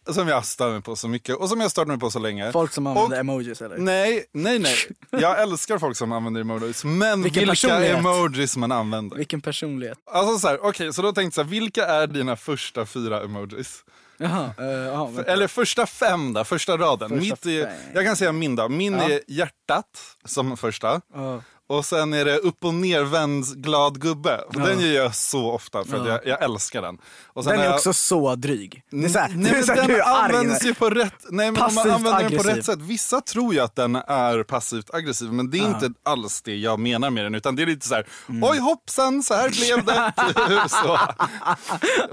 som 0.10 0.28
jag 0.28 0.46
stör 0.46 0.72
mig 0.72 0.82
på 0.82 0.96
så 0.96 1.08
mycket 1.08 1.36
och 1.36 1.50
som 1.50 1.62
jag 1.62 1.72
stört 1.72 1.88
mig 1.88 2.00
på 2.00 2.12
så 2.12 2.20
länge. 2.20 2.52
Folk 2.52 2.72
som 2.74 2.88
använder 2.88 3.16
Och- 3.18 3.20
emojis 3.20 3.62
eller? 3.62 3.78
Nej, 3.78 4.26
nej, 4.34 4.60
nej. 4.60 4.76
Jag 5.12 5.42
älskar 5.42 5.78
folk 5.78 5.98
som 5.98 6.12
använder 6.12 6.42
emojis. 6.42 6.84
Men 6.84 7.24
Vilken 7.24 7.50
vilka 7.50 7.86
emojis 7.88 8.58
man 8.58 8.72
använder. 8.72 9.18
Vilken 9.18 9.42
personlighet. 9.42 9.98
Alltså 10.12 10.40
så 10.40 10.48
här, 10.48 10.60
okej, 10.66 10.94
så 10.94 11.02
då 11.02 11.12
tänkte 11.12 11.42
jag 11.42 11.46
vilka 11.46 11.86
är 11.86 12.08
dina 12.08 12.36
första 12.36 12.86
fyra 12.86 13.22
emojis? 13.24 13.84
Jaha, 14.18 14.54
uh, 14.60 14.66
jaha, 14.68 15.06
vänta. 15.06 15.32
Eller 15.32 15.48
första 15.48 15.86
fem 15.86 16.34
då, 16.34 16.44
första 16.44 16.78
raden. 16.78 17.10
Första 17.10 17.22
Mitt 17.36 17.46
är, 17.46 17.72
jag 17.94 18.06
kan 18.06 18.16
säga 18.16 18.32
min 18.32 18.56
då. 18.56 18.70
Min 18.70 18.94
Ja. 18.94 19.10
är 19.10 19.22
hjärtat 19.28 19.86
som 20.26 20.58
första. 20.58 21.02
Ja. 21.14 21.42
Och 21.78 21.86
sen 21.86 22.14
är 22.14 22.26
det 22.26 22.38
upp 22.38 22.66
och 22.66 22.74
nervänd 22.74 23.46
glad 23.64 24.02
gubbe. 24.02 24.42
Den 24.52 24.80
gör 24.80 24.94
jag 25.04 25.16
så 25.16 25.52
ofta 25.52 25.84
för 25.84 25.98
att 26.02 26.08
jag, 26.08 26.20
jag 26.28 26.44
älskar 26.44 26.82
den. 26.82 26.98
Den 27.36 27.60
är 27.60 27.64
jag- 27.66 27.76
också 27.76 27.94
så 27.94 28.36
dryg. 28.36 28.84
Det 28.92 29.06
är 29.06 29.10
såhär, 29.10 29.30
Nej, 29.36 29.38
du 29.44 29.50
är 29.50 29.54
men 29.54 29.64
såhär, 29.64 29.78
den 29.82 29.88
du 29.88 30.02
används 30.02 30.66
ju 30.66 30.74
på 30.74 30.90
rätt, 30.90 31.14
nej, 31.30 31.52
men 31.52 31.62
om 31.62 31.76
man 31.76 31.84
Passivt 31.84 31.94
använder 31.96 32.30
den 32.30 32.38
på 32.38 32.44
rätt 32.44 32.66
sätt. 32.66 32.80
Vissa 32.80 33.22
tror 33.22 33.54
ju 33.54 33.60
att 33.60 33.76
den 33.76 33.96
är 33.96 34.44
passivt 34.44 34.94
aggressiv, 34.94 35.34
men 35.34 35.50
det 35.50 35.58
är 35.60 35.68
inte 35.68 35.90
alls 36.06 36.42
det 36.42 36.56
jag 36.56 36.80
menar 36.80 37.10
med 37.10 37.26
den. 37.26 37.36
Utan 37.36 37.56
det 37.56 37.62
är 37.62 37.68
lite 37.68 37.88
så 37.88 37.96
här: 37.96 38.08
Mm. 38.30 38.44
oj 38.44 38.58
hoppsan, 38.60 39.24
så 39.24 39.34
här 39.34 39.50
blev 39.50 39.86
det. 39.86 40.14
så. 40.70 40.98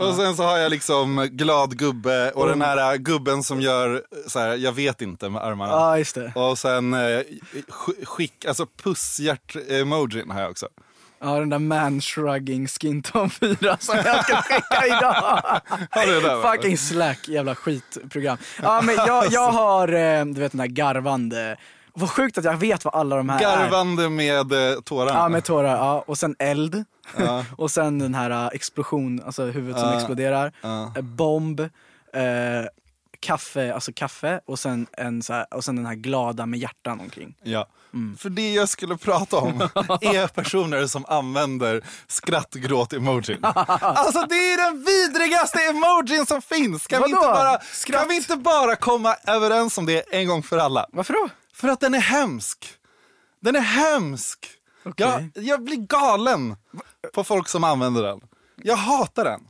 Och 0.09 0.15
sen 0.17 0.37
så 0.37 0.43
har 0.43 0.59
jag 0.59 0.71
liksom 0.71 1.29
glad 1.33 1.79
gubbe 1.79 2.31
och 2.31 2.49
den 2.49 2.63
här 2.63 2.97
gubben 2.97 3.43
som 3.43 3.61
gör 3.61 4.03
så 4.27 4.39
här, 4.39 4.57
jag 4.57 4.73
vet 4.73 5.03
inte 5.03 5.29
med 5.29 5.43
armarna. 5.43 5.73
Ja, 5.73 6.05
det. 6.15 6.33
Och 6.35 6.59
sen 6.59 6.95
eh, 6.95 6.99
sk- 6.99 8.05
skick, 8.05 8.45
alltså 8.45 8.67
pusshjärt-emojin 9.55 10.31
har 10.31 10.41
jag 10.41 10.51
också. 10.51 10.67
Ja, 11.23 11.39
den 11.39 11.49
där 11.51 11.59
man-shrugging 11.59 12.67
skin 12.69 13.03
tone 13.03 13.29
4 13.31 13.77
som 13.81 13.97
jag 14.05 14.25
ska 14.25 14.37
skicka 14.43 14.87
idag. 14.87 15.13
Har 15.91 16.07
du 16.07 16.21
det 16.21 16.21
där? 16.29 16.53
Fucking 16.53 16.79
slack, 16.79 17.29
jävla 17.29 17.55
skitprogram. 17.55 18.39
Ja, 18.63 18.83
men 18.85 18.95
jag, 18.95 19.27
jag 19.31 19.51
har, 19.53 19.89
eh, 19.89 20.25
du 20.25 20.41
vet 20.41 20.53
den 20.53 20.59
där 20.59 20.67
garvande, 20.67 21.57
vad 21.95 22.11
sjukt 22.11 22.39
att 22.39 22.45
jag 22.45 22.57
vet 22.57 22.85
vad 22.85 22.95
alla 22.95 23.17
de 23.17 23.29
här 23.29 23.37
är. 23.39 23.41
Garvande 23.43 24.09
med 24.11 24.53
eh, 24.53 24.81
tårarna. 24.81 25.19
Ja, 25.19 25.29
med 25.29 25.45
tårar. 25.45 25.77
Ja. 25.77 26.05
Och 26.07 26.19
sen 26.19 26.37
eld. 26.39 26.85
Ja. 27.19 27.45
och 27.57 27.71
sen 27.71 27.99
den 27.99 28.15
här 28.15 28.31
eh, 28.31 28.47
explosion, 28.53 29.23
alltså 29.27 29.45
huvudet 29.45 29.81
som 29.81 29.89
Ja. 29.89 29.97
exploderar. 29.97 30.53
Ja. 30.61 30.93
Bomb. 31.01 31.61
Eh, 31.61 31.69
kaffe, 33.21 33.75
alltså 33.75 33.93
kaffe. 33.93 34.41
Och 34.47 34.59
sen, 34.59 34.87
en, 34.93 35.23
så 35.23 35.33
här, 35.33 35.55
och 35.55 35.65
sen 35.65 35.77
den 35.77 35.87
här 35.87 35.95
glada 35.95 36.47
med 36.47 36.59
hjärtan 36.61 37.01
omkring. 37.01 37.37
Ja. 37.43 37.69
Mm. 37.95 38.17
För 38.17 38.31
det 38.31 38.53
jag 38.53 38.69
skulle 38.69 38.97
prata 38.97 39.37
om 39.37 39.61
är 40.01 40.27
personer 40.27 40.87
som 40.87 41.05
använder 41.09 41.85
skrattgråt-emojin. 42.07 43.39
Alltså 43.81 44.27
det 44.29 44.35
är 44.35 44.71
den 44.71 44.85
vidrigaste 44.85 45.59
emojin 45.63 46.27
som 46.27 46.43
finns! 46.43 46.87
Kan 46.87 47.03
vi, 47.03 47.09
inte 47.11 47.21
bara, 47.21 47.61
Skratt? 47.61 48.01
kan 48.01 48.09
vi 48.09 48.17
inte 48.17 48.37
bara 48.37 48.77
komma 48.77 49.17
överens 49.27 49.79
om 49.79 49.87
det 49.87 50.15
en 50.15 50.29
gång 50.29 50.43
för 50.43 50.59
alla? 50.59 50.87
Varför 50.93 51.15
då? 51.15 51.29
För 51.55 51.69
att 51.69 51.81
den 51.81 51.95
är 51.95 52.01
hemsk. 52.01 52.75
Den 53.41 53.57
är 53.57 53.61
hemsk. 53.61 54.39
Okej. 54.85 55.31
Jag, 55.35 55.45
jag 55.45 55.65
blir 55.65 55.77
galen 55.77 56.57
på 57.15 57.25
folk 57.25 57.49
som 57.49 57.65
använder 57.65 58.03
den. 58.03 58.21
Jag 58.63 58.77
hatar 58.77 59.25
den. 59.25 59.41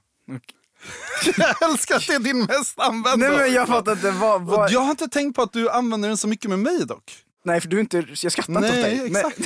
Jag 1.37 1.71
älskar 1.71 1.97
att 1.97 2.07
det 2.07 2.15
är 2.15 2.19
din 2.19 2.39
mest 2.45 2.79
använda. 2.81 3.29
Nej 3.29 3.39
men 3.39 3.53
jag 3.53 3.69
fattar 3.69 3.93
inte, 3.93 4.11
vad... 4.11 4.43
Vad... 4.43 4.71
jag 4.71 4.81
har 4.81 4.91
inte 4.91 5.09
tänkt 5.09 5.37
på 5.37 5.43
att 5.43 5.53
du 5.53 5.71
använder 5.71 6.09
den 6.09 6.17
så 6.17 6.29
mycket 6.29 6.51
med 6.51 6.59
mig 6.59 6.87
dock. 6.87 7.13
Nej 7.45 7.61
för 7.61 7.69
du 7.69 7.77
är 7.77 7.81
inte, 7.81 8.05
jag 8.23 8.33
skrattar 8.33 8.53
inte 8.57 8.69
åt 8.69 8.75
Nej, 8.75 8.83
dig. 8.99 9.07
Exakt. 9.07 9.39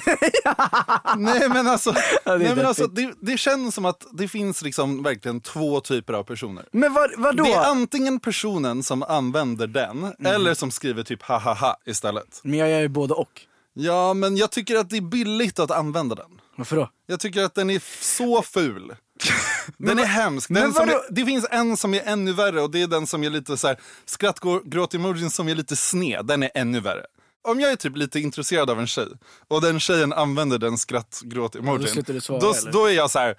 Nej 1.18 1.48
men 1.48 1.68
alltså, 1.68 1.94
Ja, 2.24 2.36
nej, 2.36 2.56
men 2.56 2.66
alltså 2.66 2.86
det, 2.86 3.14
det 3.20 3.38
känns 3.38 3.74
som 3.74 3.84
att 3.84 4.06
det 4.12 4.28
finns 4.28 4.62
liksom 4.62 5.02
verkligen 5.02 5.40
två 5.40 5.80
typer 5.80 6.12
av 6.12 6.24
personer. 6.24 6.68
Men 6.72 6.92
vad, 6.92 7.10
vadå? 7.18 7.44
Det 7.44 7.52
är 7.52 7.64
antingen 7.64 8.20
personen 8.20 8.82
som 8.82 9.02
använder 9.02 9.66
den 9.66 10.00
Mhm. 10.00 10.14
eller 10.26 10.54
som 10.54 10.70
skriver 10.70 11.02
typ 11.02 11.22
ha 11.22 11.38
ha 11.38 11.54
ha 11.54 11.76
istället. 11.86 12.40
Men 12.42 12.58
jag 12.58 12.70
gör 12.70 12.80
ju 12.80 12.88
både 12.88 13.14
och. 13.14 13.40
Ja 13.74 14.14
men 14.14 14.36
jag 14.36 14.50
tycker 14.50 14.76
att 14.76 14.90
det 14.90 14.96
är 14.96 15.00
billigt 15.00 15.58
att 15.58 15.70
använda 15.70 16.14
den. 16.14 16.40
Varför 16.56 16.76
då? 16.76 16.90
Jag 17.06 17.20
tycker 17.20 17.42
att 17.42 17.54
den 17.54 17.70
är 17.70 17.82
så 18.00 18.42
ful. 18.42 18.94
Den 19.78 19.98
är 19.98 20.04
hemsk. 20.04 20.48
Den 20.54 20.72
som 20.74 20.88
är, 20.88 20.96
det 21.10 21.24
finns 21.24 21.46
en 21.50 21.76
som 21.76 21.94
är 21.94 22.02
ännu 22.04 22.32
värre 22.32 22.60
och 22.62 22.70
det 22.70 22.82
är 22.82 22.86
den 22.86 23.06
som 23.06 23.24
är 23.24 23.30
lite 23.30 23.56
så 23.56 23.66
här 23.66 23.76
skrattgråt-emojin 24.06 25.30
som 25.30 25.48
är 25.48 25.54
lite 25.54 25.76
sned. 25.76 26.26
Den 26.26 26.42
är 26.42 26.50
ännu 26.54 26.80
värre. 26.80 27.06
om 27.48 27.60
jag 27.60 27.72
är 27.72 27.76
typ 27.76 27.96
lite 27.96 28.20
intresserad 28.20 28.70
av 28.70 28.80
en 28.80 28.86
tjej 28.86 29.08
och 29.48 29.60
den 29.60 29.80
tjejen 29.80 30.12
använder 30.12 30.58
den 30.58 30.70
Då 30.72 30.76
skrattgråt-emojin. 30.76 32.20
svara, 32.20 32.40
Då, 32.40 32.52
eller? 32.54 32.72
då 32.72 32.86
är 32.86 32.92
jag 32.92 33.10
så 33.10 33.18
här. 33.18 33.36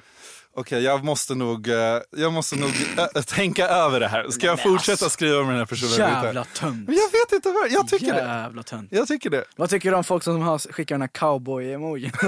Okej, 0.58 0.84
jag 0.84 1.04
måste 1.04 1.36
nog, 1.36 1.68
eh, 1.68 2.00
jag 2.18 2.34
måste 2.34 2.56
nog 2.56 2.72
äh, 3.16 3.22
tänka 3.22 3.68
över 3.68 4.00
det 4.00 4.08
här. 4.08 4.30
Ska 4.30 4.48
jag 4.48 4.64
fortsätta 4.64 5.10
skriva 5.10 5.40
med 5.40 5.50
den 5.50 5.58
här 5.58 5.66
personen? 5.66 5.92
Jävla 6.24 6.44
tönt. 6.44 6.88
Men 6.88 6.96
jag 6.96 7.12
vet 7.12 7.32
inte 7.32 7.50
vad, 7.52 7.72
jag 7.72 7.88
tycker 7.88 8.14
det. 8.14 8.20
Jävla 8.20 8.64
tönt. 8.64 8.88
Jag 8.92 9.08
tycker 9.08 9.30
det. 9.30 9.44
Vad 9.56 9.70
tycker 9.70 9.92
du 9.92 9.98
om 9.98 10.04
folk 10.04 10.24
som 10.24 10.42
har, 10.42 10.60
skickar 10.60 10.96
den 10.96 11.02
här 11.02 11.08
cowboy-emojin? 11.08 12.12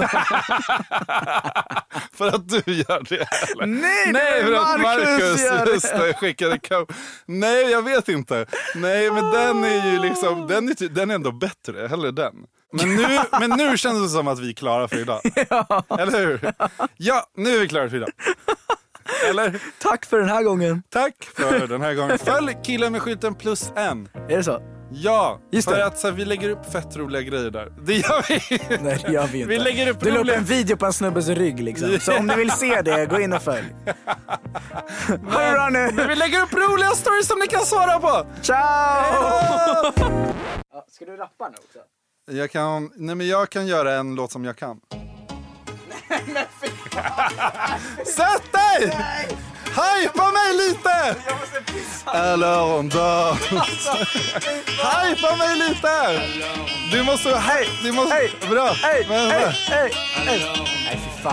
För 2.12 2.28
att 2.28 2.48
du 2.48 2.62
gör 2.72 3.08
det. 3.08 3.26
Eller? 3.52 3.66
Nej, 3.66 4.12
Nej, 4.12 4.44
för 4.44 4.52
att 4.52 4.80
Marcus 4.80 5.44
gör 5.44 5.64
det. 5.66 5.72
just 5.72 5.92
det, 5.92 6.14
skickade 6.14 6.58
cow. 6.58 6.86
Nej, 7.26 7.70
jag 7.70 7.82
vet 7.82 8.08
inte. 8.08 8.46
Nej, 8.74 9.10
men 9.10 9.30
den 9.30 9.64
är 9.64 9.92
ju 9.92 9.98
liksom, 10.08 10.46
den 10.48 10.68
är, 10.68 10.88
den 10.88 11.10
är 11.10 11.14
ändå 11.14 11.32
bättre. 11.32 11.88
Hellre 11.88 12.10
den. 12.10 12.34
Men 12.72 12.96
nu, 12.96 13.18
men 13.40 13.50
nu 13.50 13.76
känns 13.76 14.02
det 14.02 14.08
som 14.08 14.28
att 14.28 14.38
vi 14.38 14.48
är 14.48 14.52
klara 14.54 14.88
för 14.88 14.96
idag. 14.98 15.20
Eller 16.00 16.26
hur? 16.26 16.52
Ja, 16.96 17.26
nu 17.36 17.56
är 17.56 17.60
vi 17.60 17.68
klara 17.68 17.88
för 17.90 17.96
idag. 17.96 18.10
Eller? 19.30 19.62
Tack 19.82 20.06
för 20.06 20.18
den 20.18 20.28
här 20.28 20.42
gången. 20.42 20.82
Tack 20.90 21.14
för 21.36 21.66
den 21.66 21.80
här 21.82 21.94
gången. 21.94 22.18
Följ 22.18 22.56
killen 22.64 22.92
med 22.92 23.02
skylten 23.02 23.34
plus 23.34 23.72
en. 23.76 24.08
Är 24.28 24.36
det 24.36 24.44
så? 24.44 24.62
Ja, 24.92 25.40
Just 25.52 25.68
för 25.70 25.76
det. 25.76 25.86
att 25.86 25.98
så 25.98 26.06
här, 26.06 26.14
vi 26.14 26.24
lägger 26.24 26.50
upp 26.50 26.72
fett 26.72 26.96
roliga 26.96 27.22
grejer 27.22 27.50
där. 27.50 27.72
Det 27.86 27.94
gör 27.94 28.24
vi. 28.28 28.60
Nej 28.82 28.98
det 29.06 29.12
gör 29.12 29.26
vi 29.26 29.38
inte. 29.38 29.50
Vi 29.50 29.58
lägger 29.58 29.88
upp 29.88 30.00
du 30.00 30.10
la 30.10 30.20
upp 30.20 30.28
en 30.28 30.44
video 30.44 30.76
på 30.76 30.86
en 30.86 30.92
snubbes 30.92 31.28
rygg 31.28 31.60
liksom. 31.60 31.98
Så 32.00 32.18
om 32.18 32.26
ni 32.26 32.34
vill 32.34 32.50
se 32.50 32.82
det, 32.82 33.06
gå 33.06 33.20
in 33.20 33.32
och 33.32 33.42
följ. 33.42 33.74
Ha 33.86 35.40
det 35.40 35.52
bra 35.52 35.68
nu. 35.72 36.04
Vi 36.08 36.14
lägger 36.14 36.42
upp 36.42 36.52
roliga 36.52 36.90
stories 36.90 37.26
som 37.28 37.38
ni 37.38 37.46
kan 37.46 37.60
svara 37.60 37.98
på. 38.00 38.26
Ciao! 38.42 39.92
Ska 40.90 41.04
du 41.04 41.16
rappa 41.16 41.48
nu 41.48 41.54
också? 41.54 41.78
Jag 42.30 42.50
kan, 42.50 42.90
nej 42.96 43.14
men 43.14 43.28
jag 43.28 43.50
kan 43.50 43.66
göra 43.66 43.94
en 43.94 44.14
låt 44.14 44.32
som 44.32 44.44
jag 44.44 44.56
kan. 44.56 44.80
Sätt 48.04 48.52
dig! 48.52 48.92
Hypa 49.64 50.32
mig 50.32 50.54
lite! 50.68 51.16
Alors 52.04 52.78
on 52.78 52.88
danse. 52.88 53.90
Hypa 54.66 55.36
mig 55.36 55.56
lite! 55.56 56.22
Du 56.92 57.02
måste... 57.02 57.36
Hej! 57.36 57.68
Du 57.82 57.92
måste... 57.92 58.14
Hej! 58.14 58.30
Bra! 58.50 58.72
Hej, 58.72 59.06
hej, 59.08 59.52
hej, 59.68 59.92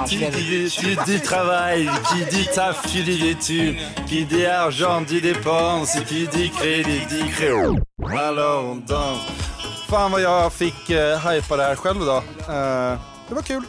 dit, 0.07 0.69
qui 0.69 0.95
dit 1.05 1.21
travail, 1.21 1.89
qui 2.09 2.25
dit 2.25 2.47
taf, 2.55 2.81
qui 2.81 3.03
dit 3.03 3.29
études, 3.29 3.77
qui 4.07 4.25
dit 4.25 4.45
argent, 4.45 5.01
dit 5.01 5.21
dépense, 5.21 5.99
qui 6.07 6.27
dit 6.27 6.49
crédit, 6.51 7.05
dit 7.05 7.29
crédit. 7.31 7.79
Alors 8.17 8.65
on 8.65 8.75
danse. 8.75 9.54
Fan 9.89 10.11
vad 10.11 10.21
jag 10.21 10.53
fick 10.53 10.89
eh, 10.89 11.29
hypa 11.29 11.57
det 11.57 11.63
här 11.63 11.75
själv 11.75 12.01
idag. 12.01 12.23
Eh, 12.39 12.99
det 13.27 13.35
var 13.35 13.41
kul. 13.41 13.63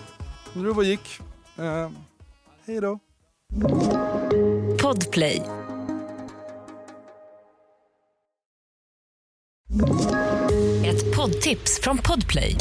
Nu 0.53 0.69
var 0.69 0.83
gick. 0.83 1.21
Eh, 1.59 1.91
hej 2.67 2.81
då. 2.81 2.99
Podplay. 4.83 5.43
Ett 10.87 11.17
poddtips 11.17 11.81
från 11.83 11.99
Podplay. 11.99 12.57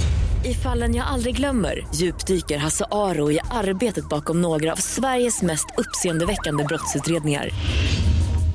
I 0.45 0.53
fallen 0.53 0.95
jag 0.95 1.07
aldrig 1.07 1.35
glömmer 1.35 1.87
djupdyker 1.95 2.57
Hasse 2.57 2.85
Aro 2.91 3.31
i 3.31 3.39
arbetet 3.51 4.09
bakom 4.09 4.41
några 4.41 4.71
av 4.71 4.75
Sveriges 4.75 5.41
mest 5.41 5.65
uppseendeväckande 5.77 6.63
brottsutredningar. 6.63 7.49